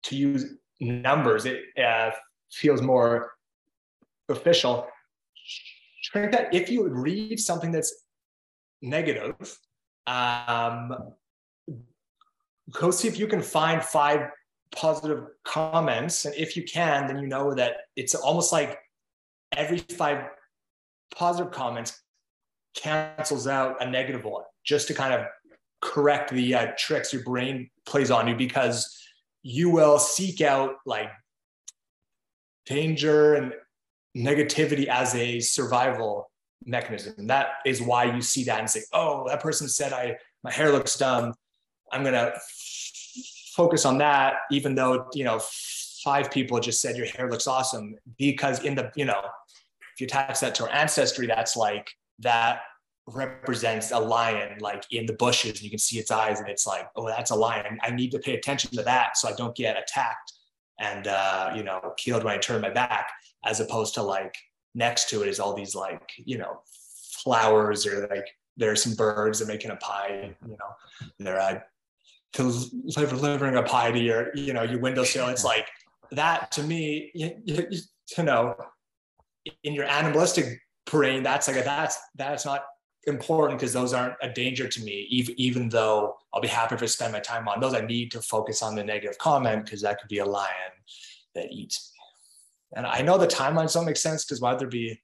to 0.03 0.17
use 0.17 0.55
numbers 0.81 1.45
it 1.45 1.65
uh, 1.79 2.11
feels 2.51 2.81
more 2.81 3.33
official 4.31 4.89
shrink 6.01 6.33
that 6.33 6.53
if 6.55 6.71
you 6.71 6.89
read 6.89 7.39
something 7.39 7.71
that's 7.71 8.05
negative 8.81 9.59
um, 10.07 11.13
go 12.73 12.91
see 12.91 13.07
if 13.07 13.19
you 13.19 13.27
can 13.27 13.43
find 13.43 13.85
five 13.85 14.31
positive 14.75 15.25
comments. 15.45 16.25
And 16.25 16.35
if 16.35 16.57
you 16.57 16.65
can, 16.65 17.07
then 17.07 17.19
you 17.19 17.27
know 17.27 17.55
that 17.55 17.77
it's 17.97 18.15
almost 18.15 18.53
like 18.53 18.79
every 19.53 19.79
five 19.79 20.27
positive 21.15 21.53
comments 21.53 22.03
cancels 22.75 23.47
out 23.47 23.83
a 23.83 23.91
negative 23.91 24.25
one 24.25 24.45
just 24.65 24.89
to 24.89 24.95
kind 24.95 25.15
of 25.15 25.27
correct 25.81 26.31
the 26.31 26.55
uh, 26.55 26.73
tricks 26.77 27.13
your 27.13 27.23
brain 27.23 27.71
plays 27.87 28.11
on 28.11 28.29
you 28.29 28.35
because 28.35 28.99
you 29.43 29.71
will 29.71 29.99
seek 29.99 30.41
out 30.41 30.75
like 30.85 31.11
danger 32.67 33.35
and 33.35 33.53
negativity 34.17 34.87
as 34.87 35.15
a 35.15 35.41
survival 35.41 36.31
mechanism. 36.65 37.15
And 37.19 37.31
that 37.31 37.49
is 37.65 37.81
why 37.81 38.05
you 38.05 38.21
see 38.21 38.45
that 38.45 38.59
and 38.59 38.69
say, 38.69 38.83
oh, 38.93 39.29
that 39.29 39.41
person 39.41 39.69
said 39.69 39.93
I 39.93 40.17
my 40.43 40.53
hair 40.53 40.73
looks 40.73 40.97
dumb. 40.97 41.35
I'm 41.93 42.03
gonna 42.03 42.33
focus 43.57 43.85
on 43.85 43.99
that, 43.99 44.35
even 44.51 44.75
though 44.75 45.09
you 45.15 45.25
know 45.25 45.41
five 46.05 46.31
people 46.31 46.61
just 46.61 46.81
said 46.81 46.97
your 46.97 47.07
hair 47.07 47.31
looks 47.31 47.47
awesome. 47.47 47.97
Because 48.17 48.63
in 48.63 48.75
the, 48.77 48.93
you 48.95 49.05
know, 49.05 49.21
if 49.95 50.01
you 50.01 50.07
attach 50.07 50.41
that 50.41 50.55
to 50.57 50.65
our 50.65 50.71
ancestry, 50.71 51.27
that's 51.27 51.57
like 51.57 51.91
that 52.21 52.61
represents 53.09 53.93
a 53.93 53.99
lion 53.99 54.59
like 54.61 54.85
in 54.91 55.07
the 55.07 55.13
bushes 55.13 55.63
you 55.63 55.71
can 55.71 55.79
see 55.79 55.97
its 55.97 56.11
eyes 56.11 56.41
and 56.41 56.49
it's 56.49 56.67
like 56.67 56.89
oh 56.97 57.07
that's 57.07 57.31
a 57.31 57.35
lion 57.35 57.79
i 57.83 57.91
need 57.91 58.11
to 58.11 58.19
pay 58.19 58.35
attention 58.35 58.69
to 58.73 58.83
that 58.83 59.17
so 59.17 59.29
i 59.29 59.33
don't 59.35 59.55
get 59.55 59.79
attacked 59.79 60.33
and 60.81 61.07
uh, 61.07 61.53
you 61.55 61.63
know 61.63 61.81
killed 61.97 62.25
when 62.25 62.35
i 62.35 62.39
turn 62.39 62.61
my 62.61 62.69
back 62.69 63.13
as 63.45 63.61
opposed 63.61 63.95
to 63.95 64.03
like 64.03 64.35
next 64.75 65.09
to 65.09 65.23
it 65.23 65.29
is 65.29 65.39
all 65.39 65.55
these 65.55 65.73
like 65.73 66.11
you 66.17 66.37
know 66.37 66.61
flowers 67.23 67.87
or 67.87 68.09
like 68.09 68.27
there's 68.57 68.83
some 68.83 68.95
birds 68.95 69.39
that 69.39 69.45
are 69.45 69.49
making 69.53 69.71
a 69.71 69.77
pie 69.77 70.35
you 70.45 70.57
know 70.57 71.61
uh, 72.41 73.07
delivering 73.07 73.57
a 73.57 73.63
pie 73.63 73.91
to 73.91 73.99
your 73.99 74.35
you 74.35 74.53
know 74.53 74.63
your 74.63 74.81
windowsill 74.81 75.29
it's 75.29 75.45
like 75.45 75.69
that 76.13 76.51
to 76.51 76.63
me 76.63 77.11
you, 77.15 77.31
you, 77.45 77.69
you 78.17 78.25
know 78.25 78.55
in 79.65 79.73
your 79.73 79.85
animalistic 79.85 80.61
brain 80.87 81.23
that's 81.23 81.49
like 81.49 81.57
a, 81.57 81.63
that's 81.63 81.99
that's 82.17 82.45
not 82.45 82.63
important 83.07 83.59
because 83.59 83.73
those 83.73 83.93
aren't 83.93 84.15
a 84.21 84.29
danger 84.29 84.69
to 84.69 84.83
me, 84.83 85.07
even, 85.11 85.35
even 85.39 85.69
though 85.69 86.17
I'll 86.35 86.41
be 86.41 86.49
happy 86.49 86.77
to 86.77 86.89
spend 86.89 87.13
my 87.13 87.21
time 87.21 87.49
on 87.49 87.61
those. 87.61 87.75
I 87.75 87.81
need 87.81 88.11
to 88.13 88.21
focus 88.21 88.63
on 88.63 88.75
the 88.75 88.85
negative 88.85 89.17
comment 89.19 89.65
because 89.65 89.83
that 89.83 90.01
could 90.01 90.09
be 90.09 90.19
a 90.19 90.25
lion 90.25 90.73
that 91.35 91.53
eats 91.53 91.93
me. 91.93 92.79
And 92.79 92.87
I 92.87 93.03
know 93.03 93.17
the 93.17 93.27
timelines 93.27 93.75
don't 93.75 93.87
make 93.87 93.97
sense 93.97 94.25
because 94.25 94.41
why 94.41 94.51
would 94.51 94.61
there 94.61 94.69
be 94.69 95.01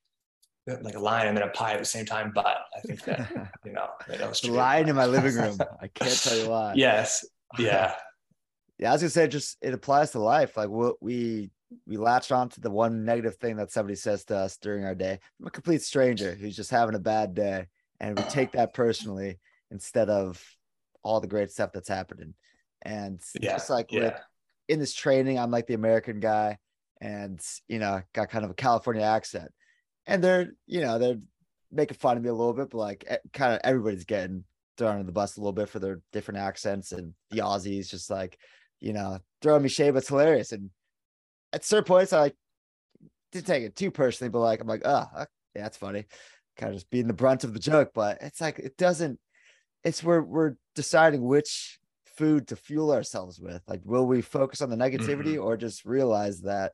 like 0.67 0.95
a 0.95 1.01
lion 1.01 1.29
and 1.29 1.37
then 1.37 1.45
a 1.45 1.51
pie 1.51 1.73
at 1.73 1.79
the 1.79 1.85
same 1.85 2.07
time? 2.07 2.33
But 2.35 2.47
I 2.47 2.81
think 2.81 3.05
that, 3.05 3.53
you 3.65 3.73
know, 3.73 3.89
the 4.09 4.51
lion 4.51 4.89
in 4.89 4.97
my 4.97 5.07
living 5.07 5.35
room. 5.35 5.59
I 5.81 5.89
can't 5.89 6.23
tell 6.23 6.37
you 6.37 6.49
why. 6.49 6.75
Yes. 6.77 7.25
Yeah. 7.59 7.95
yeah. 8.79 8.91
I 8.91 8.93
was 8.93 9.03
gonna 9.03 9.11
say, 9.11 9.29
just 9.29 9.59
it 9.61 9.75
applies 9.75 10.13
to 10.13 10.19
life. 10.19 10.57
Like 10.57 10.69
what 10.69 11.03
we 11.03 11.51
we 11.87 11.97
latch 11.97 12.31
on 12.33 12.49
to 12.51 12.61
the 12.61 12.71
one 12.71 13.05
negative 13.05 13.37
thing 13.37 13.57
that 13.57 13.71
somebody 13.71 13.97
says 13.97 14.25
to 14.27 14.37
us 14.37 14.59
during 14.59 14.85
our 14.85 14.95
day. 14.95 15.19
I'm 15.41 15.47
a 15.47 15.51
complete 15.51 15.83
stranger 15.83 16.35
who's 16.35 16.57
just 16.57 16.71
having 16.71 16.95
a 16.95 17.01
bad 17.01 17.35
day 17.35 17.67
and 18.03 18.19
we 18.19 18.25
take 18.25 18.53
that 18.53 18.75
personally 18.75 19.39
instead 19.71 20.11
of 20.11 20.45
all 21.03 21.21
the 21.21 21.29
great 21.29 21.51
stuff 21.51 21.71
that's 21.73 21.89
happening. 21.89 22.35
And 22.83 23.21
yeah, 23.41 23.53
just 23.53 23.71
like 23.71 23.93
yeah. 23.93 24.01
with, 24.01 24.21
in 24.69 24.81
this 24.81 24.93
training, 24.93 25.39
I'm 25.39 25.53
like 25.53 25.69
the 25.69 25.75
American 25.75 26.21
guy, 26.21 26.59
and 27.01 27.41
you 27.69 27.79
know, 27.79 28.03
got 28.13 28.29
kind 28.29 28.45
of 28.45 28.51
a 28.51 28.55
California 28.55 29.03
accent, 29.03 29.51
and 30.07 30.23
they're 30.23 30.53
you 30.67 30.81
know 30.81 30.99
they're 30.99 31.19
making 31.71 31.97
fun 31.97 32.17
of 32.17 32.23
me 32.23 32.29
a 32.29 32.35
little 32.35 32.53
bit, 32.53 32.71
but 32.71 32.79
like 32.79 33.09
kind 33.33 33.55
of 33.55 33.61
everybody's 33.65 34.05
getting 34.05 34.45
thrown 34.79 35.01
in 35.01 35.07
the 35.07 35.13
bus 35.13 35.37
a 35.37 35.41
little 35.41 35.53
bit 35.53 35.69
for 35.69 35.79
their 35.79 36.01
different 36.13 36.41
accents, 36.41 36.93
and 36.93 37.15
the 37.31 37.39
Aussies 37.39 37.89
just 37.89 38.11
like 38.11 38.39
you 38.81 38.93
know 38.93 39.19
throwing 39.41 39.63
me 39.63 39.69
shade, 39.69 39.93
but 39.93 39.99
it's 39.99 40.09
hilarious. 40.09 40.53
And 40.53 40.71
at 41.53 41.65
certain 41.65 41.85
points, 41.85 42.13
I 42.13 42.21
like 42.21 42.37
didn't 43.33 43.47
take 43.47 43.65
it 43.65 43.77
too 43.77 43.91
personally, 43.91 44.31
but 44.31 44.41
like 44.41 44.61
I'm 44.61 44.69
like, 44.69 44.83
oh, 44.85 45.07
yeah, 45.17 45.25
that's 45.55 45.77
funny 45.77 46.07
kind 46.57 46.71
of 46.71 46.77
just 46.77 46.91
being 46.91 47.07
the 47.07 47.13
brunt 47.13 47.45
of 47.45 47.53
the 47.53 47.61
joke, 47.61 47.93
but 47.95 48.19
it's 48.21 48.41
like 48.41 48.59
it 48.59 48.77
doesn't. 48.77 49.19
It's 49.85 50.03
where 50.03 50.23
we're 50.23 50.55
deciding 50.75 51.23
which 51.23 51.79
food 52.17 52.49
to 52.49 52.57
fuel 52.57 52.93
ourselves 52.93 53.41
with. 53.41 53.63
Like, 53.67 53.81
will 53.85 54.07
we 54.07 54.23
focus 54.23 54.63
on 54.63 54.71
the 54.71 54.77
negativity 54.77 55.35
mm-hmm. 55.35 55.45
or 55.45 55.57
just 55.57 55.85
realize 55.85 56.43
that 56.43 56.73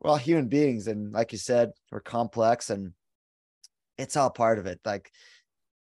we're 0.00 0.10
all 0.10 0.16
human 0.16 0.48
beings 0.48 0.86
and, 0.86 1.12
like 1.12 1.32
you 1.32 1.38
said, 1.38 1.72
we're 1.90 2.00
complex 2.00 2.70
and 2.70 2.92
it's 3.96 4.16
all 4.16 4.30
part 4.30 4.58
of 4.58 4.66
it. 4.66 4.80
Like, 4.84 5.10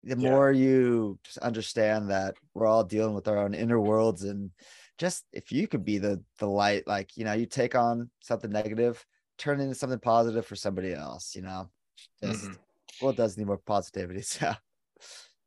the 0.03 0.17
yeah. 0.17 0.29
more 0.29 0.51
you 0.51 1.19
just 1.23 1.37
understand 1.39 2.09
that 2.09 2.35
we're 2.53 2.65
all 2.65 2.85
dealing 2.85 3.13
with 3.13 3.27
our 3.27 3.37
own 3.37 3.53
inner 3.53 3.79
worlds 3.79 4.23
and 4.23 4.49
just 4.97 5.25
if 5.33 5.51
you 5.51 5.67
could 5.67 5.83
be 5.83 5.97
the 5.97 6.23
the 6.37 6.47
light 6.47 6.87
like 6.87 7.17
you 7.17 7.25
know 7.25 7.33
you 7.33 7.45
take 7.45 7.75
on 7.75 8.09
something 8.21 8.49
negative 8.49 9.05
turn 9.37 9.59
it 9.59 9.63
into 9.63 9.75
something 9.75 9.99
positive 9.99 10.45
for 10.45 10.55
somebody 10.55 10.93
else 10.93 11.35
you 11.35 11.41
know 11.41 11.69
just 12.23 12.45
mm-hmm 12.45 12.53
well, 13.01 13.11
it 13.11 13.17
does 13.17 13.37
need 13.37 13.47
more 13.47 13.57
positivity. 13.57 14.23
So, 14.31 14.53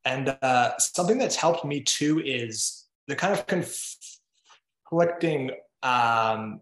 and 0.04 0.36
uh, 0.42 0.76
something 0.78 1.18
that's 1.18 1.36
helped 1.36 1.64
me 1.64 1.80
too 1.80 2.20
is 2.24 2.86
the 3.06 3.14
kind 3.14 3.32
of 3.32 3.46
conflicting 3.46 5.52
um, 5.84 6.60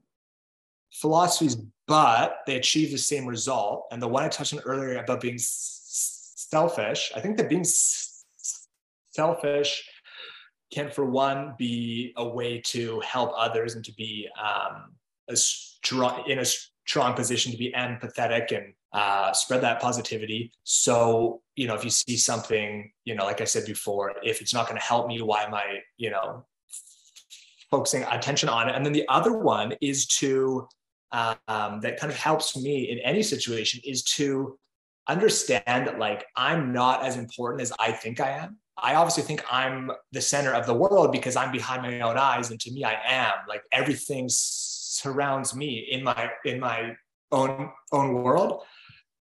philosophies, 1.01 1.57
but 1.86 2.38
they 2.46 2.57
achieve 2.57 2.90
the 2.90 2.98
same 2.98 3.26
result. 3.26 3.86
And 3.90 4.01
the 4.01 4.09
one 4.09 4.22
I 4.22 4.28
touched 4.28 4.55
on 4.55 4.61
earlier 4.61 4.98
about 4.98 5.20
being 5.20 5.38
selfish, 5.38 7.12
I 7.16 7.20
think 7.20 7.36
that 7.38 7.48
being 7.48 7.64
selfish 9.14 9.88
can, 10.72 10.90
for 10.90 11.05
one, 11.05 11.55
be 11.59 12.12
a 12.16 12.28
way 12.28 12.61
to 12.66 13.01
help 13.01 13.32
others 13.36 13.74
and 13.74 13.84
to 13.84 13.92
be 13.94 14.28
um, 14.40 14.92
a 15.28 15.36
strong 15.36 16.24
in 16.28 16.38
a 16.38 16.44
strong 16.86 17.14
position 17.14 17.53
to 17.53 17.59
be 17.59 17.72
empathetic 17.72 18.57
and 18.57 18.72
uh, 18.92 19.32
spread 19.32 19.61
that 19.61 19.80
positivity. 19.80 20.53
So, 20.64 21.40
you 21.55 21.66
know, 21.66 21.74
if 21.74 21.84
you 21.84 21.90
see 21.90 22.16
something, 22.16 22.90
you 23.05 23.14
know, 23.14 23.24
like 23.24 23.40
I 23.40 23.44
said 23.44 23.64
before, 23.64 24.14
if 24.22 24.40
it's 24.40 24.53
not 24.53 24.66
going 24.66 24.78
to 24.78 24.84
help 24.84 25.07
me, 25.07 25.22
why 25.22 25.42
am 25.44 25.55
I, 25.55 25.78
you 25.96 26.11
know, 26.11 26.44
focusing 27.70 28.03
attention 28.05 28.48
on 28.48 28.68
it? 28.68 28.74
And 28.74 28.84
then 28.84 28.92
the 28.92 29.07
other 29.09 29.36
one 29.38 29.74
is 29.80 30.07
to, 30.07 30.66
um, 31.12 31.80
that 31.80 31.98
kind 31.98 32.12
of 32.12 32.18
helps 32.18 32.56
me 32.56 32.90
in 32.90 32.98
any 33.00 33.22
situation 33.22 33.80
is 33.84 34.02
to 34.02 34.58
understand 35.08 35.86
that 35.86 35.98
like 35.98 36.24
I'm 36.36 36.72
not 36.72 37.04
as 37.04 37.16
important 37.16 37.62
as 37.62 37.72
I 37.78 37.92
think 37.92 38.20
I 38.20 38.30
am. 38.30 38.58
I 38.78 38.94
obviously 38.94 39.24
think 39.24 39.44
I'm 39.50 39.90
the 40.12 40.20
center 40.20 40.52
of 40.52 40.66
the 40.66 40.74
world 40.74 41.12
because 41.12 41.36
I'm 41.36 41.52
behind 41.52 41.82
my 41.82 42.00
own 42.00 42.16
eyes. 42.16 42.50
And 42.50 42.61
to 42.61 42.72
me, 42.72 42.84
I 42.84 42.96
am 43.04 43.32
like 43.48 43.62
everything 43.72 44.26
surrounds 44.28 45.54
me 45.54 45.88
in 45.90 46.02
my, 46.02 46.30
in 46.44 46.61
my 46.61 46.94
own, 47.32 47.70
own 47.92 48.14
world 48.14 48.62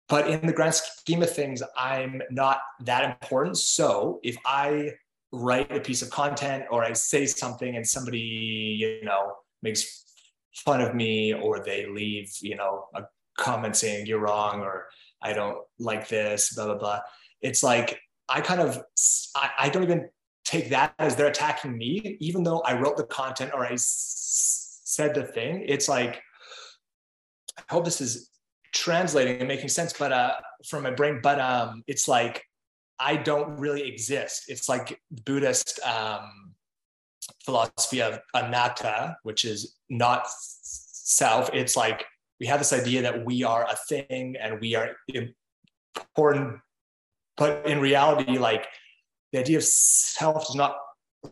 but 0.09 0.27
in 0.27 0.45
the 0.45 0.53
grand 0.53 0.75
scheme 0.75 1.23
of 1.23 1.33
things, 1.33 1.63
I'm 1.77 2.21
not 2.29 2.61
that 2.81 3.03
important. 3.03 3.57
So 3.57 4.19
if 4.23 4.37
I 4.45 4.91
write 5.31 5.75
a 5.75 5.79
piece 5.79 6.01
of 6.01 6.09
content 6.09 6.65
or 6.69 6.83
I 6.83 6.93
say 6.93 7.25
something 7.25 7.75
and 7.75 7.87
somebody, 7.87 8.19
you 8.19 9.03
know, 9.03 9.33
makes 9.61 10.02
fun 10.53 10.81
of 10.81 10.93
me 10.93 11.33
or 11.33 11.63
they 11.63 11.87
leave, 11.87 12.31
you 12.41 12.55
know, 12.55 12.85
a 12.95 13.03
comment 13.37 13.75
saying 13.75 14.05
you're 14.05 14.19
wrong 14.19 14.61
or 14.61 14.87
I 15.21 15.33
don't 15.33 15.57
like 15.79 16.07
this, 16.07 16.53
blah, 16.53 16.65
blah, 16.65 16.77
blah. 16.77 16.99
It's 17.41 17.63
like, 17.63 17.99
I 18.29 18.41
kind 18.41 18.61
of, 18.61 18.81
I, 19.35 19.49
I 19.59 19.69
don't 19.69 19.83
even 19.83 20.09
take 20.45 20.69
that 20.69 20.93
as 20.99 21.15
they're 21.15 21.27
attacking 21.27 21.77
me, 21.77 22.17
even 22.19 22.43
though 22.43 22.59
I 22.59 22.79
wrote 22.79 22.97
the 22.97 23.05
content 23.05 23.51
or 23.53 23.65
I 23.65 23.73
s- 23.73 24.81
said 24.83 25.13
the 25.15 25.23
thing. 25.23 25.65
It's 25.67 25.89
like, 25.89 26.21
I 27.57 27.63
hope 27.69 27.85
this 27.85 28.01
is 28.01 28.29
translating 28.73 29.39
and 29.39 29.47
making 29.47 29.69
sense, 29.69 29.93
but 29.93 30.11
uh, 30.11 30.33
from 30.67 30.83
my 30.83 30.91
brain. 30.91 31.19
But 31.21 31.39
um, 31.39 31.83
it's 31.87 32.07
like 32.07 32.43
I 32.99 33.15
don't 33.15 33.59
really 33.59 33.87
exist. 33.87 34.45
It's 34.47 34.69
like 34.69 34.99
Buddhist 35.25 35.79
um, 35.81 36.52
philosophy 37.45 38.01
of 38.01 38.19
anatta, 38.33 39.17
which 39.23 39.45
is 39.45 39.75
not 39.89 40.25
self. 40.29 41.49
It's 41.53 41.75
like 41.75 42.05
we 42.39 42.47
have 42.47 42.59
this 42.59 42.73
idea 42.73 43.01
that 43.01 43.25
we 43.25 43.43
are 43.43 43.65
a 43.69 43.75
thing 43.87 44.35
and 44.39 44.59
we 44.59 44.75
are 44.75 44.95
important, 45.13 46.59
but 47.37 47.65
in 47.65 47.79
reality, 47.79 48.37
like 48.37 48.67
the 49.31 49.39
idea 49.39 49.57
of 49.57 49.63
self 49.63 50.47
does 50.47 50.55
not 50.55 50.77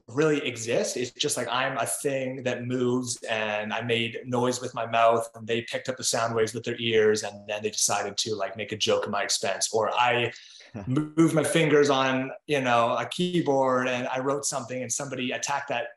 really 0.07 0.45
exist. 0.45 0.97
It's 0.97 1.11
just 1.11 1.37
like 1.37 1.47
I'm 1.49 1.77
a 1.77 1.85
thing 1.85 2.43
that 2.43 2.65
moves 2.65 3.21
and 3.23 3.73
I 3.73 3.81
made 3.81 4.19
noise 4.25 4.61
with 4.61 4.73
my 4.73 4.85
mouth 4.85 5.29
and 5.35 5.45
they 5.45 5.63
picked 5.63 5.89
up 5.89 5.97
the 5.97 6.03
sound 6.03 6.33
waves 6.33 6.53
with 6.53 6.63
their 6.63 6.79
ears 6.79 7.23
and 7.23 7.47
then 7.47 7.61
they 7.61 7.69
decided 7.69 8.17
to 8.17 8.35
like 8.35 8.55
make 8.55 8.71
a 8.71 8.77
joke 8.77 9.03
at 9.03 9.09
my 9.09 9.23
expense. 9.23 9.69
Or 9.73 9.91
I 9.93 10.31
moved 10.87 11.33
my 11.33 11.43
fingers 11.43 11.89
on, 11.89 12.31
you 12.47 12.61
know, 12.61 12.95
a 12.97 13.05
keyboard 13.05 13.87
and 13.87 14.07
I 14.07 14.19
wrote 14.19 14.45
something 14.45 14.81
and 14.81 14.91
somebody 14.91 15.31
attacked 15.31 15.69
that 15.69 15.87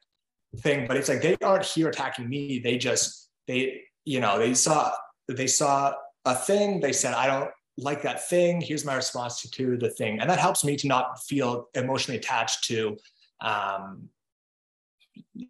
thing. 0.57 0.87
But 0.87 0.97
it's 0.97 1.09
like 1.09 1.23
they 1.23 1.37
aren't 1.43 1.65
here 1.65 1.89
attacking 1.89 2.29
me. 2.29 2.59
They 2.59 2.79
just 2.79 3.31
they, 3.47 3.83
you 4.05 4.21
know, 4.21 4.39
they 4.39 4.55
saw 4.55 4.93
they 5.29 5.47
saw 5.47 5.95
a 6.25 6.35
thing, 6.35 6.81
they 6.81 6.93
said, 6.93 7.15
I 7.15 7.27
don't 7.27 7.51
like 7.77 8.03
that 8.03 8.29
thing. 8.29 8.61
Here's 8.61 8.85
my 8.85 8.95
response 8.95 9.43
to, 9.43 9.51
to 9.51 9.77
the 9.77 9.91
thing. 9.91 10.21
And 10.21 10.31
that 10.31 10.39
helps 10.39 10.65
me 10.65 10.77
to 10.77 10.87
not 10.87 11.23
feel 11.23 11.69
emotionally 11.75 12.19
attached 12.19 12.65
to 12.65 12.97
um, 13.41 14.09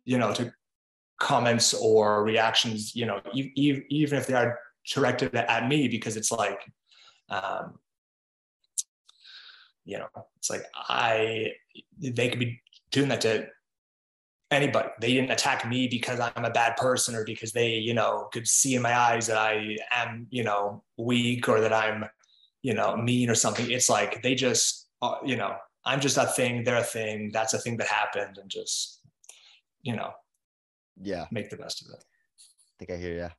you 0.05 0.19
know, 0.19 0.33
to 0.35 0.53
comments 1.21 1.75
or 1.75 2.25
reactions, 2.25 2.95
you 2.95 3.07
know, 3.07 3.21
e- 3.33 3.53
e- 3.55 3.83
even 3.89 4.19
if 4.19 4.27
they 4.27 4.35
are 4.35 4.59
directed 4.93 5.35
at 5.35 5.69
me, 5.69 5.89
because 5.89 6.17
it's 6.17 6.33
like, 6.33 6.61
um, 7.31 7.79
you 9.85 9.99
know, 9.99 10.09
it's 10.37 10.51
like 10.51 10.65
I, 10.75 11.53
they 12.01 12.29
could 12.29 12.39
be 12.39 12.61
doing 12.91 13.09
that 13.09 13.21
to 13.23 13.47
anybody. 14.55 14.89
They 15.01 15.13
didn't 15.13 15.31
attack 15.31 15.69
me 15.69 15.89
because 15.89 16.21
I'm 16.21 16.45
a 16.45 16.51
bad 16.51 16.77
person 16.77 17.15
or 17.15 17.25
because 17.25 17.53
they, 17.53 17.75
you 17.75 17.95
know, 17.95 18.29
could 18.33 18.47
see 18.47 18.75
in 18.75 18.83
my 18.83 18.97
eyes 18.97 19.27
that 19.27 19.37
I 19.37 19.77
am, 19.93 20.27
you 20.31 20.45
know, 20.45 20.83
weak 20.97 21.49
or 21.49 21.61
that 21.61 21.73
I'm, 21.73 22.05
you 22.63 22.75
know, 22.75 22.97
mean 22.97 23.29
or 23.29 23.35
something. 23.35 23.71
It's 23.71 23.91
like 23.91 24.23
they 24.23 24.35
just, 24.35 24.89
uh, 25.03 25.17
you 25.25 25.37
know, 25.37 25.57
I'm 25.85 26.01
just 26.01 26.17
a 26.17 26.27
thing, 26.27 26.65
they're 26.65 26.79
a 26.79 26.83
thing, 26.83 27.31
that's 27.33 27.53
a 27.53 27.59
thing 27.59 27.77
that 27.77 27.89
happened, 27.89 28.39
and 28.39 28.49
just, 28.49 29.01
you 29.83 29.95
know, 29.95 30.13
Yeah, 31.03 31.27
make 31.31 31.51
the 31.51 31.57
best 31.57 31.83
of 31.83 31.93
it. 31.93 32.03
I 32.03 32.75
think 32.79 32.91
I 32.91 32.97
hear 32.97 33.31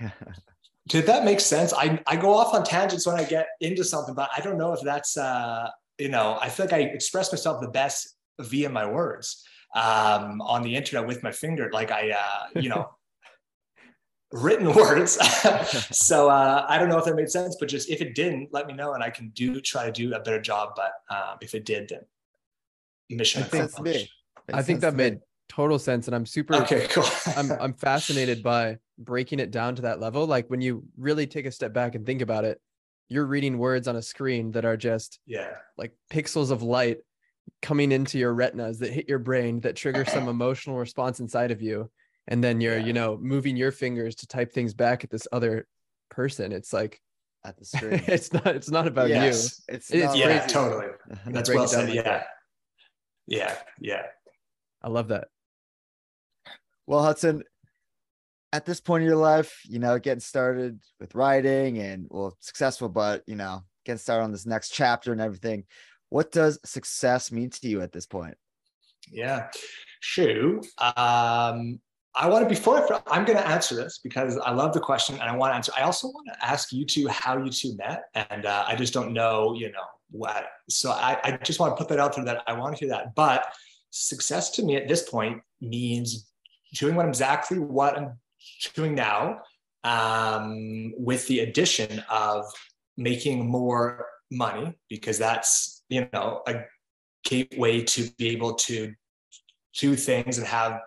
you. 0.00 0.10
Did 0.88 1.06
that 1.06 1.24
make 1.24 1.40
sense? 1.40 1.72
I, 1.72 2.00
I 2.06 2.16
go 2.16 2.34
off 2.34 2.54
on 2.54 2.64
tangents 2.64 3.06
when 3.06 3.16
I 3.18 3.24
get 3.24 3.46
into 3.60 3.84
something, 3.84 4.14
but 4.14 4.30
I 4.36 4.40
don't 4.40 4.58
know 4.58 4.72
if 4.72 4.80
that's, 4.82 5.16
uh, 5.16 5.68
you 5.98 6.08
know, 6.08 6.38
I 6.40 6.48
feel 6.48 6.66
like 6.66 6.72
I 6.72 6.80
express 6.80 7.32
myself 7.32 7.60
the 7.60 7.68
best 7.68 8.16
via 8.40 8.68
my 8.68 8.86
words 8.86 9.44
um, 9.74 10.40
on 10.42 10.62
the 10.62 10.74
internet 10.74 11.06
with 11.06 11.22
my 11.22 11.32
finger. 11.32 11.70
Like 11.72 11.90
I, 11.90 12.10
uh, 12.10 12.60
you 12.60 12.68
know, 12.68 12.90
written 14.32 14.72
words. 14.74 15.12
so 15.96 16.28
uh, 16.28 16.66
I 16.68 16.78
don't 16.78 16.88
know 16.88 16.98
if 16.98 17.04
that 17.04 17.16
made 17.16 17.30
sense, 17.30 17.56
but 17.58 17.68
just 17.68 17.90
if 17.90 18.00
it 18.00 18.14
didn't, 18.14 18.48
let 18.52 18.66
me 18.66 18.72
know 18.72 18.94
and 18.94 19.02
I 19.02 19.10
can 19.10 19.30
do 19.30 19.60
try 19.60 19.86
to 19.86 19.92
do 19.92 20.14
a 20.14 20.20
better 20.20 20.40
job. 20.40 20.70
But 20.76 20.92
um, 21.14 21.38
if 21.40 21.54
it 21.54 21.64
did, 21.64 21.88
then 21.88 22.00
mission 23.10 23.42
Makes 23.42 23.52
sense 23.52 23.78
me. 23.80 23.90
accomplished. 23.90 24.12
I 24.52 24.62
think 24.62 24.80
that 24.80 24.94
made 24.94 25.20
total 25.48 25.78
sense, 25.78 26.08
and 26.08 26.14
I'm 26.14 26.26
super. 26.26 26.54
Okay, 26.56 26.86
cool. 26.88 27.04
I'm 27.36 27.52
I'm 27.52 27.74
fascinated 27.74 28.42
by 28.42 28.78
breaking 28.98 29.38
it 29.38 29.50
down 29.50 29.76
to 29.76 29.82
that 29.82 30.00
level. 30.00 30.26
Like 30.26 30.48
when 30.48 30.60
you 30.60 30.84
really 30.96 31.26
take 31.26 31.46
a 31.46 31.52
step 31.52 31.72
back 31.72 31.94
and 31.94 32.04
think 32.04 32.22
about 32.22 32.44
it, 32.44 32.60
you're 33.08 33.26
reading 33.26 33.58
words 33.58 33.88
on 33.88 33.96
a 33.96 34.02
screen 34.02 34.50
that 34.52 34.64
are 34.64 34.76
just 34.76 35.20
yeah, 35.26 35.52
like 35.76 35.92
pixels 36.10 36.50
of 36.50 36.62
light 36.62 36.98
coming 37.62 37.92
into 37.92 38.18
your 38.18 38.34
retinas 38.34 38.78
that 38.80 38.92
hit 38.92 39.08
your 39.08 39.18
brain 39.20 39.60
that 39.60 39.76
trigger 39.76 40.04
some 40.04 40.28
emotional 40.36 40.76
response 40.76 41.20
inside 41.20 41.50
of 41.52 41.62
you 41.62 41.90
and 42.28 42.42
then 42.42 42.60
you're 42.60 42.78
Yeah. 42.78 42.86
you 42.86 42.92
know 42.92 43.16
moving 43.16 43.56
your 43.56 43.70
fingers 43.72 44.16
to 44.16 44.26
type 44.26 44.52
things 44.52 44.74
back 44.74 45.04
at 45.04 45.10
this 45.10 45.26
other 45.32 45.66
person 46.10 46.52
it's 46.52 46.72
like 46.72 47.00
at 47.44 47.56
the 47.56 47.64
screen. 47.72 48.02
it's 48.06 48.32
not 48.32 48.46
it's 48.48 48.70
not 48.70 48.86
about 48.86 49.08
Yes. 49.08 49.62
It's 49.68 49.90
It 49.90 49.98
is 49.98 50.04
not 50.06 50.16
yeah, 50.16 50.38
crazy. 50.40 50.52
totally. 50.52 50.86
Uh-huh. 51.10 51.30
That's 51.32 51.48
well 51.50 51.66
said. 51.68 51.86
like 51.86 51.94
Yeah, 51.94 52.02
that. 52.02 52.26
yeah, 53.26 53.54
yeah. 53.80 54.02
i 54.82 54.88
love 54.88 55.08
that 55.08 55.28
Well, 56.86 57.02
Hudson, 57.02 57.42
at 58.52 58.66
this 58.66 58.80
point 58.80 59.02
in 59.02 59.08
your 59.08 59.16
life, 59.16 59.60
you 59.68 59.78
know, 59.78 59.98
getting 59.98 60.20
started 60.20 60.80
with 61.00 61.14
writing 61.14 61.78
and 61.78 62.06
well, 62.10 62.36
successful, 62.40 62.88
but 62.88 63.22
you 63.26 63.36
know, 63.36 63.62
getting 63.86 63.98
started 63.98 64.24
on 64.24 64.32
this 64.32 64.46
next 64.46 64.70
chapter 64.70 65.10
and 65.12 65.20
everything. 65.20 65.64
What 66.12 66.30
does 66.30 66.58
success 66.62 67.32
mean 67.32 67.48
to 67.48 67.66
you 67.66 67.80
at 67.80 67.90
this 67.90 68.04
point? 68.04 68.36
Yeah, 69.10 69.48
Shu. 70.00 70.60
Um, 70.78 71.80
I 72.14 72.28
want 72.28 72.42
to 72.44 72.48
before 72.50 72.86
I'm 73.06 73.24
going 73.24 73.38
to 73.38 73.48
answer 73.48 73.74
this 73.74 73.98
because 74.04 74.36
I 74.36 74.50
love 74.50 74.74
the 74.74 74.80
question 74.80 75.14
and 75.14 75.22
I 75.22 75.34
want 75.34 75.52
to 75.52 75.56
answer. 75.56 75.72
I 75.74 75.84
also 75.84 76.08
want 76.08 76.28
to 76.30 76.44
ask 76.44 76.70
you 76.70 76.84
two 76.84 77.08
how 77.08 77.42
you 77.42 77.50
two 77.50 77.74
met, 77.78 78.02
and 78.14 78.44
uh, 78.44 78.64
I 78.68 78.76
just 78.76 78.92
don't 78.92 79.14
know, 79.14 79.54
you 79.54 79.72
know, 79.72 79.86
what. 80.10 80.48
So 80.68 80.90
I, 80.90 81.18
I 81.24 81.38
just 81.42 81.58
want 81.58 81.74
to 81.74 81.82
put 81.82 81.88
that 81.88 81.98
out 81.98 82.14
there 82.14 82.26
that 82.26 82.42
I 82.46 82.52
want 82.52 82.76
to 82.76 82.80
hear 82.80 82.90
that. 82.90 83.14
But 83.14 83.46
success 83.88 84.50
to 84.50 84.62
me 84.62 84.76
at 84.76 84.88
this 84.88 85.08
point 85.08 85.40
means 85.62 86.30
doing 86.74 86.94
what 86.94 87.08
exactly 87.08 87.58
what 87.58 87.96
I'm 87.96 88.18
doing 88.74 88.94
now, 88.94 89.40
um, 89.82 90.92
with 90.94 91.26
the 91.28 91.40
addition 91.40 92.04
of 92.10 92.44
making 92.98 93.48
more 93.48 94.11
money 94.32 94.74
because 94.88 95.18
that's 95.18 95.82
you 95.88 96.08
know 96.12 96.42
a 96.46 96.64
gateway 97.24 97.82
to 97.82 98.08
be 98.18 98.30
able 98.30 98.54
to 98.54 98.92
do 99.78 99.94
things 99.96 100.38
and 100.38 100.46
have 100.46 100.80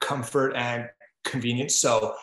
comfort 0.00 0.52
and 0.54 0.88
convenience. 1.24 1.76
So 1.76 2.14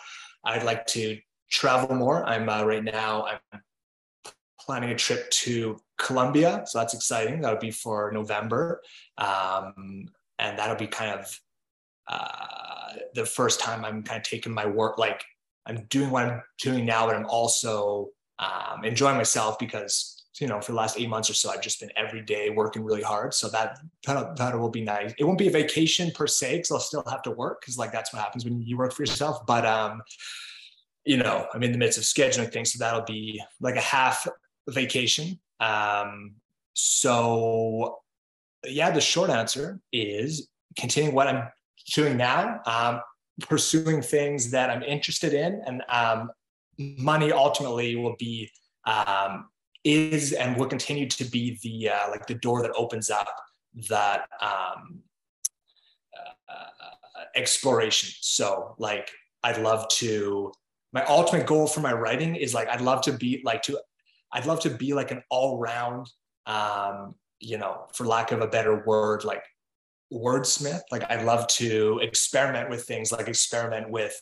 I'd 0.43 0.63
like 0.63 0.85
to 0.87 1.17
travel 1.49 1.95
more. 1.95 2.25
I'm 2.25 2.49
uh, 2.49 2.63
right 2.63 2.83
now, 2.83 3.25
I'm 3.51 3.61
planning 4.59 4.91
a 4.91 4.95
trip 4.95 5.29
to 5.31 5.79
Colombia. 5.97 6.63
So 6.65 6.79
that's 6.79 6.93
exciting. 6.93 7.41
That'll 7.41 7.59
be 7.59 7.71
for 7.71 8.11
November. 8.11 8.81
Um, 9.17 10.05
and 10.37 10.57
that'll 10.57 10.75
be 10.75 10.87
kind 10.87 11.19
of 11.19 11.39
uh, 12.07 12.93
the 13.13 13.25
first 13.25 13.59
time 13.59 13.85
I'm 13.85 14.03
kind 14.03 14.19
of 14.19 14.23
taking 14.23 14.53
my 14.53 14.65
work, 14.65 14.97
like 14.97 15.23
I'm 15.65 15.85
doing 15.89 16.09
what 16.09 16.25
I'm 16.25 16.41
doing 16.61 16.85
now, 16.85 17.05
but 17.05 17.15
I'm 17.15 17.25
also 17.25 18.09
um, 18.39 18.83
enjoying 18.83 19.17
myself 19.17 19.59
because 19.59 20.18
you 20.39 20.47
know 20.47 20.61
for 20.61 20.71
the 20.71 20.77
last 20.77 20.97
eight 20.99 21.09
months 21.09 21.29
or 21.29 21.33
so 21.33 21.49
I've 21.49 21.61
just 21.61 21.79
been 21.79 21.91
every 21.95 22.21
day 22.21 22.49
working 22.49 22.83
really 22.83 23.01
hard. 23.01 23.33
So 23.33 23.49
that 23.49 23.79
that, 24.05 24.57
will 24.57 24.69
be 24.69 24.81
nice. 24.81 25.13
It 25.17 25.23
won't 25.23 25.37
be 25.37 25.47
a 25.47 25.51
vacation 25.51 26.11
per 26.11 26.27
se 26.27 26.57
because 26.57 26.71
I'll 26.71 26.79
still 26.79 27.03
have 27.09 27.21
to 27.23 27.31
work 27.31 27.61
because 27.61 27.77
like 27.77 27.91
that's 27.91 28.13
what 28.13 28.21
happens 28.21 28.45
when 28.45 28.61
you 28.61 28.77
work 28.77 28.93
for 28.93 29.03
yourself. 29.03 29.45
But 29.45 29.65
um, 29.65 30.01
you 31.05 31.17
know 31.17 31.47
I'm 31.53 31.63
in 31.63 31.71
the 31.71 31.77
midst 31.77 31.97
of 31.97 32.03
scheduling 32.03 32.51
things, 32.51 32.73
so 32.73 32.79
that'll 32.79 33.01
be 33.01 33.41
like 33.59 33.75
a 33.75 33.81
half 33.81 34.27
vacation. 34.67 35.39
Um, 35.59 36.35
so 36.73 37.99
yeah, 38.65 38.91
the 38.91 39.01
short 39.01 39.29
answer 39.29 39.79
is 39.91 40.49
continuing 40.77 41.15
what 41.15 41.27
I'm 41.27 41.49
doing 41.93 42.17
now. 42.17 42.61
Um, 42.65 43.01
pursuing 43.41 44.01
things 44.01 44.51
that 44.51 44.69
I'm 44.69 44.83
interested 44.83 45.33
in, 45.33 45.61
and 45.65 45.83
um, 45.89 46.31
money 46.77 47.31
ultimately 47.31 47.95
will 47.95 48.15
be 48.17 48.49
um, 48.85 49.49
is 49.83 50.33
and 50.33 50.57
will 50.57 50.67
continue 50.67 51.07
to 51.07 51.25
be 51.25 51.57
the 51.63 51.89
uh, 51.89 52.09
like 52.09 52.27
the 52.27 52.35
door 52.35 52.61
that 52.61 52.71
opens 52.75 53.09
up 53.09 53.27
that 53.89 54.27
um, 54.41 54.99
uh, 56.49 57.23
exploration. 57.35 58.09
So 58.21 58.75
like 58.77 59.09
I'd 59.43 59.57
love 59.57 59.87
to. 59.89 60.51
My 60.91 61.05
ultimate 61.05 61.45
goal 61.45 61.67
for 61.67 61.81
my 61.81 61.93
writing 61.93 62.35
is 62.35 62.53
like 62.53 62.67
I'd 62.67 62.81
love 62.81 63.01
to 63.03 63.11
be 63.11 63.41
like 63.45 63.61
to. 63.63 63.79
I'd 64.31 64.45
love 64.45 64.59
to 64.61 64.69
be 64.69 64.93
like 64.93 65.11
an 65.11 65.23
all 65.29 65.59
round, 65.59 66.09
um, 66.45 67.15
you 67.39 67.57
know, 67.57 67.85
for 67.93 68.05
lack 68.05 68.31
of 68.31 68.41
a 68.41 68.47
better 68.47 68.83
word, 68.85 69.23
like 69.23 69.43
wordsmith. 70.11 70.81
Like 70.91 71.09
I'd 71.09 71.25
love 71.25 71.47
to 71.47 71.99
experiment 72.01 72.69
with 72.69 72.83
things, 72.83 73.11
like 73.11 73.27
experiment 73.27 73.89
with 73.89 74.19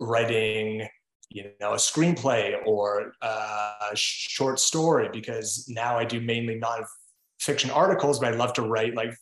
writing, 0.00 0.88
you 1.30 1.50
know, 1.60 1.72
a 1.72 1.76
screenplay 1.76 2.56
or 2.64 3.12
a 3.22 3.90
short 3.94 4.60
story. 4.60 5.08
Because 5.12 5.66
now 5.68 5.98
I 5.98 6.04
do 6.04 6.20
mainly 6.20 6.56
non-fiction 6.56 7.70
articles, 7.70 8.18
but 8.18 8.32
I'd 8.32 8.38
love 8.38 8.52
to 8.54 8.62
write 8.62 8.94
like 8.94 9.14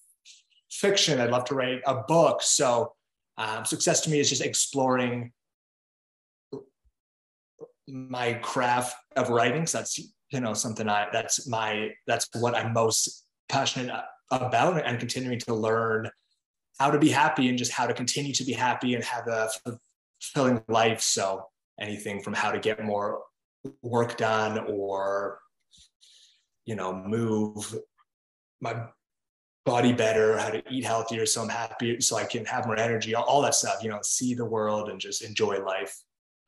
fiction. 0.70 1.20
I'd 1.20 1.30
love 1.30 1.44
to 1.46 1.54
write 1.54 1.80
a 1.86 2.02
book. 2.02 2.42
So 2.42 2.92
um, 3.36 3.64
success 3.64 4.00
to 4.02 4.10
me 4.10 4.20
is 4.20 4.28
just 4.28 4.42
exploring 4.42 5.32
my 7.86 8.34
craft 8.34 8.96
of 9.16 9.30
writing. 9.30 9.66
So 9.66 9.78
that's 9.78 9.98
you 10.30 10.40
know 10.40 10.54
something 10.54 10.88
I 10.88 11.08
that's 11.12 11.48
my 11.48 11.90
that's 12.06 12.28
what 12.34 12.54
I'm 12.54 12.72
most 12.72 13.26
passionate 13.48 13.94
about 14.30 14.84
and 14.84 14.98
continuing 14.98 15.38
to 15.40 15.54
learn 15.54 16.10
how 16.78 16.90
to 16.90 16.98
be 16.98 17.10
happy 17.10 17.48
and 17.48 17.58
just 17.58 17.72
how 17.72 17.86
to 17.86 17.94
continue 17.94 18.32
to 18.32 18.44
be 18.44 18.52
happy 18.52 18.94
and 18.94 19.04
have 19.04 19.28
a 19.28 19.48
fulfilling 20.20 20.62
life. 20.68 21.00
So 21.00 21.46
anything 21.80 22.20
from 22.20 22.34
how 22.34 22.50
to 22.50 22.58
get 22.58 22.84
more 22.84 23.22
work 23.82 24.16
done 24.16 24.58
or 24.68 25.40
you 26.66 26.74
know 26.76 26.94
move 26.94 27.74
my 28.60 28.74
body 29.66 29.92
better, 29.92 30.36
how 30.38 30.50
to 30.50 30.62
eat 30.70 30.84
healthier 30.84 31.24
so 31.24 31.42
I'm 31.42 31.48
happy 31.48 32.00
so 32.00 32.16
I 32.16 32.24
can 32.24 32.44
have 32.44 32.66
more 32.66 32.76
energy, 32.78 33.14
all, 33.14 33.24
all 33.24 33.42
that 33.42 33.54
stuff, 33.54 33.82
you 33.82 33.88
know, 33.88 33.98
see 34.02 34.34
the 34.34 34.44
world 34.44 34.90
and 34.90 35.00
just 35.00 35.22
enjoy 35.22 35.62
life. 35.64 35.96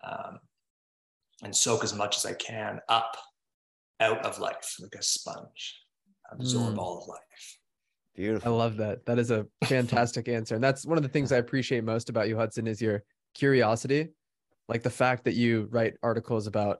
Um, 0.04 0.38
and 1.42 1.54
soak 1.54 1.82
as 1.82 1.94
much 1.94 2.16
as 2.16 2.26
I 2.26 2.34
can 2.34 2.80
up 2.88 3.16
out 4.00 4.24
of 4.24 4.38
life 4.38 4.76
like 4.80 4.94
a 4.94 5.02
sponge, 5.02 5.80
absorb 6.30 6.74
Mm. 6.74 6.78
all 6.78 7.02
of 7.02 7.08
life. 7.08 7.58
Beautiful 8.14 8.54
I 8.54 8.56
love 8.56 8.76
that 8.78 9.04
that 9.06 9.18
is 9.18 9.30
a 9.30 9.46
fantastic 9.64 10.28
answer 10.28 10.54
and 10.54 10.64
that's 10.64 10.86
one 10.86 10.96
of 10.96 11.02
the 11.02 11.08
things 11.10 11.32
i 11.32 11.36
appreciate 11.36 11.84
most 11.84 12.08
about 12.08 12.28
you 12.28 12.36
hudson 12.36 12.66
is 12.66 12.80
your 12.80 13.02
curiosity 13.34 14.08
like 14.68 14.82
the 14.82 14.90
fact 14.90 15.24
that 15.24 15.34
you 15.34 15.68
write 15.70 15.94
articles 16.02 16.46
about 16.46 16.78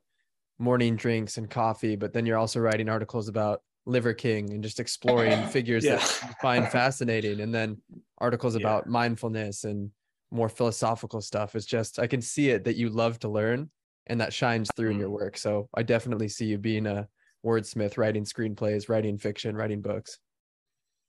morning 0.58 0.96
drinks 0.96 1.36
and 1.38 1.50
coffee 1.50 1.96
but 1.96 2.12
then 2.12 2.24
you're 2.26 2.38
also 2.38 2.60
writing 2.60 2.88
articles 2.88 3.28
about 3.28 3.60
liver 3.84 4.14
king 4.14 4.52
and 4.52 4.62
just 4.62 4.80
exploring 4.80 5.44
figures 5.52 5.84
Yeah. 5.84 5.96
that 5.96 6.20
you 6.22 6.34
find 6.40 6.68
fascinating 6.68 7.40
and 7.40 7.54
then 7.54 7.80
articles 8.18 8.54
Yeah. 8.54 8.60
about 8.60 8.86
mindfulness 8.88 9.64
and 9.64 9.90
more 10.30 10.48
philosophical 10.48 11.20
stuff 11.20 11.54
it's 11.54 11.66
just 11.66 11.98
i 11.98 12.06
can 12.06 12.20
see 12.22 12.50
it 12.50 12.64
that 12.64 12.76
you 12.76 12.88
love 12.88 13.18
to 13.20 13.28
learn 13.28 13.70
and 14.08 14.20
that 14.20 14.32
shines 14.32 14.70
through 14.76 14.90
in 14.90 14.98
your 14.98 15.08
Mm. 15.10 15.20
work 15.20 15.36
so 15.38 15.68
i 15.74 15.82
definitely 15.82 16.28
see 16.28 16.46
you 16.46 16.58
being 16.58 16.86
a 16.86 17.06
wordsmith 17.44 17.96
writing 17.96 18.24
screenplays 18.24 18.88
writing 18.88 19.18
fiction 19.18 19.54
writing 19.56 19.80
books 19.80 20.18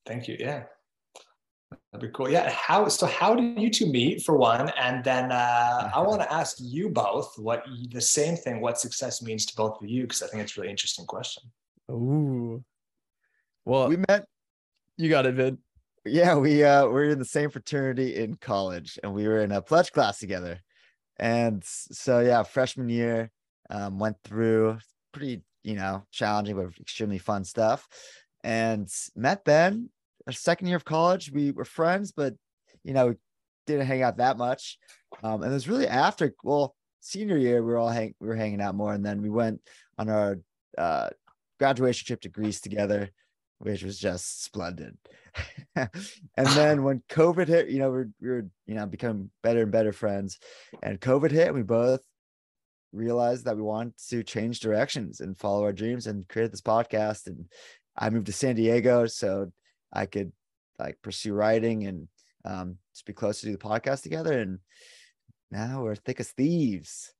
Thank 0.06 0.30
you. 0.30 0.38
Yeah. 0.40 0.64
That'd 1.72 2.10
be 2.10 2.16
cool. 2.16 2.30
Yeah. 2.30 2.50
How 2.50 2.88
so 2.88 3.08
how 3.08 3.36
did 3.36 3.60
you 3.60 3.70
two 3.70 3.88
meet 3.88 4.22
for 4.24 4.38
one? 4.38 4.70
And 4.80 5.04
then 5.04 5.32
uh, 5.32 5.92
I 5.94 6.02
want 6.02 6.22
to 6.22 6.32
ask 6.42 6.58
you 6.60 6.90
both 6.90 7.34
what 7.38 7.64
the 7.92 8.02
same 8.02 8.36
thing, 8.36 8.62
what 8.62 8.80
success 8.80 9.22
means 9.22 9.46
to 9.48 9.56
both 9.56 9.82
of 9.82 9.90
you, 9.90 10.04
because 10.04 10.22
I 10.22 10.28
think 10.28 10.44
it's 10.44 10.58
a 10.58 10.62
really 10.62 10.72
interesting 10.72 11.06
question. 11.06 11.44
Ooh. 11.92 12.64
Well, 13.66 13.90
We 13.90 13.98
met. 14.08 14.26
you 14.98 15.10
got 15.10 15.26
it, 15.26 15.36
Vin. 15.36 15.58
Yeah, 16.06 16.36
we 16.36 16.64
uh 16.64 16.86
we 16.86 16.94
were 16.94 17.04
in 17.06 17.20
the 17.20 17.26
same 17.26 17.50
fraternity 17.50 18.16
in 18.16 18.36
college, 18.36 18.98
and 19.04 19.14
we 19.14 19.28
were 19.28 19.42
in 19.42 19.52
a 19.52 19.62
pledge 19.62 19.92
class 19.92 20.20
together. 20.20 20.60
And 21.20 21.64
so 21.66 22.20
yeah, 22.20 22.44
freshman 22.44 22.90
year, 22.90 23.32
um, 23.70 24.00
went 24.00 24.18
through 24.24 24.78
pretty 25.12 25.42
you 25.68 25.76
know, 25.76 26.02
challenging 26.12 26.56
but 26.56 26.70
extremely 26.80 27.18
fun 27.18 27.44
stuff. 27.44 27.88
And 28.42 28.90
met 29.18 29.44
Ben 29.44 29.90
second 30.34 30.68
year 30.68 30.78
of 30.78 30.86
college. 30.86 31.32
We 31.32 31.52
were 31.52 31.66
friends, 31.66 32.12
but 32.12 32.34
you 32.84 32.94
know, 32.94 33.16
didn't 33.68 33.86
hang 33.86 34.02
out 34.02 34.18
that 34.18 34.38
much. 34.38 34.78
Um, 35.24 35.44
and 35.44 35.52
it 35.52 35.54
was 35.54 35.70
really 35.70 35.88
after, 35.88 36.34
well, 36.44 36.76
senior 37.02 37.38
year, 37.38 37.64
we 37.64 37.72
were 37.72 37.78
all 37.78 37.90
hang, 37.90 38.16
we 38.20 38.28
were 38.28 38.36
hanging 38.36 38.62
out 38.62 38.76
more, 38.76 38.94
and 38.94 39.06
then 39.06 39.22
we 39.22 39.30
went 39.30 39.62
on 39.98 40.10
our 40.10 40.40
uh, 40.78 41.10
graduation 41.60 42.06
trip 42.06 42.22
to 42.22 42.30
Greece 42.30 42.62
together, 42.62 43.10
which 43.60 43.84
was 43.84 44.00
just 44.00 44.44
splendid. 44.44 44.98
and 45.76 45.90
then 46.36 46.84
when 46.84 47.04
COVID 47.10 47.48
hit, 47.48 47.70
you 47.70 47.80
know, 47.80 47.92
we 47.92 48.04
we 48.22 48.30
were 48.30 48.48
you 48.66 48.76
know 48.76 48.86
become 48.86 49.30
better 49.44 49.64
and 49.64 49.72
better 49.72 49.92
friends, 49.92 50.40
and 50.82 51.00
COVID 51.00 51.32
hit, 51.32 51.48
and 51.48 51.56
we 51.56 51.64
both 51.64 52.02
realized 52.94 53.46
that 53.46 53.56
we 53.56 53.62
wanted 53.62 53.94
to 54.10 54.24
change 54.24 54.60
directions 54.60 55.20
and 55.20 55.38
follow 55.38 55.64
our 55.64 55.74
dreams 55.74 56.08
and 56.08 56.28
create 56.28 56.52
this 56.52 56.62
podcast. 56.62 57.28
And 57.28 57.46
I 57.98 58.10
moved 58.10 58.28
to 58.28 58.34
San 58.34 58.56
Diego 58.56 59.06
so 59.06 59.52
I 59.94 60.06
could 60.06 60.32
like 60.80 61.02
pursue 61.02 61.34
writing 61.34 61.86
and 61.86 62.08
um, 62.46 62.78
just 62.94 63.06
be 63.06 63.14
close 63.14 63.40
to 63.42 63.48
do 63.48 63.52
the 63.54 63.58
podcast 63.58 64.04
together. 64.04 64.40
And 64.40 64.60
now 65.52 65.84
we're 65.84 65.96
thick 65.96 66.20
as 66.20 66.30
thieves. 66.32 67.14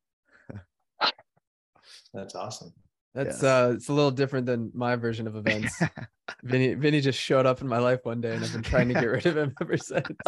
That's 2.14 2.36
awesome. 2.36 2.74
That's 3.14 3.42
uh 3.42 3.72
it's 3.76 3.88
a 3.90 3.94
little 3.94 4.12
different 4.12 4.46
than 4.46 4.70
my 4.76 4.96
version 4.96 5.26
of 5.28 5.36
events. 5.36 5.82
Vinny 6.44 6.76
Vinny 6.76 7.02
just 7.02 7.20
showed 7.20 7.48
up 7.48 7.62
in 7.62 7.68
my 7.68 7.80
life 7.80 8.02
one 8.04 8.22
day 8.22 8.36
and 8.36 8.44
I've 8.44 8.52
been 8.54 8.62
trying 8.62 8.90
to 8.90 8.94
get 8.94 9.06
rid 9.06 9.26
of 9.26 9.36
him 9.38 9.56
ever 9.60 9.76
since. 9.78 10.06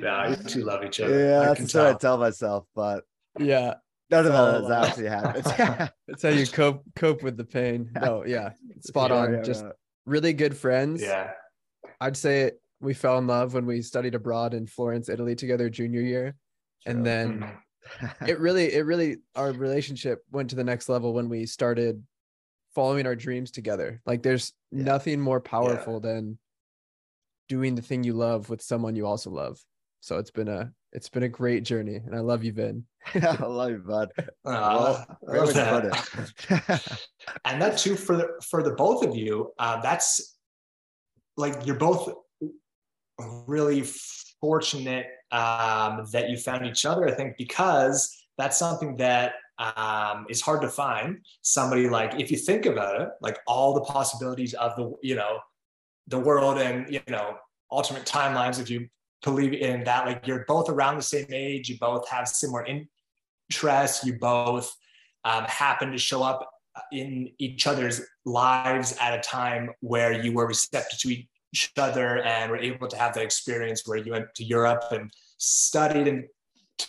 nah, 0.00 0.28
you 0.28 0.36
two 0.36 0.62
love 0.64 0.84
each 0.84 1.00
other. 1.00 1.18
Yeah, 1.28 1.40
I 1.40 1.46
that's 1.46 1.72
can 1.72 1.80
what 1.80 1.86
I 1.86 1.90
tell. 1.90 1.98
tell 1.98 2.18
myself, 2.18 2.66
but 2.74 3.04
Yeah. 3.38 3.74
none 4.10 4.26
of 4.26 4.32
that 4.32 4.48
a 4.48 4.52
has 4.52 4.62
lie. 4.62 4.86
actually 4.86 5.08
happened. 5.08 5.92
That's 6.06 6.22
how 6.22 6.28
you 6.28 6.46
cope 6.46 6.84
cope 6.94 7.22
with 7.24 7.36
the 7.36 7.44
pain. 7.44 7.90
No, 8.00 8.24
yeah. 8.24 8.50
Spot 8.80 9.10
Yeah, 9.10 9.16
on. 9.16 9.32
yeah, 9.32 9.42
Just 9.42 9.64
yeah. 9.64 9.70
Really 10.06 10.32
good 10.32 10.56
friends. 10.56 11.02
Yeah. 11.02 11.32
I'd 12.00 12.16
say 12.16 12.52
we 12.80 12.94
fell 12.94 13.18
in 13.18 13.26
love 13.26 13.54
when 13.54 13.66
we 13.66 13.82
studied 13.82 14.14
abroad 14.14 14.54
in 14.54 14.66
Florence, 14.66 15.08
Italy 15.08 15.34
together 15.34 15.70
junior 15.70 16.00
year. 16.00 16.34
And 16.86 16.96
True. 16.98 17.04
then 17.04 17.38
Mhm. 17.40 17.58
it 18.28 18.38
really 18.38 18.72
it 18.72 18.82
really 18.86 19.18
our 19.34 19.52
relationship 19.52 20.24
went 20.30 20.50
to 20.50 20.56
the 20.56 20.64
next 20.64 20.88
level 20.88 21.12
when 21.12 21.28
we 21.28 21.44
started 21.46 22.02
following 22.74 23.06
our 23.06 23.14
dreams 23.14 23.50
together 23.50 24.00
like 24.06 24.22
there's 24.22 24.54
Yeah. 24.72 24.84
nothing 24.84 25.20
more 25.20 25.38
powerful 25.40 26.00
than 26.00 26.38
doing 27.48 27.74
the 27.74 27.82
thing 27.82 28.02
you 28.02 28.14
love 28.14 28.48
with 28.48 28.62
someone 28.62 28.96
you 28.96 29.06
also 29.06 29.28
love 29.30 29.60
so 30.00 30.16
it's 30.18 30.30
been 30.30 30.48
a 30.48 30.72
it's 30.92 31.10
been 31.10 31.24
a 31.24 31.28
great 31.28 31.62
journey 31.62 31.96
and 31.96 32.14
i 32.16 32.20
love 32.20 32.42
you 32.42 32.52
vin 32.54 32.86
You, 33.14 33.82
bud. 33.86 34.10
Aw, 34.46 35.06
Well, 35.20 35.20
great 35.26 35.42
way 35.46 35.52
to 35.52 35.58
love 35.62 35.82
put 35.82 36.50
it. 36.50 36.98
and 37.44 37.60
that 37.60 37.78
too 37.78 37.96
for 37.96 38.16
the 38.16 38.28
for 38.48 38.62
the 38.62 38.72
both 38.72 39.04
of 39.04 39.16
you 39.16 39.52
uh, 39.58 39.80
that's 39.80 40.36
like 41.36 41.66
you're 41.66 41.76
both 41.76 42.12
really 43.46 43.84
fortunate 44.40 45.06
um, 45.30 46.06
that 46.12 46.28
you 46.30 46.36
found 46.36 46.66
each 46.66 46.84
other 46.84 47.06
i 47.06 47.12
think 47.12 47.36
because 47.38 48.26
that's 48.38 48.58
something 48.58 48.96
that 48.96 49.34
um, 49.58 50.26
is 50.28 50.40
hard 50.40 50.60
to 50.62 50.68
find 50.68 51.18
somebody 51.42 51.88
like 51.88 52.18
if 52.20 52.30
you 52.30 52.36
think 52.36 52.66
about 52.66 53.00
it 53.00 53.08
like 53.20 53.38
all 53.46 53.74
the 53.74 53.80
possibilities 53.82 54.54
of 54.54 54.74
the 54.76 54.92
you 55.02 55.14
know 55.14 55.38
the 56.08 56.18
world 56.18 56.58
and 56.58 56.92
you 56.92 57.00
know 57.08 57.36
alternate 57.70 58.04
timelines 58.04 58.60
if 58.60 58.68
you 58.68 58.88
believe 59.22 59.54
in 59.54 59.84
that 59.84 60.06
like 60.06 60.26
you're 60.26 60.44
both 60.46 60.68
around 60.68 60.96
the 60.96 61.02
same 61.02 61.26
age 61.32 61.68
you 61.68 61.78
both 61.78 62.06
have 62.08 62.28
similar 62.28 62.64
you 64.04 64.18
both 64.18 64.74
um, 65.24 65.44
happen 65.44 65.90
to 65.92 65.98
show 65.98 66.22
up 66.22 66.50
in 66.92 67.30
each 67.38 67.66
other's 67.66 68.02
lives 68.24 68.96
at 69.00 69.16
a 69.16 69.20
time 69.20 69.70
where 69.80 70.12
you 70.12 70.32
were 70.32 70.46
receptive 70.46 70.98
to 70.98 71.08
each 71.08 71.72
other 71.78 72.22
and 72.22 72.50
were 72.50 72.58
able 72.58 72.88
to 72.88 72.96
have 72.96 73.14
that 73.14 73.22
experience 73.22 73.82
where 73.86 73.98
you 73.98 74.12
went 74.12 74.26
to 74.34 74.44
Europe 74.44 74.84
and 74.90 75.10
studied 75.38 76.08
and 76.08 76.24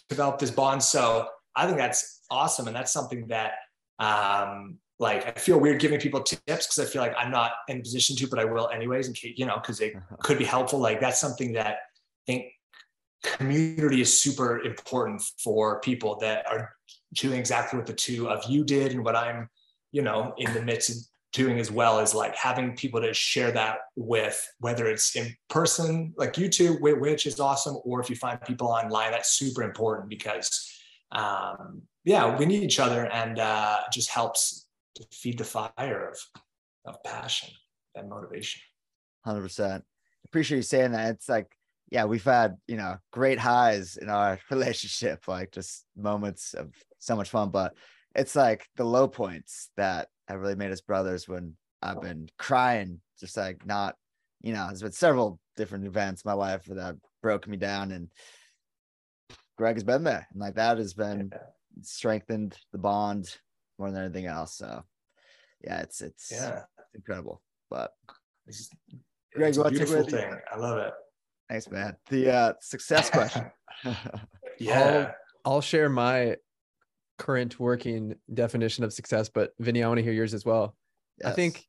developed 0.10 0.40
this 0.40 0.52
bond. 0.52 0.82
So 0.82 1.28
I 1.56 1.66
think 1.66 1.78
that's 1.78 2.22
awesome. 2.32 2.68
And 2.68 2.76
that's 2.76 2.92
something 2.92 3.28
that, 3.28 3.54
um, 4.00 4.78
like, 4.98 5.28
I 5.28 5.40
feel 5.40 5.60
weird 5.60 5.80
giving 5.80 6.00
people 6.00 6.22
tips 6.22 6.42
because 6.46 6.80
I 6.80 6.86
feel 6.86 7.02
like 7.02 7.14
I'm 7.18 7.32
not 7.32 7.52
in 7.68 7.78
a 7.78 7.82
position 7.82 8.16
to, 8.16 8.28
but 8.28 8.40
I 8.40 8.46
will 8.46 8.70
anyways, 8.70 9.08
in 9.08 9.14
case, 9.14 9.36
you 9.38 9.46
know, 9.46 9.56
because 9.56 9.82
it 9.82 9.94
could 10.24 10.38
be 10.38 10.46
helpful. 10.46 10.80
Like, 10.80 11.00
that's 11.00 11.20
something 11.20 11.54
that 11.54 11.68
I 11.68 12.26
think 12.26 12.46
community 13.24 14.02
is 14.02 14.22
super 14.22 14.62
important 14.62 15.22
for 15.44 15.80
people 15.82 16.18
that 16.22 16.46
are 16.50 16.72
doing 17.14 17.40
exactly 17.40 17.78
what 17.78 17.88
the 17.88 17.94
two 17.94 18.30
of 18.30 18.44
you 18.50 18.64
did 18.64 18.92
and 18.92 19.04
what 19.04 19.16
I'm, 19.16 19.50
you 19.92 20.02
know, 20.02 20.34
in 20.38 20.54
the 20.54 20.62
midst 20.62 20.90
of 20.90 20.96
doing 21.34 21.60
as 21.60 21.70
well 21.70 22.00
is 22.00 22.16
like 22.16 22.36
having 22.36 22.76
people 22.76 23.02
to 23.02 23.14
share 23.14 23.52
that 23.52 23.78
with, 23.96 24.42
whether 24.60 24.88
it's 24.88 25.16
in 25.16 25.36
person, 25.50 26.14
like 26.18 26.38
you 26.38 26.48
two, 26.50 26.78
which 26.82 27.26
is 27.26 27.40
awesome, 27.40 27.78
or 27.84 28.00
if 28.00 28.10
you 28.10 28.16
find 28.16 28.40
people 28.42 28.68
online, 28.68 29.12
that's 29.12 29.34
super 29.34 29.64
important 29.64 30.10
because, 30.10 30.72
um, 31.12 31.82
yeah, 32.04 32.38
we 32.38 32.46
need 32.46 32.64
each 32.64 32.80
other 32.80 33.08
and 33.08 33.40
uh, 33.40 33.80
just 33.92 34.10
helps 34.10 34.68
to 34.96 35.06
feed 35.12 35.38
the 35.38 35.44
fire 35.44 36.10
of, 36.10 36.18
of 36.86 37.04
passion 37.04 37.50
and 37.96 38.10
motivation. 38.10 38.62
Hundred 39.26 39.42
percent. 39.42 39.84
Appreciate 40.26 40.58
you 40.58 40.64
saying 40.64 40.92
that. 40.92 41.10
It's 41.16 41.28
like, 41.28 41.52
yeah, 41.90 42.06
we've 42.06 42.24
had 42.24 42.58
you 42.68 42.78
know 42.78 42.98
great 43.12 43.40
highs 43.40 43.98
in 43.98 44.10
our 44.10 44.40
relationship, 44.52 45.28
like 45.28 45.52
just 45.52 45.86
moments 45.96 46.54
of 46.54 46.74
so 47.00 47.16
much 47.16 47.30
fun. 47.30 47.50
But 47.50 47.74
it's 48.16 48.36
like 48.36 48.68
the 48.76 48.86
low 48.86 49.08
points 49.08 49.70
that 49.78 50.08
have 50.28 50.40
really 50.40 50.56
made 50.56 50.72
us 50.72 50.82
brothers. 50.82 51.28
When 51.28 51.56
I've 51.82 52.02
been 52.02 52.30
crying, 52.40 53.02
just 53.20 53.38
like 53.38 53.66
not, 53.66 53.96
you 54.42 54.54
know, 54.54 54.68
there's 54.68 54.82
been 54.82 54.92
several 54.92 55.40
different 55.56 55.86
events 55.86 56.24
in 56.24 56.30
my 56.30 56.34
life 56.34 56.66
that 56.66 56.96
broke 57.22 57.48
me 57.48 57.58
down, 57.58 57.92
and 57.92 58.10
Greg 59.58 59.76
has 59.76 59.84
been 59.84 60.04
there, 60.04 60.28
and 60.32 60.42
like 60.42 60.56
that 60.56 60.78
has 60.78 60.94
been 60.94 61.32
strengthened 61.82 62.58
the 62.72 62.78
bond 62.78 63.38
more 63.78 63.92
than 63.92 64.04
anything 64.04 64.26
else. 64.26 64.58
So, 64.58 64.84
yeah, 65.64 65.82
it's 65.82 66.02
it's 66.02 66.32
Yeah. 66.32 66.64
incredible. 66.94 67.42
But 67.70 67.92
It's, 68.48 68.70
Greg, 69.34 69.50
it's 69.50 69.58
a 69.58 69.70
beautiful 69.70 70.04
thing. 70.04 70.40
I 70.52 70.58
love 70.58 70.78
it. 70.78 70.94
Thanks, 71.50 71.70
man. 71.70 71.96
The 72.10 72.34
uh, 72.34 72.54
success 72.62 73.10
question. 73.10 73.46
Yeah. 74.58 75.12
i'll 75.44 75.60
share 75.60 75.90
my 75.90 76.38
current 77.18 77.60
working 77.60 78.16
definition 78.34 78.86
of 78.86 78.94
success 78.94 79.28
but 79.28 79.52
vinny 79.60 79.84
i 79.84 79.88
want 79.90 79.98
to 79.98 80.02
hear 80.04 80.14
yours 80.14 80.34
as 80.34 80.46
well 80.46 80.78
I 81.24 81.32
think 81.32 81.66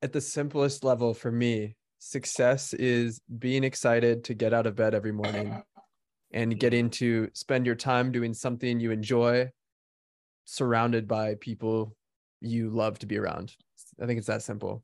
at 0.00 0.12
the 0.12 0.20
simplest 0.20 0.84
level 0.84 1.14
for 1.14 1.30
me, 1.30 1.76
success 1.98 2.72
is 2.74 3.20
being 3.38 3.64
excited 3.64 4.24
to 4.24 4.34
get 4.34 4.52
out 4.52 4.66
of 4.66 4.74
bed 4.74 4.94
every 4.94 5.12
morning 5.12 5.62
and 6.32 6.58
getting 6.58 6.90
to 6.90 7.28
spend 7.34 7.66
your 7.66 7.74
time 7.74 8.10
doing 8.10 8.34
something 8.34 8.80
you 8.80 8.90
enjoy, 8.90 9.50
surrounded 10.44 11.06
by 11.06 11.36
people 11.40 11.94
you 12.40 12.70
love 12.70 12.98
to 13.00 13.06
be 13.06 13.18
around. 13.18 13.54
I 14.00 14.06
think 14.06 14.18
it's 14.18 14.26
that 14.26 14.42
simple. 14.42 14.82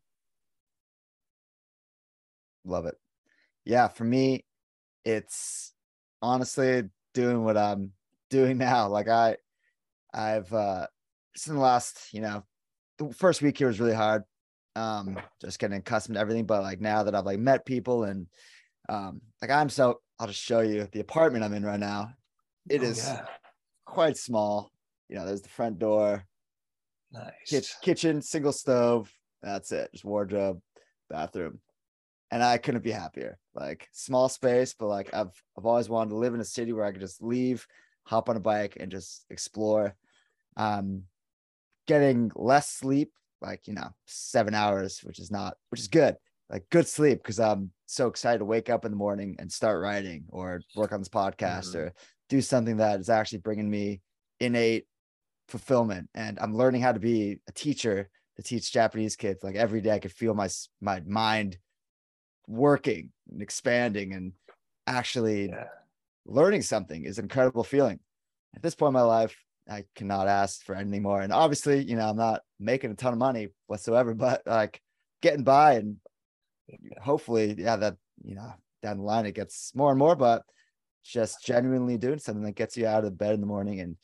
love 2.64 2.84
it. 2.84 2.96
Yeah, 3.68 3.88
for 3.88 4.04
me, 4.04 4.46
it's 5.04 5.74
honestly 6.22 6.84
doing 7.12 7.44
what 7.44 7.58
I'm 7.58 7.92
doing 8.30 8.56
now. 8.56 8.88
Like 8.88 9.08
I, 9.08 9.36
I've 10.12 10.50
uh, 10.54 10.86
in 11.46 11.54
the 11.54 11.60
last, 11.60 12.14
you 12.14 12.22
know, 12.22 12.44
the 12.96 13.12
first 13.12 13.42
week 13.42 13.58
here 13.58 13.66
was 13.66 13.78
really 13.78 13.94
hard. 13.94 14.22
Um, 14.74 15.20
just 15.38 15.58
getting 15.58 15.76
accustomed 15.76 16.14
to 16.14 16.20
everything. 16.20 16.46
But 16.46 16.62
like 16.62 16.80
now 16.80 17.02
that 17.02 17.14
I've 17.14 17.26
like 17.26 17.40
met 17.40 17.66
people 17.66 18.04
and 18.04 18.26
um, 18.88 19.20
like 19.42 19.50
I'm 19.50 19.68
so 19.68 20.00
I'll 20.18 20.28
just 20.28 20.40
show 20.40 20.60
you 20.60 20.88
the 20.90 21.00
apartment 21.00 21.44
I'm 21.44 21.52
in 21.52 21.62
right 21.62 21.78
now. 21.78 22.14
It 22.70 22.80
Oh, 22.80 22.84
is 22.84 23.04
yeah. 23.04 23.26
quite 23.84 24.16
small. 24.16 24.72
You 25.10 25.16
know, 25.16 25.26
there's 25.26 25.42
the 25.42 25.50
front 25.50 25.78
door, 25.78 26.24
nice. 27.12 27.32
kitchen, 27.46 27.76
kitchen, 27.82 28.22
single 28.22 28.52
stove. 28.52 29.12
That's 29.42 29.72
it. 29.72 29.90
Just 29.92 30.06
wardrobe, 30.06 30.62
bathroom. 31.10 31.60
And 32.30 32.42
I 32.42 32.58
couldn't 32.58 32.84
be 32.84 32.90
happier. 32.90 33.38
Like 33.54 33.88
small 33.92 34.28
space, 34.28 34.74
but 34.74 34.86
like 34.86 35.12
I've 35.14 35.32
I've 35.56 35.66
always 35.66 35.88
wanted 35.88 36.10
to 36.10 36.16
live 36.16 36.34
in 36.34 36.40
a 36.40 36.44
city 36.44 36.72
where 36.72 36.84
I 36.84 36.92
could 36.92 37.00
just 37.00 37.22
leave, 37.22 37.66
hop 38.04 38.28
on 38.28 38.36
a 38.36 38.40
bike 38.40 38.76
and 38.78 38.90
just 38.90 39.24
explore. 39.30 39.94
Um 40.56 41.04
getting 41.86 42.30
less 42.34 42.68
sleep, 42.68 43.12
like 43.40 43.66
you 43.66 43.74
know, 43.74 43.88
seven 44.06 44.54
hours, 44.54 45.00
which 45.02 45.18
is 45.18 45.30
not 45.30 45.56
which 45.70 45.80
is 45.80 45.88
good. 45.88 46.16
Like 46.50 46.68
good 46.70 46.86
sleep 46.86 47.18
because 47.22 47.40
I'm 47.40 47.72
so 47.86 48.08
excited 48.08 48.38
to 48.38 48.44
wake 48.44 48.70
up 48.70 48.84
in 48.84 48.90
the 48.90 48.96
morning 48.96 49.36
and 49.38 49.50
start 49.50 49.80
writing 49.80 50.24
or 50.28 50.60
work 50.76 50.92
on 50.92 51.00
this 51.00 51.08
podcast 51.08 51.74
Mhm. 51.74 51.76
or 51.76 51.92
do 52.28 52.40
something 52.42 52.76
that 52.76 53.00
is 53.00 53.08
actually 53.08 53.38
bringing 53.38 53.70
me 53.70 54.02
innate 54.40 54.86
fulfillment 55.48 56.08
and 56.14 56.38
i'm 56.40 56.54
learning 56.54 56.82
how 56.82 56.92
to 56.92 57.00
be 57.00 57.40
a 57.48 57.52
teacher 57.52 58.08
to 58.36 58.42
teach 58.42 58.70
japanese 58.70 59.16
kids 59.16 59.42
like 59.42 59.56
every 59.56 59.80
day 59.80 59.90
i 59.92 59.98
could 59.98 60.12
feel 60.12 60.34
my 60.34 60.48
my 60.80 61.00
mind 61.06 61.56
working 62.48 63.12
and 63.30 63.40
expanding 63.42 64.14
and 64.14 64.32
actually 64.86 65.50
Yeah. 65.50 65.68
learning 66.26 66.62
something 66.62 67.04
is 67.04 67.18
an 67.18 67.26
incredible 67.26 67.62
feeling 67.62 68.00
at 68.56 68.62
this 68.62 68.74
point 68.74 68.88
in 68.88 68.94
my 68.94 69.02
life 69.02 69.36
I 69.70 69.84
cannot 69.94 70.28
ask 70.28 70.64
for 70.64 70.74
anything 70.74 71.02
more. 71.02 71.20
And 71.20 71.32
obviously, 71.32 71.82
you 71.84 71.96
know, 71.96 72.08
I'm 72.08 72.16
not 72.16 72.40
making 72.58 72.90
a 72.90 72.94
ton 72.94 73.12
of 73.12 73.18
money 73.18 73.48
whatsoever, 73.66 74.14
but 74.26 74.42
like 74.46 74.80
getting 75.20 75.44
by 75.44 75.74
and 75.74 75.96
hopefully, 77.00 77.54
yeah, 77.58 77.76
that 77.76 77.96
you 78.24 78.34
know, 78.34 78.52
down 78.82 78.98
the 78.98 79.02
line 79.02 79.26
it 79.26 79.34
gets 79.34 79.72
more 79.74 79.90
and 79.90 79.98
more, 79.98 80.16
but 80.16 80.42
just 81.04 81.44
genuinely 81.44 81.96
doing 81.96 82.18
something 82.18 82.44
that 82.44 82.54
gets 82.54 82.76
you 82.76 82.86
out 82.86 83.04
of 83.04 83.16
bed 83.18 83.34
in 83.34 83.40
the 83.40 83.46
morning 83.46 83.80
and 83.80 83.96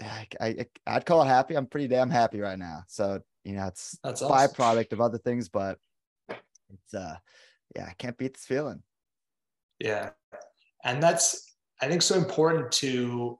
I, 0.00 0.26
I 0.40 0.66
I'd 0.86 1.06
call 1.06 1.22
it 1.22 1.26
happy. 1.26 1.56
I'm 1.56 1.66
pretty 1.66 1.88
damn 1.88 2.10
happy 2.10 2.40
right 2.40 2.58
now. 2.58 2.84
So 2.86 3.20
you 3.44 3.54
know, 3.54 3.66
it's 3.66 3.98
That's 4.02 4.22
awesome. 4.22 4.34
awesome. 4.34 4.54
byproduct 4.54 4.92
of 4.92 5.00
other 5.00 5.18
things, 5.18 5.48
but 5.48 5.78
it's 6.72 6.94
uh 6.94 7.16
yeah, 7.76 7.86
I 7.88 7.92
can't 7.98 8.16
beat 8.16 8.34
this 8.34 8.46
feeling. 8.46 8.82
Yeah. 9.78 10.10
And 10.84 11.02
that's, 11.02 11.54
I 11.80 11.88
think, 11.88 12.02
so 12.02 12.16
important 12.16 12.72
to, 12.72 13.38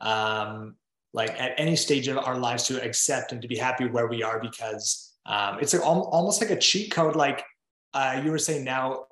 um, 0.00 0.76
like 1.12 1.30
at 1.40 1.52
any 1.58 1.76
stage 1.76 2.08
of 2.08 2.18
our 2.18 2.38
lives 2.38 2.64
to 2.64 2.82
accept 2.82 3.32
and 3.32 3.40
to 3.40 3.48
be 3.48 3.56
happy 3.56 3.86
where 3.86 4.08
we 4.08 4.22
are 4.22 4.40
because 4.40 5.14
um, 5.26 5.58
it's 5.60 5.72
like 5.72 5.82
al- 5.82 6.08
almost 6.10 6.40
like 6.40 6.50
a 6.50 6.58
cheat 6.58 6.90
code. 6.90 7.14
Like 7.14 7.44
uh, 7.92 8.20
you 8.24 8.30
were 8.30 8.38
saying 8.38 8.64
now, 8.64 9.06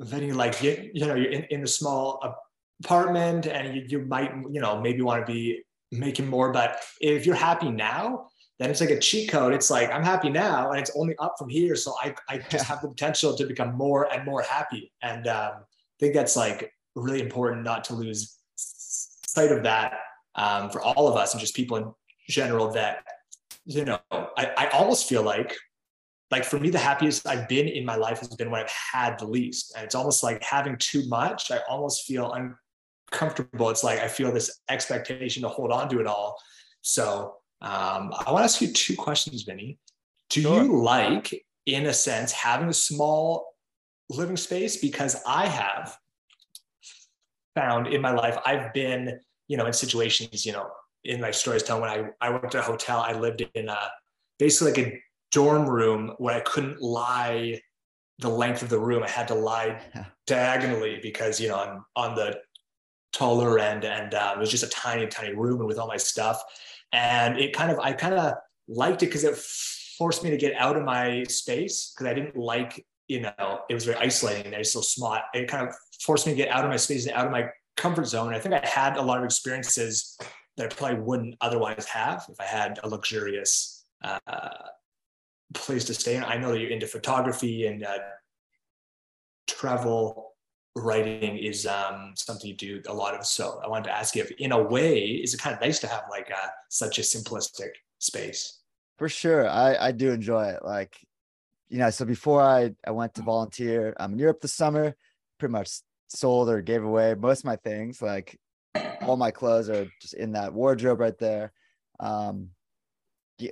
Vinny, 0.00 0.32
like, 0.32 0.62
you, 0.62 0.90
you 0.92 1.06
know, 1.06 1.14
you're 1.14 1.30
in, 1.30 1.44
in 1.44 1.62
a 1.62 1.66
small 1.66 2.20
apartment 2.82 3.46
and 3.46 3.74
you, 3.74 3.84
you 3.86 4.04
might, 4.04 4.32
you 4.50 4.60
know, 4.60 4.80
maybe 4.80 5.00
want 5.00 5.24
to 5.24 5.32
be 5.32 5.62
making 5.90 6.26
more, 6.26 6.52
but 6.52 6.82
if 7.00 7.24
you're 7.24 7.34
happy 7.34 7.70
now, 7.70 8.28
then 8.58 8.70
it's 8.70 8.80
like 8.80 8.90
a 8.90 8.98
cheat 8.98 9.30
code. 9.30 9.54
It's 9.54 9.70
like 9.70 9.90
I'm 9.90 10.02
happy 10.02 10.28
now, 10.28 10.70
and 10.70 10.80
it's 10.80 10.92
only 10.96 11.16
up 11.18 11.34
from 11.38 11.48
here. 11.48 11.74
So 11.74 11.94
I, 12.00 12.14
I 12.28 12.38
just 12.38 12.66
have 12.66 12.82
the 12.82 12.88
potential 12.88 13.34
to 13.36 13.46
become 13.46 13.74
more 13.74 14.12
and 14.12 14.24
more 14.24 14.42
happy. 14.42 14.92
And 15.02 15.26
um, 15.26 15.52
I 15.56 15.98
think 15.98 16.14
that's 16.14 16.36
like 16.36 16.72
really 16.94 17.20
important 17.20 17.64
not 17.64 17.84
to 17.84 17.94
lose 17.94 18.38
sight 18.56 19.50
of 19.50 19.62
that 19.64 19.94
um, 20.34 20.70
for 20.70 20.80
all 20.80 21.08
of 21.08 21.16
us 21.16 21.32
and 21.32 21.40
just 21.40 21.56
people 21.56 21.76
in 21.76 21.92
general. 22.28 22.70
That 22.70 23.04
you 23.64 23.84
know, 23.84 23.98
I, 24.10 24.52
I 24.56 24.68
almost 24.68 25.08
feel 25.08 25.22
like, 25.22 25.56
like 26.30 26.44
for 26.44 26.58
me, 26.58 26.70
the 26.70 26.78
happiest 26.78 27.26
I've 27.26 27.48
been 27.48 27.68
in 27.68 27.84
my 27.84 27.96
life 27.96 28.20
has 28.20 28.28
been 28.28 28.50
when 28.50 28.60
I've 28.60 28.70
had 28.70 29.18
the 29.18 29.26
least, 29.26 29.74
and 29.74 29.84
it's 29.84 29.94
almost 29.94 30.22
like 30.22 30.42
having 30.42 30.76
too 30.78 31.08
much. 31.08 31.50
I 31.50 31.60
almost 31.68 32.04
feel 32.04 32.32
uncomfortable. 33.10 33.70
It's 33.70 33.82
like 33.82 33.98
I 33.98 34.08
feel 34.08 34.30
this 34.30 34.60
expectation 34.68 35.42
to 35.42 35.48
hold 35.48 35.72
on 35.72 35.88
to 35.88 36.00
it 36.00 36.06
all. 36.06 36.38
So 36.82 37.36
um, 37.62 38.12
I 38.26 38.32
want 38.32 38.38
to 38.40 38.44
ask 38.44 38.60
you 38.60 38.72
two 38.72 38.96
questions, 38.96 39.42
Vinny. 39.42 39.78
Do 40.30 40.42
Sure. 40.42 40.64
you 40.64 40.82
like, 40.82 41.44
in 41.66 41.86
a 41.86 41.94
sense, 41.94 42.32
having 42.32 42.68
a 42.68 42.72
small 42.72 43.54
living 44.10 44.36
space? 44.36 44.78
Because 44.78 45.22
I 45.26 45.46
have 45.46 45.96
found 47.54 47.86
in 47.86 48.00
my 48.00 48.10
life, 48.10 48.36
I've 48.44 48.72
been, 48.74 49.20
you 49.46 49.56
know, 49.56 49.66
in 49.66 49.72
situations, 49.72 50.44
you 50.44 50.52
know, 50.52 50.68
in 51.04 51.20
my 51.20 51.30
stories 51.30 51.62
telling 51.62 51.82
when 51.82 51.90
I, 51.90 52.26
I 52.26 52.30
worked 52.30 52.54
at 52.56 52.60
a 52.60 52.64
hotel, 52.64 52.98
I 52.98 53.12
lived 53.12 53.46
in 53.54 53.68
a 53.68 53.78
basically 54.40 54.72
like 54.72 54.92
a 54.92 55.02
dorm 55.30 55.68
room 55.68 56.14
where 56.18 56.34
I 56.34 56.40
couldn't 56.40 56.82
lie 56.82 57.60
the 58.18 58.28
length 58.28 58.62
of 58.62 58.70
the 58.70 58.78
room. 58.78 59.04
I 59.04 59.08
had 59.08 59.28
to 59.28 59.34
lie 59.34 59.80
diagonally 60.26 60.98
because, 61.00 61.40
you 61.40 61.48
know, 61.48 61.58
I'm 61.58 61.84
on 61.94 62.16
the 62.16 62.40
taller 63.12 63.58
end 63.60 63.84
and 63.84 64.14
um, 64.14 64.38
it 64.38 64.40
was 64.40 64.50
just 64.50 64.64
a 64.64 64.70
tiny, 64.70 65.06
tiny 65.06 65.34
room 65.34 65.60
and 65.60 65.68
with 65.68 65.78
all 65.78 65.86
my 65.86 65.96
stuff 65.96 66.42
and 66.92 67.38
it 67.38 67.54
kind 67.54 67.70
of 67.70 67.78
i 67.78 67.92
kind 67.92 68.14
of 68.14 68.34
liked 68.68 69.02
it 69.02 69.06
because 69.06 69.24
it 69.24 69.36
forced 69.98 70.22
me 70.22 70.30
to 70.30 70.36
get 70.36 70.54
out 70.56 70.76
of 70.76 70.84
my 70.84 71.22
space 71.24 71.92
because 71.92 72.10
i 72.10 72.14
didn't 72.14 72.36
like 72.36 72.84
you 73.08 73.20
know 73.20 73.60
it 73.68 73.74
was 73.74 73.84
very 73.84 73.98
isolating 73.98 74.46
and 74.46 74.54
i 74.54 74.58
was 74.58 74.72
so 74.72 74.80
small. 74.80 75.18
It 75.34 75.48
kind 75.48 75.68
of 75.68 75.74
forced 76.00 76.26
me 76.26 76.32
to 76.32 76.36
get 76.36 76.48
out 76.48 76.64
of 76.64 76.70
my 76.70 76.76
space 76.76 77.06
and 77.06 77.14
out 77.14 77.26
of 77.26 77.32
my 77.32 77.48
comfort 77.76 78.06
zone. 78.06 78.34
I 78.34 78.38
think 78.38 78.54
i 78.54 78.66
had 78.66 78.96
a 78.96 79.02
lot 79.02 79.18
of 79.18 79.24
experiences 79.24 80.18
that 80.56 80.72
i 80.72 80.74
probably 80.74 81.00
wouldn't 81.00 81.36
otherwise 81.40 81.86
have 81.86 82.24
if 82.28 82.40
i 82.40 82.44
had 82.44 82.78
a 82.82 82.88
luxurious 82.88 83.84
uh, 84.04 84.18
place 85.54 85.84
to 85.84 85.94
stay. 85.94 86.16
In 86.16 86.24
i 86.24 86.36
know 86.36 86.50
that 86.52 86.60
you're 86.60 86.70
into 86.70 86.86
photography 86.86 87.66
and 87.66 87.84
uh, 87.84 87.98
travel 89.46 90.31
writing 90.74 91.36
is 91.36 91.66
um, 91.66 92.14
something 92.16 92.48
you 92.48 92.56
do 92.56 92.82
a 92.88 92.94
lot 92.94 93.14
of. 93.14 93.26
So 93.26 93.60
I 93.64 93.68
wanted 93.68 93.84
to 93.84 93.96
ask 93.96 94.16
you 94.16 94.22
if, 94.22 94.30
in 94.32 94.52
a 94.52 94.62
way, 94.62 95.00
is 95.00 95.34
it 95.34 95.40
kind 95.40 95.54
of 95.54 95.60
nice 95.60 95.78
to 95.80 95.86
have 95.86 96.04
like 96.10 96.30
a, 96.30 96.50
such 96.68 96.98
a 96.98 97.02
simplistic 97.02 97.70
space? 97.98 98.60
For 98.98 99.08
sure. 99.08 99.48
I, 99.48 99.76
I 99.76 99.92
do 99.92 100.10
enjoy 100.10 100.46
it. 100.46 100.64
Like, 100.64 100.96
you 101.68 101.78
know, 101.78 101.90
so 101.90 102.04
before 102.04 102.42
I, 102.42 102.74
I 102.86 102.90
went 102.90 103.14
to 103.14 103.22
volunteer 103.22 103.94
um, 103.98 104.12
in 104.12 104.18
Europe 104.18 104.40
this 104.40 104.54
summer, 104.54 104.94
pretty 105.38 105.52
much 105.52 105.70
sold 106.08 106.48
or 106.48 106.62
gave 106.62 106.84
away 106.84 107.14
most 107.14 107.40
of 107.40 107.44
my 107.46 107.56
things. 107.56 108.00
Like 108.00 108.38
all 109.02 109.16
my 109.16 109.30
clothes 109.30 109.68
are 109.68 109.86
just 110.00 110.14
in 110.14 110.32
that 110.32 110.52
wardrobe 110.52 111.00
right 111.00 111.18
there. 111.18 111.52
Um, 112.00 112.50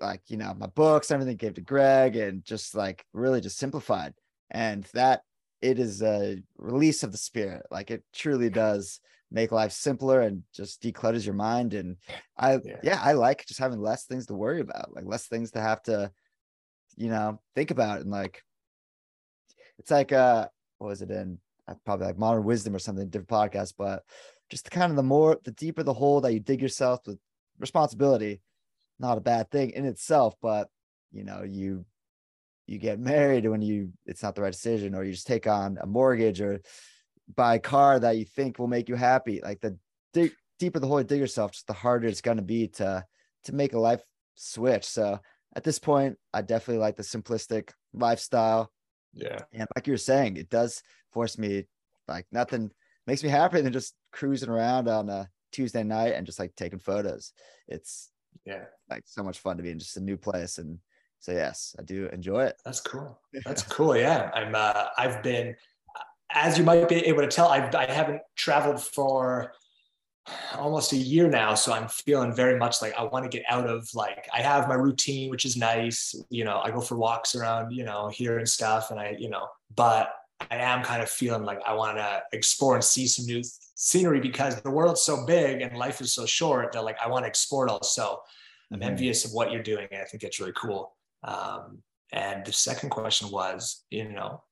like, 0.00 0.22
you 0.28 0.36
know, 0.36 0.54
my 0.54 0.68
books, 0.68 1.10
everything 1.10 1.36
gave 1.36 1.54
to 1.54 1.60
Greg 1.60 2.16
and 2.16 2.44
just 2.44 2.74
like 2.74 3.04
really 3.12 3.40
just 3.40 3.58
simplified. 3.58 4.14
And 4.50 4.84
that 4.94 5.22
it 5.62 5.78
is 5.78 6.02
a 6.02 6.38
release 6.56 7.02
of 7.02 7.12
the 7.12 7.18
spirit. 7.18 7.66
Like 7.70 7.90
it 7.90 8.04
truly 8.12 8.50
does 8.50 9.00
make 9.30 9.52
life 9.52 9.72
simpler 9.72 10.20
and 10.20 10.42
just 10.52 10.82
declutters 10.82 11.24
your 11.24 11.34
mind. 11.34 11.74
And 11.74 11.96
I, 12.36 12.54
Yeah. 12.64 12.80
yeah, 12.82 13.00
I 13.02 13.12
like 13.12 13.46
just 13.46 13.60
having 13.60 13.80
less 13.80 14.04
things 14.04 14.26
to 14.26 14.34
worry 14.34 14.60
about, 14.60 14.94
like 14.94 15.04
less 15.06 15.26
things 15.26 15.52
to 15.52 15.60
have 15.60 15.82
to, 15.84 16.10
you 16.96 17.08
know, 17.08 17.40
think 17.54 17.70
about. 17.70 18.00
And 18.00 18.10
like, 18.10 18.42
it's 19.78 19.90
like, 19.90 20.12
uh, 20.12 20.48
what 20.78 20.88
was 20.88 21.02
it 21.02 21.10
in? 21.10 21.38
Probably 21.84 22.06
like 22.06 22.18
modern 22.18 22.44
wisdom 22.44 22.74
or 22.74 22.80
something, 22.80 23.08
different 23.08 23.28
podcast, 23.28 23.74
but 23.78 24.02
just 24.48 24.64
the 24.64 24.70
kind 24.70 24.90
of 24.90 24.96
the 24.96 25.02
more, 25.02 25.38
the 25.44 25.52
deeper 25.52 25.84
the 25.84 25.94
hole 25.94 26.20
that 26.22 26.32
you 26.32 26.40
dig 26.40 26.60
yourself 26.60 27.00
with 27.06 27.18
responsibility, 27.60 28.40
not 28.98 29.18
a 29.18 29.20
bad 29.20 29.50
thing 29.50 29.70
in 29.70 29.84
itself, 29.84 30.34
but 30.42 30.68
you 31.12 31.22
know, 31.22 31.42
you 31.42 31.84
you 32.66 32.78
get 32.78 33.00
married 33.00 33.46
when 33.48 33.62
you 33.62 33.92
it's 34.06 34.22
not 34.22 34.34
the 34.34 34.42
right 34.42 34.52
decision 34.52 34.94
or 34.94 35.02
you 35.04 35.12
just 35.12 35.26
take 35.26 35.46
on 35.46 35.78
a 35.80 35.86
mortgage 35.86 36.40
or 36.40 36.60
buy 37.34 37.56
a 37.56 37.58
car 37.60 37.98
that 37.98 38.16
you 38.16 38.24
think 38.24 38.58
will 38.58 38.66
make 38.68 38.88
you 38.88 38.94
happy 38.94 39.40
like 39.42 39.60
the 39.60 39.76
dig, 40.12 40.32
deeper 40.58 40.78
the 40.78 40.86
hole 40.86 41.00
you 41.00 41.04
dig 41.06 41.18
yourself 41.20 41.52
just 41.52 41.66
the 41.66 41.72
harder 41.72 42.08
it's 42.08 42.20
going 42.20 42.36
to 42.36 42.42
be 42.42 42.68
to 42.68 43.04
to 43.44 43.54
make 43.54 43.72
a 43.72 43.78
life 43.78 44.02
switch 44.34 44.84
so 44.84 45.18
at 45.56 45.64
this 45.64 45.78
point 45.78 46.16
i 46.32 46.42
definitely 46.42 46.80
like 46.80 46.96
the 46.96 47.02
simplistic 47.02 47.70
lifestyle 47.92 48.70
Yeah. 49.14 49.40
and 49.52 49.66
like 49.74 49.86
you 49.86 49.92
were 49.92 49.96
saying 49.98 50.36
it 50.36 50.48
does 50.50 50.82
force 51.12 51.38
me 51.38 51.64
like 52.08 52.26
nothing 52.30 52.70
makes 53.06 53.22
me 53.22 53.28
happier 53.28 53.62
than 53.62 53.72
just 53.72 53.94
cruising 54.12 54.48
around 54.48 54.88
on 54.88 55.08
a 55.08 55.28
tuesday 55.52 55.82
night 55.82 56.14
and 56.14 56.26
just 56.26 56.38
like 56.38 56.54
taking 56.56 56.78
photos 56.78 57.32
it's 57.66 58.10
Yeah. 58.44 58.64
like 58.88 59.02
so 59.06 59.22
much 59.22 59.38
fun 59.40 59.56
to 59.56 59.62
be 59.62 59.70
in 59.70 59.78
just 59.80 59.96
a 59.96 60.00
new 60.00 60.16
place 60.16 60.58
and 60.58 60.78
so 61.20 61.32
yes 61.32 61.76
i 61.78 61.82
do 61.82 62.08
enjoy 62.12 62.44
it 62.44 62.56
That's 62.64 62.80
cool. 62.80 63.18
That's 63.44 63.62
cool. 63.62 63.96
Yeah. 63.96 64.30
I'm, 64.34 64.54
uh, 64.54 64.86
I've 64.98 65.22
been, 65.22 65.54
as 66.32 66.58
you 66.58 66.64
might 66.64 66.88
be 66.88 66.96
able 67.06 67.22
to 67.22 67.28
tell, 67.28 67.48
I've, 67.48 67.74
I 67.74 67.86
haven't 67.90 68.22
traveled 68.36 68.80
for 68.82 69.52
almost 70.54 70.92
a 70.92 70.96
year 70.96 71.28
now. 71.28 71.54
So 71.54 71.72
I'm 71.72 71.88
feeling 71.88 72.32
very 72.34 72.58
much 72.58 72.82
like 72.82 72.94
I 72.98 73.02
want 73.04 73.24
to 73.24 73.28
get 73.36 73.44
out 73.48 73.66
of 73.68 73.88
like, 73.94 74.28
I 74.32 74.40
have 74.42 74.68
my 74.68 74.74
routine, 74.74 75.30
which 75.30 75.44
is 75.44 75.56
nice. 75.56 76.14
You 76.28 76.44
know, 76.44 76.58
I 76.60 76.70
go 76.70 76.80
for 76.80 76.96
walks 76.96 77.34
around, 77.34 77.72
you 77.72 77.84
know, 77.84 78.08
here 78.08 78.38
and 78.38 78.48
stuff. 78.48 78.90
And 78.90 79.00
I, 79.00 79.16
you 79.18 79.28
know, 79.28 79.48
but 79.74 80.12
I 80.50 80.56
am 80.56 80.82
kind 80.82 81.02
of 81.02 81.10
feeling 81.10 81.42
like 81.44 81.60
I 81.66 81.74
want 81.74 81.96
to 81.98 82.22
explore 82.32 82.74
and 82.74 82.84
see 82.84 83.06
some 83.06 83.26
new 83.26 83.42
scenery 83.74 84.20
because 84.20 84.60
the 84.60 84.70
world's 84.70 85.02
so 85.02 85.24
big 85.26 85.62
and 85.62 85.76
life 85.76 86.00
is 86.00 86.12
so 86.14 86.26
short 86.26 86.72
that 86.72 86.84
like 86.84 86.98
I 87.02 87.08
want 87.08 87.24
to 87.24 87.28
explore 87.28 87.66
it 87.66 87.70
all. 87.70 87.82
So 87.82 88.20
I'm 88.72 88.80
Mhm. 88.80 88.84
envious 88.84 89.24
of 89.24 89.32
what 89.32 89.50
you're 89.52 89.62
doing. 89.62 89.88
And 89.90 90.00
I 90.02 90.04
think 90.04 90.22
it's 90.22 90.38
really 90.38 90.52
cool. 90.54 90.94
Um, 91.22 91.82
and 92.12 92.44
the 92.44 92.52
second 92.52 92.90
question 92.90 93.30
was, 93.30 93.84
you 93.90 94.08
know, 94.10 94.42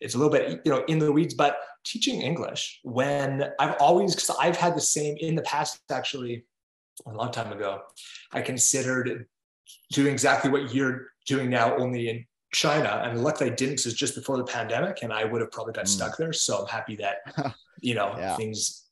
it's 0.00 0.14
a 0.14 0.18
little 0.18 0.32
bit, 0.32 0.60
you 0.64 0.72
know, 0.72 0.84
in 0.84 0.98
the 0.98 1.12
weeds, 1.12 1.34
but 1.34 1.56
teaching 1.84 2.20
English 2.22 2.80
when 2.82 3.50
I've 3.58 3.76
always, 3.80 4.14
because 4.14 4.30
I've 4.38 4.56
had 4.56 4.74
the 4.74 4.80
same 4.80 5.16
in 5.18 5.34
the 5.34 5.42
past, 5.42 5.80
actually, 5.90 6.44
a 7.06 7.10
long 7.12 7.30
time 7.30 7.52
ago, 7.52 7.80
I 8.32 8.42
considered 8.42 9.26
doing 9.92 10.12
exactly 10.12 10.50
what 10.50 10.74
you're 10.74 11.08
doing 11.26 11.48
now, 11.50 11.76
only 11.76 12.08
in 12.08 12.26
China. 12.52 13.02
And 13.04 13.22
luckily 13.22 13.50
I 13.50 13.54
didn't, 13.54 13.76
'cause 13.76 13.86
it's 13.86 13.94
just 13.94 14.14
before 14.14 14.36
the 14.36 14.44
pandemic, 14.44 15.02
and 15.02 15.12
I 15.12 15.24
would 15.24 15.40
have 15.40 15.50
probably 15.52 15.72
got 15.72 15.84
Mm. 15.84 15.88
stuck 15.88 16.16
there. 16.16 16.32
So 16.32 16.58
I'm 16.62 16.66
happy 16.66 16.96
that, 16.96 17.18
you 17.80 17.94
know, 17.94 18.14
Yeah. 18.18 18.36
things 18.36 18.86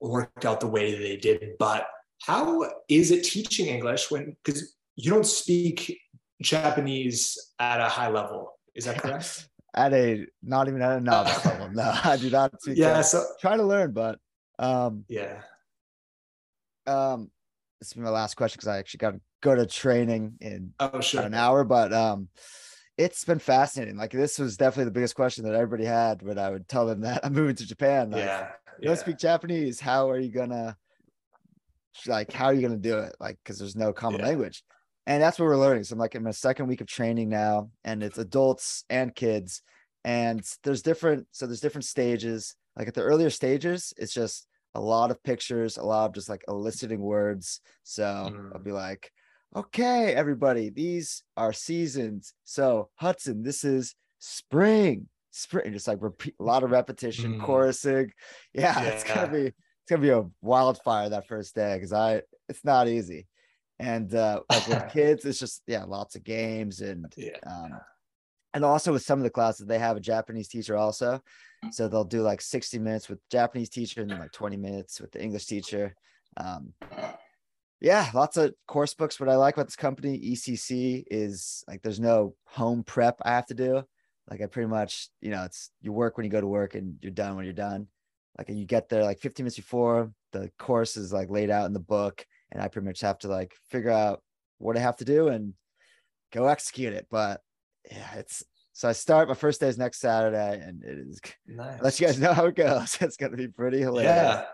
worked 0.00 0.44
out 0.44 0.60
the 0.60 0.66
way 0.66 0.98
they 0.98 1.16
did. 1.16 1.56
But 1.58 1.86
how 2.22 2.70
is 2.88 3.10
it 3.10 3.22
teaching 3.24 3.66
English 3.66 4.10
when, 4.10 4.36
because 4.44 4.76
you 4.96 5.10
don't 5.10 5.26
speak 5.26 5.98
Japanese 6.40 7.38
at 7.58 7.80
a 7.80 7.88
high 7.88 8.08
level? 8.10 8.52
Is 8.74 8.84
that 8.86 9.00
correct? 9.02 9.48
at 9.74 9.92
a 9.92 10.26
not 10.42 10.68
even 10.68 10.82
at 10.82 10.98
a 10.98 11.00
novice 11.00 11.44
level. 11.46 11.70
No, 11.72 11.82
I 12.04 12.16
do 12.16 12.30
not 12.30 12.60
speak. 12.60 12.76
yeah. 12.76 12.96
Yeah, 12.96 13.00
So, 13.02 13.24
try 13.40 13.56
to 13.56 13.62
learn, 13.62 13.92
but 13.92 14.18
um, 14.58 15.04
yeah. 15.08 15.42
um, 16.86 17.30
this 17.80 17.94
will 17.94 18.00
be 18.02 18.04
my 18.04 18.10
last 18.10 18.36
question 18.36 18.58
because 18.58 18.68
I 18.68 18.78
actually 18.78 18.98
got 18.98 19.12
to 19.12 19.20
go 19.42 19.54
to 19.54 19.66
training 19.66 20.34
in 20.40 20.72
Oh, 20.80 21.00
sure. 21.00 21.22
an 21.22 21.34
hour. 21.34 21.64
But 21.64 21.92
um, 21.92 22.28
it's 22.98 23.24
been 23.24 23.38
fascinating. 23.38 23.96
Like 23.96 24.10
this 24.12 24.38
was 24.38 24.56
definitely 24.56 24.84
the 24.86 24.90
biggest 24.90 25.14
question 25.14 25.44
that 25.44 25.54
everybody 25.54 25.84
had 25.84 26.22
when 26.22 26.38
I 26.38 26.50
would 26.50 26.68
tell 26.68 26.86
them 26.86 27.00
that 27.02 27.24
I'm 27.24 27.32
moving 27.32 27.56
to 27.56 27.66
Japan. 27.66 28.10
Like, 28.10 28.24
Yeah. 28.24 28.48
you 28.80 28.88
don't 28.88 28.98
speak 28.98 29.18
Japanese. 29.18 29.80
How 29.80 30.10
are 30.10 30.18
you 30.18 30.30
gonna 30.32 30.76
like 32.06 32.32
how 32.32 32.46
are 32.46 32.54
you 32.54 32.66
to 32.68 32.76
do 32.76 32.98
it 32.98 33.14
like 33.20 33.36
because 33.42 33.58
there's 33.58 33.76
no 33.76 33.92
common 33.92 34.20
Yeah. 34.20 34.26
language 34.28 34.62
and 35.06 35.22
that's 35.22 35.38
what 35.38 35.46
we're 35.46 35.56
learning. 35.56 35.84
So 35.84 35.94
i'm 35.94 35.98
like 35.98 36.14
in 36.14 36.22
my 36.22 36.30
second 36.30 36.66
week 36.66 36.80
of 36.80 36.86
training 36.86 37.28
now 37.28 37.70
and 37.84 38.02
it's 38.02 38.18
adults 38.18 38.84
and 38.90 39.14
kids 39.14 39.62
and 40.04 40.42
there's 40.64 40.82
different 40.82 41.26
so 41.30 41.46
there's 41.46 41.60
different 41.60 41.84
stages. 41.84 42.54
Like 42.76 42.88
at 42.88 42.94
the 42.94 43.02
earlier 43.02 43.30
stages 43.30 43.92
it's 43.96 44.12
just 44.14 44.46
a 44.74 44.80
lot 44.80 45.10
of 45.10 45.22
pictures 45.22 45.76
a 45.76 45.82
lot 45.82 46.06
of 46.06 46.14
just 46.14 46.28
like 46.28 46.42
eliciting 46.48 47.00
words. 47.00 47.60
So 47.82 48.04
i'll 48.54 48.60
Mm. 48.60 48.64
be 48.64 48.72
like 48.72 49.10
okay 49.56 50.14
everybody 50.14 50.70
these 50.70 51.22
are 51.36 51.52
seasons. 51.52 52.34
So 52.44 52.90
hudson 52.96 53.42
this 53.42 53.64
is 53.64 53.94
spring. 54.18 55.08
Spring 55.32 55.72
just 55.72 55.88
like 55.88 55.98
repeat 56.02 56.34
a 56.40 56.44
lot 56.44 56.62
of 56.64 56.70
repetition 56.70 57.34
Mm. 57.34 57.40
chorusing. 57.40 58.10
Yeah, 58.52 58.82
it's 58.84 59.04
gonna 59.04 59.28
be 59.28 59.46
it's 59.46 59.88
gonna 59.88 60.02
be 60.02 60.10
a 60.10 60.24
wildfire 60.40 61.08
that 61.10 61.26
first 61.26 61.54
day 61.54 61.74
because 61.74 61.92
i 61.92 62.22
it's 62.48 62.64
not 62.64 62.88
easy 62.88 63.26
and 63.80 64.14
uh 64.14 64.40
like 64.50 64.66
with 64.68 64.88
kids 64.92 65.24
it's 65.24 65.40
just 65.40 65.62
yeah 65.66 65.84
lots 65.84 66.14
of 66.14 66.22
games 66.22 66.82
and 66.82 67.12
Yeah. 67.16 67.38
um 67.46 67.80
and 68.52 68.64
also 68.64 68.92
with 68.92 69.02
some 69.02 69.18
of 69.18 69.22
the 69.24 69.30
classes 69.30 69.66
they 69.66 69.78
have 69.78 69.96
a 69.96 70.00
japanese 70.00 70.48
teacher 70.48 70.76
also. 70.76 71.20
So 71.72 71.88
they'll 71.88 72.04
do 72.04 72.22
like 72.22 72.40
60 72.40 72.78
minutes 72.78 73.08
with 73.08 73.18
japanese 73.30 73.68
teacher 73.70 74.02
and 74.02 74.10
then 74.10 74.18
like 74.18 74.32
20 74.32 74.56
minutes 74.56 75.00
with 75.00 75.10
the 75.12 75.22
english 75.22 75.46
teacher. 75.46 75.94
Um 76.36 76.72
yeah 77.80 78.10
lots 78.12 78.36
of 78.36 78.54
course 78.66 78.92
books. 78.94 79.18
What 79.18 79.28
i 79.28 79.36
like 79.36 79.54
about 79.56 79.66
this 79.66 79.76
company 79.76 80.18
ecc 80.18 81.04
is 81.10 81.64
like 81.66 81.82
there's 81.82 82.00
no 82.00 82.34
home 82.44 82.82
prep 82.84 83.16
i 83.22 83.30
have 83.30 83.46
to 83.46 83.54
do. 83.54 83.82
Like 84.30 84.42
i 84.42 84.46
pretty 84.46 84.68
much 84.68 85.08
you 85.20 85.30
know 85.30 85.44
it's 85.44 85.70
you 85.80 85.92
work 85.92 86.16
when 86.16 86.24
you 86.24 86.30
go 86.30 86.40
to 86.40 86.46
work 86.46 86.74
and 86.74 86.96
you're 87.00 87.12
done 87.12 87.36
when 87.36 87.44
you're 87.46 87.54
done. 87.54 87.86
Like 88.36 88.48
you 88.48 88.64
get 88.64 88.88
there 88.88 89.04
like 89.04 89.20
15 89.20 89.44
minutes 89.44 89.56
before 89.56 90.12
the 90.32 90.50
course 90.58 90.96
is 90.96 91.12
like 91.12 91.30
laid 91.30 91.50
out 91.50 91.66
in 91.66 91.72
the 91.72 91.80
book 91.80 92.24
and 92.52 92.62
i 92.62 92.68
pretty 92.68 92.86
much 92.86 93.00
have 93.00 93.18
to 93.18 93.28
like 93.28 93.54
figure 93.70 93.90
out 93.90 94.22
what 94.58 94.76
i 94.76 94.80
have 94.80 94.96
to 94.96 95.04
do 95.04 95.28
and 95.28 95.54
go 96.32 96.46
execute 96.46 96.92
it 96.92 97.06
but 97.10 97.40
yeah 97.90 98.14
it's 98.16 98.42
so 98.72 98.88
i 98.88 98.92
start 98.92 99.28
my 99.28 99.34
first 99.34 99.60
day 99.60 99.68
is 99.68 99.78
next 99.78 100.00
saturday 100.00 100.60
and 100.64 100.82
it 100.84 100.98
is 100.98 101.20
Nice. 101.46 101.76
I'll 101.78 101.84
let 101.84 102.00
you 102.00 102.06
guys 102.06 102.20
know 102.20 102.32
how 102.32 102.46
it 102.46 102.56
goes 102.56 102.98
it's 103.00 103.16
gonna 103.16 103.36
be 103.36 103.48
pretty 103.48 103.80
hilarious 103.80 104.44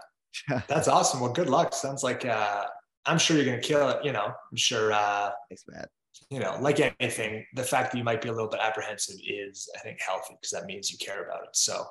Yeah, 0.51 0.61
that's 0.69 0.87
awesome. 0.87 1.21
Well, 1.21 1.33
good 1.33 1.49
luck. 1.49 1.73
Sounds 1.73 2.03
like 2.03 2.27
uh, 2.27 2.67
I'm 3.07 3.17
sure 3.17 3.39
you're 3.39 3.47
gonna 3.47 3.59
kill 3.59 3.89
it. 3.89 4.05
You 4.05 4.13
know, 4.13 4.27
I'm 4.27 4.57
sure. 4.57 4.93
Uh, 4.93 5.31
thanks 5.49 5.65
man 5.67 5.87
you 6.31 6.41
know, 6.41 6.57
like 6.61 6.81
anything, 7.01 7.45
the 7.55 7.63
fact 7.63 7.93
that 7.93 7.99
you 7.99 8.05
might 8.05 8.23
be 8.23 8.29
a 8.29 8.33
little 8.33 8.49
bit 8.49 8.61
apprehensive 8.61 9.17
is, 9.27 9.69
I 9.77 9.81
think, 9.81 10.01
healthy 10.01 10.35
because 10.41 10.51
that 10.51 10.67
means 10.67 10.91
you 10.91 10.99
care 10.99 11.25
about 11.25 11.45
it. 11.45 11.55
So, 11.55 11.85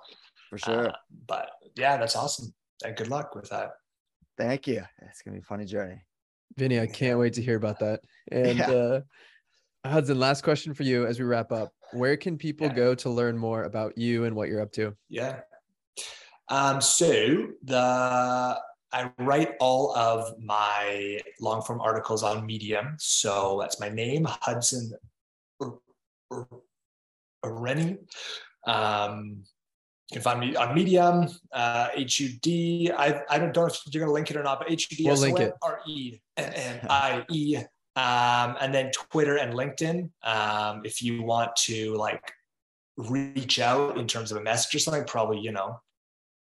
for 0.49 0.58
sure 0.58 0.89
uh, 0.89 0.93
but 1.28 1.49
yeah, 1.76 1.97
that's 1.97 2.16
awesome. 2.16 2.53
And 2.84 2.95
good 2.95 3.08
luck 3.08 3.36
with 3.36 3.49
that. 3.49 3.72
Thank 4.38 4.67
you 4.67 4.83
it's 5.01 5.21
gonna 5.21 5.36
be 5.36 5.41
a 5.41 5.45
funny 5.45 5.65
journey 5.65 6.01
Vinny, 6.57 6.79
I 6.79 6.88
can't 6.88 7.19
wait 7.19 7.33
to 7.33 7.41
hear 7.41 7.57
about 7.57 7.79
that. 7.79 7.99
And 8.31 8.59
Yeah. 8.59 8.69
uh, 8.71 9.01
Hudson, 9.86 10.17
last 10.17 10.41
question 10.43 10.73
for 10.73 10.83
you 10.83 11.05
as 11.05 11.19
we 11.19 11.25
wrap 11.25 11.51
up. 11.51 11.73
Where 11.91 12.15
can 12.15 12.38
people 12.38 12.67
Yeah. 12.67 12.73
go 12.75 12.95
to 12.95 13.09
learn 13.09 13.38
more 13.38 13.63
about 13.63 13.97
you 13.97 14.23
and 14.23 14.36
what 14.36 14.47
you're 14.47 14.61
up 14.61 14.71
to? 14.73 14.95
Yeah. 15.09 15.41
Um, 16.47 16.79
so 16.79 17.47
the 17.63 18.61
I 18.93 19.11
write 19.17 19.55
all 19.59 19.93
of 19.97 20.39
my 20.39 21.19
long 21.41 21.61
form 21.61 21.81
articles 21.81 22.23
on 22.23 22.45
Medium. 22.45 22.95
So 22.99 23.57
that's 23.59 23.79
my 23.81 23.89
name, 23.89 24.25
Hudson 24.25 24.93
Ur- 25.61 25.79
Ur- 26.31 26.61
Rennie. 27.43 27.97
Um, 28.65 29.43
you 30.12 30.16
can 30.16 30.22
find 30.22 30.39
me 30.39 30.56
on 30.56 30.76
Medium, 30.76 31.28
uh, 31.51 31.88
HUD. 31.95 32.47
I, 32.95 33.22
I 33.28 33.39
don't 33.39 33.56
know 33.56 33.66
if 33.66 33.82
you're 33.91 34.01
going 34.01 34.10
to 34.10 34.14
link 34.14 34.30
it 34.30 34.38
or 34.38 34.43
not, 34.43 34.60
but 34.60 34.70
HUD, 34.70 34.99
We'll 34.99 35.18
link 35.18 35.39
it. 35.39 35.53
R-E 35.64 36.22
and, 36.38 36.53
and 36.53 36.88
I-E. 36.89 37.58
Um, 37.95 38.58
and 38.60 38.74
then 38.74 38.91
Twitter 38.91 39.38
and 39.38 39.53
LinkedIn. 39.53 40.10
Um, 40.24 40.82
if 40.84 41.01
you 41.01 41.24
want 41.24 41.56
to 41.58 41.95
like 41.95 42.34
reach 42.97 43.60
out 43.60 43.97
in 43.97 44.06
terms 44.08 44.32
of 44.32 44.38
a 44.38 44.41
message 44.41 44.76
or 44.76 44.80
something, 44.80 45.06
probably, 45.06 45.39
you 45.39 45.51
know, 45.51 45.80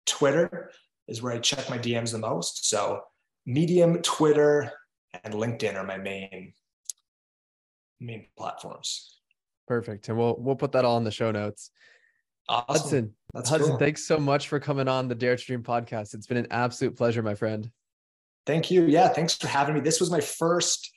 Twitter 0.06 0.70
is 1.06 1.22
where 1.22 1.32
I 1.32 1.38
check 1.38 1.70
my 1.70 1.78
DMs 1.78 2.10
the 2.10 2.18
most. 2.18 2.68
So 2.68 3.02
Medium, 3.46 4.02
Twitter, 4.02 4.72
and 5.22 5.34
LinkedIn 5.34 5.76
are 5.76 5.84
my 5.84 5.98
main 5.98 6.52
main 8.00 8.26
platforms. 8.36 9.18
Perfect. 9.68 10.08
And 10.08 10.18
we'll 10.18 10.36
we'll 10.38 10.56
put 10.56 10.72
that 10.72 10.84
all 10.84 10.98
in 10.98 11.04
the 11.04 11.10
show 11.10 11.30
notes. 11.30 11.70
Awesome. 12.48 12.74
Hudson, 12.74 13.14
That's 13.32 13.48
Hudson, 13.48 13.70
cool. 13.70 13.78
thanks 13.78 14.04
so 14.04 14.18
much 14.18 14.48
for 14.48 14.58
coming 14.60 14.88
on 14.88 15.08
the 15.08 15.14
Dare 15.14 15.36
to 15.36 15.44
Dream 15.44 15.62
podcast. 15.62 16.14
It's 16.14 16.26
been 16.26 16.36
an 16.36 16.48
absolute 16.50 16.96
pleasure, 16.96 17.22
my 17.22 17.34
friend. 17.34 17.70
Thank 18.46 18.70
you. 18.70 18.84
Yeah, 18.86 19.08
thanks 19.08 19.36
for 19.36 19.46
having 19.46 19.74
me. 19.74 19.80
This 19.80 20.00
was 20.00 20.10
my 20.10 20.20
first 20.20 20.90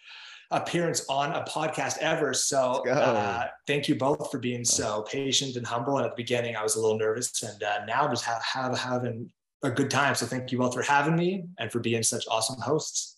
appearance 0.51 1.05
on 1.09 1.31
a 1.31 1.43
podcast 1.43 1.97
ever. 1.99 2.33
So 2.33 2.87
uh, 2.89 3.47
thank 3.67 3.87
you 3.87 3.95
both 3.95 4.31
for 4.31 4.39
being 4.39 4.65
so 4.65 5.03
patient 5.03 5.55
and 5.55 5.65
humble. 5.65 5.97
And 5.97 6.05
at 6.05 6.11
the 6.15 6.21
beginning, 6.23 6.55
I 6.55 6.63
was 6.63 6.75
a 6.75 6.81
little 6.81 6.97
nervous, 6.97 7.43
and 7.43 7.61
uh, 7.61 7.85
now 7.85 8.05
I'm 8.05 8.11
just 8.11 8.25
ha- 8.25 8.41
have, 8.43 8.77
having 8.77 9.29
a 9.63 9.69
good 9.69 9.89
time. 9.91 10.15
So 10.15 10.25
thank 10.25 10.51
you 10.51 10.57
both 10.57 10.73
for 10.73 10.81
having 10.81 11.15
me 11.15 11.45
and 11.59 11.71
for 11.71 11.79
being 11.79 12.03
such 12.03 12.25
awesome 12.29 12.59
hosts. 12.59 13.17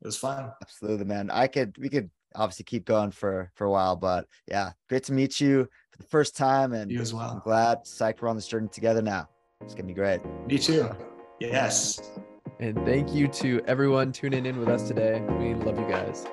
It 0.00 0.06
was 0.06 0.16
fun. 0.16 0.52
absolutely 0.62 1.06
man 1.06 1.28
i 1.28 1.48
could 1.48 1.76
we 1.76 1.88
could 1.88 2.08
obviously 2.36 2.64
keep 2.64 2.84
going 2.84 3.10
for 3.10 3.50
for 3.56 3.64
a 3.64 3.70
while 3.70 3.96
but 3.96 4.26
yeah 4.46 4.70
great 4.88 5.02
to 5.04 5.12
meet 5.12 5.40
you 5.40 5.68
for 5.98 6.02
the 6.04 6.08
first 6.08 6.36
time 6.36 6.72
and 6.72 6.90
You 6.90 7.00
as 7.00 7.12
well. 7.12 7.24
i'm 7.24 7.34
well. 7.34 7.42
glad 7.44 7.84
psyched 7.84 8.20
we're 8.22 8.28
on 8.28 8.36
this 8.36 8.46
journey 8.46 8.68
together 8.68 9.02
now 9.02 9.28
it's 9.60 9.74
gonna 9.74 9.88
be 9.88 9.94
great 9.94 10.20
Me 10.46 10.58
too. 10.58 10.88
Yes. 11.40 12.00
And 12.60 12.76
thank 12.84 13.12
you 13.12 13.28
to 13.28 13.60
everyone 13.66 14.10
tuning 14.10 14.44
in 14.46 14.58
with 14.58 14.68
us 14.68 14.88
today. 14.88 15.20
We 15.38 15.54
love 15.54 15.78
you 15.78 15.86
guys. 15.88 16.26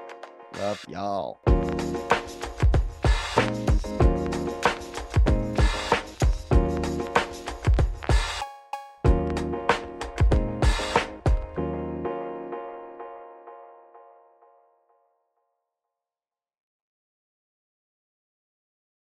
love 0.59 0.83
y'all 0.89 1.39